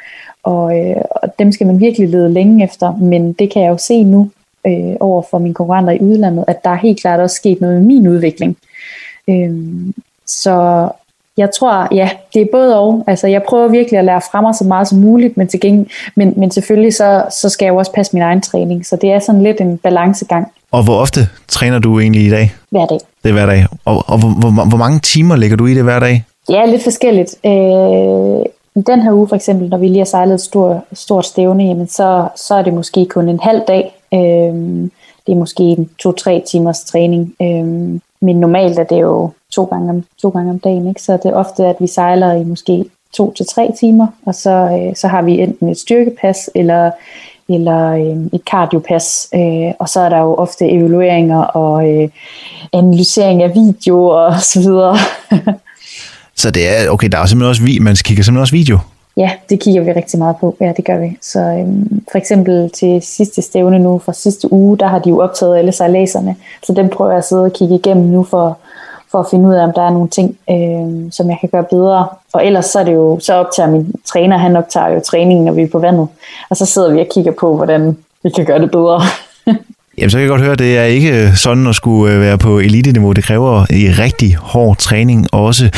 og, 0.42 0.78
øh, 0.78 1.02
og 1.10 1.38
dem 1.38 1.52
skal 1.52 1.66
man 1.66 1.80
virkelig 1.80 2.08
lede 2.08 2.32
længe 2.32 2.64
efter, 2.64 2.96
men 2.96 3.32
det 3.32 3.50
kan 3.50 3.62
jeg 3.62 3.70
jo 3.70 3.78
se 3.78 4.04
nu 4.04 4.30
øh, 4.66 4.96
over 5.00 5.22
for 5.30 5.38
mine 5.38 5.54
konkurrenter 5.54 5.92
i 5.92 6.00
udlandet, 6.00 6.44
at 6.48 6.64
der 6.64 6.70
er 6.70 6.76
helt 6.76 7.00
klart 7.00 7.20
også 7.20 7.36
sket 7.36 7.60
noget 7.60 7.76
med 7.76 7.86
min 7.86 8.08
udvikling. 8.08 8.56
Øh, 9.28 9.52
så 10.26 10.88
jeg 11.36 11.50
tror, 11.58 11.88
ja, 11.94 12.10
det 12.34 12.42
er 12.42 12.46
både 12.52 12.78
og. 12.78 13.04
Altså, 13.06 13.26
jeg 13.26 13.42
prøver 13.48 13.68
virkelig 13.68 13.98
at 13.98 14.04
lære 14.04 14.20
fra 14.30 14.40
mig 14.40 14.54
så 14.54 14.64
meget 14.64 14.88
som 14.88 14.98
muligt, 14.98 15.36
men, 15.36 15.48
til 15.48 15.60
gengæld, 15.60 15.86
men, 16.14 16.34
men 16.36 16.50
selvfølgelig 16.50 16.94
så, 16.94 17.24
så 17.30 17.48
skal 17.48 17.66
jeg 17.66 17.72
jo 17.72 17.76
også 17.76 17.92
passe 17.92 18.12
min 18.12 18.22
egen 18.22 18.40
træning. 18.40 18.86
Så 18.86 18.96
det 18.96 19.12
er 19.12 19.18
sådan 19.18 19.42
lidt 19.42 19.60
en 19.60 19.78
balancegang. 19.78 20.52
Og 20.70 20.84
hvor 20.84 20.94
ofte 20.94 21.20
træner 21.48 21.78
du 21.78 22.00
egentlig 22.00 22.26
i 22.26 22.30
dag? 22.30 22.54
Hver 22.70 22.86
dag. 22.86 22.98
Det 23.22 23.28
er 23.28 23.32
hver 23.32 23.46
dag. 23.46 23.66
Og, 23.84 24.04
og 24.06 24.18
hvor, 24.18 24.28
hvor, 24.28 24.64
hvor 24.68 24.78
mange 24.78 25.00
timer 25.00 25.36
lægger 25.36 25.56
du 25.56 25.66
i 25.66 25.74
det 25.74 25.82
hver 25.82 25.98
dag? 25.98 26.24
Ja, 26.48 26.64
lidt 26.66 26.82
forskelligt. 26.82 27.34
Øh, 27.46 28.44
I 28.76 28.82
den 28.86 29.02
her 29.02 29.12
uge 29.12 29.28
for 29.28 29.36
eksempel, 29.36 29.68
når 29.68 29.78
vi 29.78 29.88
lige 29.88 29.98
har 29.98 30.04
sejlet 30.04 30.34
et 30.34 30.40
stort, 30.40 30.76
stort 30.92 31.26
stævne, 31.26 31.64
jamen 31.64 31.88
så, 31.88 32.28
så 32.36 32.54
er 32.54 32.62
det 32.62 32.74
måske 32.74 33.06
kun 33.06 33.28
en 33.28 33.40
halv 33.40 33.62
dag. 33.68 33.94
Øh, 34.14 34.20
det 35.26 35.32
er 35.32 35.36
måske 35.36 35.62
en 35.62 35.90
to-tre 35.98 36.42
timers 36.50 36.80
træning. 36.80 37.34
Øh, 37.42 38.00
men 38.20 38.40
normalt 38.40 38.78
er 38.78 38.84
det 38.84 39.00
jo 39.00 39.30
to 39.52 39.64
gange 39.64 39.90
om, 39.90 40.04
to 40.22 40.28
gange 40.28 40.50
om 40.50 40.58
dagen, 40.58 40.88
ikke? 40.88 41.02
så 41.02 41.12
det 41.12 41.24
er 41.24 41.34
ofte, 41.34 41.66
at 41.66 41.76
vi 41.80 41.86
sejler 41.86 42.32
i 42.32 42.44
måske 42.44 42.84
to 43.14 43.32
til 43.32 43.46
tre 43.46 43.72
timer, 43.80 44.06
og 44.26 44.34
så, 44.34 44.50
øh, 44.50 44.96
så 44.96 45.08
har 45.08 45.22
vi 45.22 45.40
enten 45.40 45.68
et 45.68 45.78
styrkepas 45.78 46.50
eller 46.54 46.90
eller 47.48 47.92
øh, 47.92 48.26
et 48.32 48.40
cardiopas, 48.50 49.28
øh, 49.34 49.72
og 49.78 49.88
så 49.88 50.00
er 50.00 50.08
der 50.08 50.18
jo 50.18 50.34
ofte 50.34 50.70
evalueringer 50.70 51.38
og 51.38 51.88
øh, 51.88 52.08
analysering 52.72 53.42
af 53.42 53.54
video 53.54 54.04
og 54.04 54.40
så 54.52 54.60
videre. 54.60 54.96
så 56.36 56.50
det 56.50 56.68
er, 56.68 56.90
okay, 56.90 57.08
der 57.08 57.18
er 57.18 57.26
simpelthen 57.26 57.48
også, 57.48 57.82
man 57.82 57.96
kigger 57.96 58.24
simpelthen 58.24 58.40
også 58.40 58.54
video? 58.54 58.78
Ja, 59.16 59.30
det 59.50 59.60
kigger 59.60 59.82
vi 59.82 59.92
rigtig 59.92 60.18
meget 60.18 60.36
på. 60.40 60.56
Ja, 60.60 60.72
det 60.76 60.84
gør 60.84 60.98
vi. 60.98 61.16
Så 61.22 61.40
øhm, 61.40 62.04
for 62.12 62.18
eksempel 62.18 62.70
til 62.70 63.02
sidste 63.02 63.42
stævne 63.42 63.78
nu 63.78 63.98
fra 63.98 64.12
sidste 64.12 64.52
uge, 64.52 64.78
der 64.78 64.86
har 64.86 64.98
de 64.98 65.10
jo 65.10 65.20
optaget 65.20 65.58
alle 65.58 65.72
sejladserne. 65.72 66.36
Så 66.62 66.72
dem 66.72 66.88
prøver 66.88 67.10
jeg 67.10 67.18
at 67.18 67.24
sidde 67.24 67.42
og 67.44 67.52
kigge 67.52 67.74
igennem 67.74 68.06
nu 68.06 68.24
for, 68.24 68.58
for 69.12 69.20
at 69.20 69.26
finde 69.30 69.48
ud 69.48 69.54
af, 69.54 69.64
om 69.64 69.72
der 69.76 69.82
er 69.82 69.90
nogle 69.90 70.08
ting, 70.08 70.36
øh, 70.50 71.12
som 71.12 71.30
jeg 71.30 71.38
kan 71.40 71.48
gøre 71.52 71.64
bedre. 71.64 72.06
Og 72.32 72.46
ellers 72.46 72.64
så 72.66 72.78
er 72.78 72.84
det 72.84 72.94
jo, 72.94 73.18
så 73.22 73.34
optager 73.34 73.70
min 73.70 73.92
træner, 74.04 74.36
han 74.36 74.56
optager 74.56 74.88
jo 74.88 75.00
træningen, 75.00 75.44
når 75.44 75.52
vi 75.52 75.62
er 75.62 75.68
på 75.72 75.78
vandet. 75.78 76.08
Og 76.50 76.56
så 76.56 76.66
sidder 76.66 76.92
vi 76.92 77.00
og 77.00 77.06
kigger 77.14 77.32
på, 77.40 77.56
hvordan 77.56 77.96
vi 78.22 78.30
kan 78.30 78.44
gøre 78.44 78.60
det 78.60 78.70
bedre. 78.70 79.00
Jamen, 79.98 80.10
så 80.10 80.16
kan 80.16 80.20
jeg 80.20 80.28
godt 80.28 80.40
høre, 80.40 80.52
at 80.52 80.58
det 80.58 80.78
er 80.78 80.84
ikke 80.84 81.32
sådan 81.34 81.66
at 81.66 81.74
skulle 81.74 82.14
øh, 82.14 82.20
være 82.20 82.38
på 82.38 82.58
elite-niveau. 82.58 83.12
Det 83.12 83.24
kræver 83.24 83.66
i 83.70 83.88
rigtig 83.88 84.34
hård 84.34 84.76
træning 84.76 85.26
også. 85.34 85.70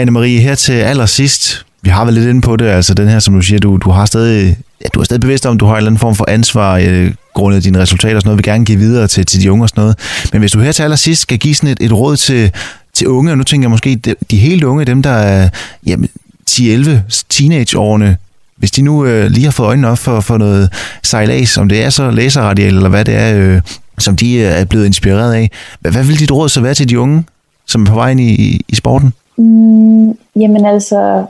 Anne-Marie, 0.00 0.40
her 0.40 0.54
til 0.54 0.72
allersidst, 0.72 1.66
vi 1.82 1.90
har 1.90 2.04
været 2.04 2.14
lidt 2.14 2.28
inde 2.28 2.40
på 2.40 2.56
det, 2.56 2.66
altså 2.66 2.94
den 2.94 3.08
her, 3.08 3.18
som 3.18 3.34
du 3.34 3.40
siger, 3.40 3.58
du, 3.58 3.76
du 3.76 3.90
har 3.90 4.06
stadig, 4.06 4.56
ja, 4.80 4.86
du 4.94 5.00
er 5.00 5.04
stadig 5.04 5.20
bevidst 5.20 5.46
om, 5.46 5.58
du 5.58 5.66
har 5.66 5.72
en 5.72 5.76
eller 5.76 5.90
anden 5.90 5.98
form 5.98 6.14
for 6.14 6.24
ansvar 6.28 6.76
øh, 6.76 7.14
grundet 7.34 7.64
dine 7.64 7.78
resultater 7.78 8.16
og 8.16 8.22
sådan 8.22 8.28
noget, 8.28 8.38
vi 8.46 8.50
gerne 8.50 8.64
give 8.64 8.78
videre 8.78 9.08
til, 9.08 9.26
til 9.26 9.42
de 9.42 9.52
unge 9.52 9.64
og 9.64 9.68
sådan 9.68 9.82
noget. 9.82 9.98
Men 10.32 10.40
hvis 10.40 10.52
du 10.52 10.60
her 10.60 10.72
til 10.72 10.82
allersidst 10.82 11.22
skal 11.22 11.38
give 11.38 11.54
sådan 11.54 11.70
et, 11.70 11.78
et 11.80 11.92
råd 11.92 12.16
til, 12.16 12.50
til 12.92 13.08
unge, 13.08 13.30
og 13.30 13.38
nu 13.38 13.44
tænker 13.44 13.64
jeg 13.64 13.70
måske 13.70 13.96
de, 13.96 14.14
de 14.30 14.36
helt 14.36 14.64
unge, 14.64 14.84
dem 14.84 15.02
der 15.02 15.10
er 15.10 15.48
jamen, 15.86 16.08
10-11 16.50 16.90
teenageårene, 17.28 18.16
hvis 18.56 18.70
de 18.70 18.82
nu 18.82 19.04
øh, 19.04 19.30
lige 19.30 19.44
har 19.44 19.50
fået 19.50 19.66
øjnene 19.66 19.88
op 19.88 19.98
for, 19.98 20.20
for 20.20 20.38
noget 20.38 20.72
sejlads, 21.02 21.58
om 21.58 21.68
det 21.68 21.82
er 21.82 21.90
så 21.90 22.10
laserradial, 22.10 22.76
eller 22.76 22.88
hvad 22.88 23.04
det 23.04 23.14
er, 23.14 23.38
øh, 23.38 23.60
som 23.98 24.16
de 24.16 24.34
øh, 24.34 24.42
er 24.42 24.64
blevet 24.64 24.86
inspireret 24.86 25.34
af, 25.34 25.50
hvad, 25.80 25.92
hvad 25.92 26.04
vil 26.04 26.18
dit 26.18 26.32
råd 26.32 26.48
så 26.48 26.60
være 26.60 26.74
til 26.74 26.88
de 26.88 27.00
unge, 27.00 27.24
som 27.66 27.82
er 27.82 27.86
på 27.86 27.94
vej 27.94 28.10
ind 28.10 28.20
i, 28.20 28.60
i 28.68 28.74
sporten? 28.74 29.12
Mm, 29.36 30.12
jamen 30.36 30.66
altså, 30.66 31.26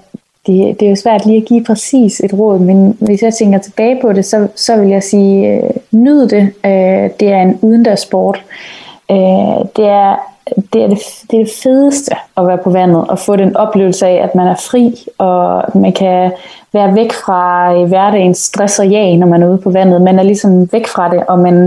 det, 0.47 0.81
det 0.81 0.87
er 0.87 0.91
jo 0.91 0.97
svært 0.97 1.27
lige 1.27 1.39
at 1.39 1.45
give 1.45 1.65
præcis 1.65 2.21
et 2.21 2.33
råd, 2.35 2.59
men 2.59 2.97
hvis 3.01 3.23
jeg 3.23 3.35
tænker 3.35 3.59
tilbage 3.59 3.99
på 4.03 4.13
det, 4.13 4.25
så, 4.25 4.49
så 4.55 4.77
vil 4.77 4.89
jeg 4.89 5.03
sige, 5.03 5.49
øh, 5.49 5.71
nyd 5.91 6.29
det. 6.29 6.43
Øh, 6.65 7.11
det 7.21 7.29
er 7.29 7.43
en 7.43 7.59
udendørssport. 7.63 8.45
Øh, 9.11 9.17
det, 9.77 9.87
er, 9.87 10.17
det, 10.73 10.83
er 10.83 10.89
det, 10.89 10.99
det 11.31 11.41
er 11.41 11.45
det 11.45 11.53
fedeste 11.63 12.15
at 12.37 12.47
være 12.47 12.59
på 12.59 12.71
vandet 12.71 13.09
og 13.09 13.19
få 13.19 13.37
den 13.37 13.57
oplevelse 13.57 14.07
af, 14.07 14.25
at 14.25 14.35
man 14.35 14.47
er 14.47 14.57
fri, 14.71 14.95
og 15.19 15.65
man 15.75 15.93
kan 15.93 16.33
være 16.73 16.95
væk 16.95 17.13
fra 17.13 17.75
øh, 17.75 17.89
hverdagens 17.89 18.39
stress 18.39 18.79
og 18.79 18.91
jag, 18.91 19.17
når 19.17 19.27
man 19.27 19.43
er 19.43 19.49
ude 19.49 19.59
på 19.59 19.71
vandet. 19.71 20.03
Man 20.03 20.19
er 20.19 20.23
ligesom 20.23 20.73
væk 20.73 20.87
fra 20.87 21.11
det, 21.11 21.27
og 21.29 21.39
man, 21.39 21.63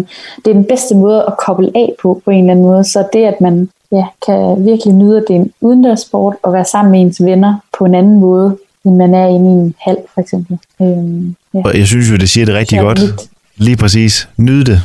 det 0.45 0.47
er 0.47 0.53
den 0.53 0.65
bedste 0.65 0.95
måde 0.95 1.23
at 1.28 1.38
koble 1.38 1.71
af 1.76 1.93
på, 2.01 2.21
på 2.26 2.32
en 2.32 2.39
eller 2.39 2.51
anden 2.51 2.65
måde. 2.65 2.84
Så 2.84 3.07
det, 3.13 3.26
at 3.26 3.41
man 3.41 3.69
ja, 3.91 4.05
kan 4.26 4.65
virkelig 4.65 4.93
nyde, 4.93 5.17
at 5.17 5.23
det 5.28 5.36
er 5.36 5.39
en 5.39 5.53
udendørssport, 5.61 6.36
og 6.43 6.53
være 6.53 6.65
sammen 6.65 6.91
med 6.91 7.01
ens 7.01 7.26
venner 7.26 7.55
på 7.78 7.86
en 7.86 7.95
anden 7.95 8.19
måde, 8.19 8.57
end 8.86 8.96
man 8.96 9.14
er 9.14 9.28
inde 9.28 9.50
i 9.50 9.54
en 9.54 9.76
hal, 9.82 9.98
for 10.14 10.22
eksempel. 10.22 10.58
Øhm, 10.82 11.36
ja. 11.54 11.62
Jeg 11.74 11.88
synes 11.88 12.12
jo, 12.12 12.16
det 12.16 12.30
siger 12.30 12.46
det 12.46 12.56
rigtig 12.56 12.80
godt. 12.80 13.02
Lige 13.58 13.78
præcis. 13.78 14.30
Nyd 14.38 14.64
det. 14.64 14.82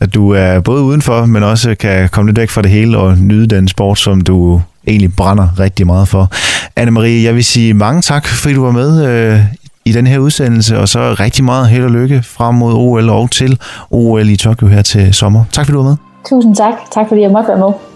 At 0.00 0.14
du 0.14 0.30
er 0.30 0.60
både 0.60 0.82
udenfor, 0.82 1.26
men 1.26 1.42
også 1.42 1.74
kan 1.74 2.08
komme 2.08 2.28
lidt 2.30 2.38
væk 2.38 2.50
fra 2.50 2.62
det 2.62 2.70
hele 2.70 2.98
og 2.98 3.18
nyde 3.18 3.46
den 3.46 3.68
sport, 3.68 3.98
som 3.98 4.20
du 4.20 4.60
egentlig 4.86 5.16
brænder 5.16 5.48
rigtig 5.58 5.86
meget 5.86 6.08
for. 6.08 6.28
Anne-Marie, 6.80 7.24
jeg 7.24 7.34
vil 7.34 7.44
sige 7.44 7.74
mange 7.74 8.02
tak, 8.02 8.26
fordi 8.26 8.54
du 8.54 8.64
var 8.64 8.70
med 8.70 9.06
øh, 9.06 9.40
i 9.84 9.92
den 9.92 10.06
her 10.06 10.18
udsendelse, 10.18 10.78
og 10.78 10.88
så 10.88 11.14
rigtig 11.20 11.44
meget 11.44 11.68
held 11.68 11.84
og 11.84 11.90
lykke 11.90 12.22
frem 12.22 12.54
mod 12.54 12.74
OL 12.74 13.10
og 13.10 13.30
til 13.30 13.58
OL 13.90 14.28
i 14.28 14.36
Tokyo 14.36 14.66
her 14.66 14.82
til 14.82 15.14
sommer. 15.14 15.44
Tak 15.52 15.66
fordi 15.66 15.72
du 15.74 15.82
var 15.82 15.88
med. 15.88 15.96
Tusind 16.28 16.56
tak. 16.56 16.72
Tak 16.94 17.08
fordi 17.08 17.20
jeg 17.20 17.30
måtte 17.30 17.48
være 17.48 17.58
med. 17.58 17.91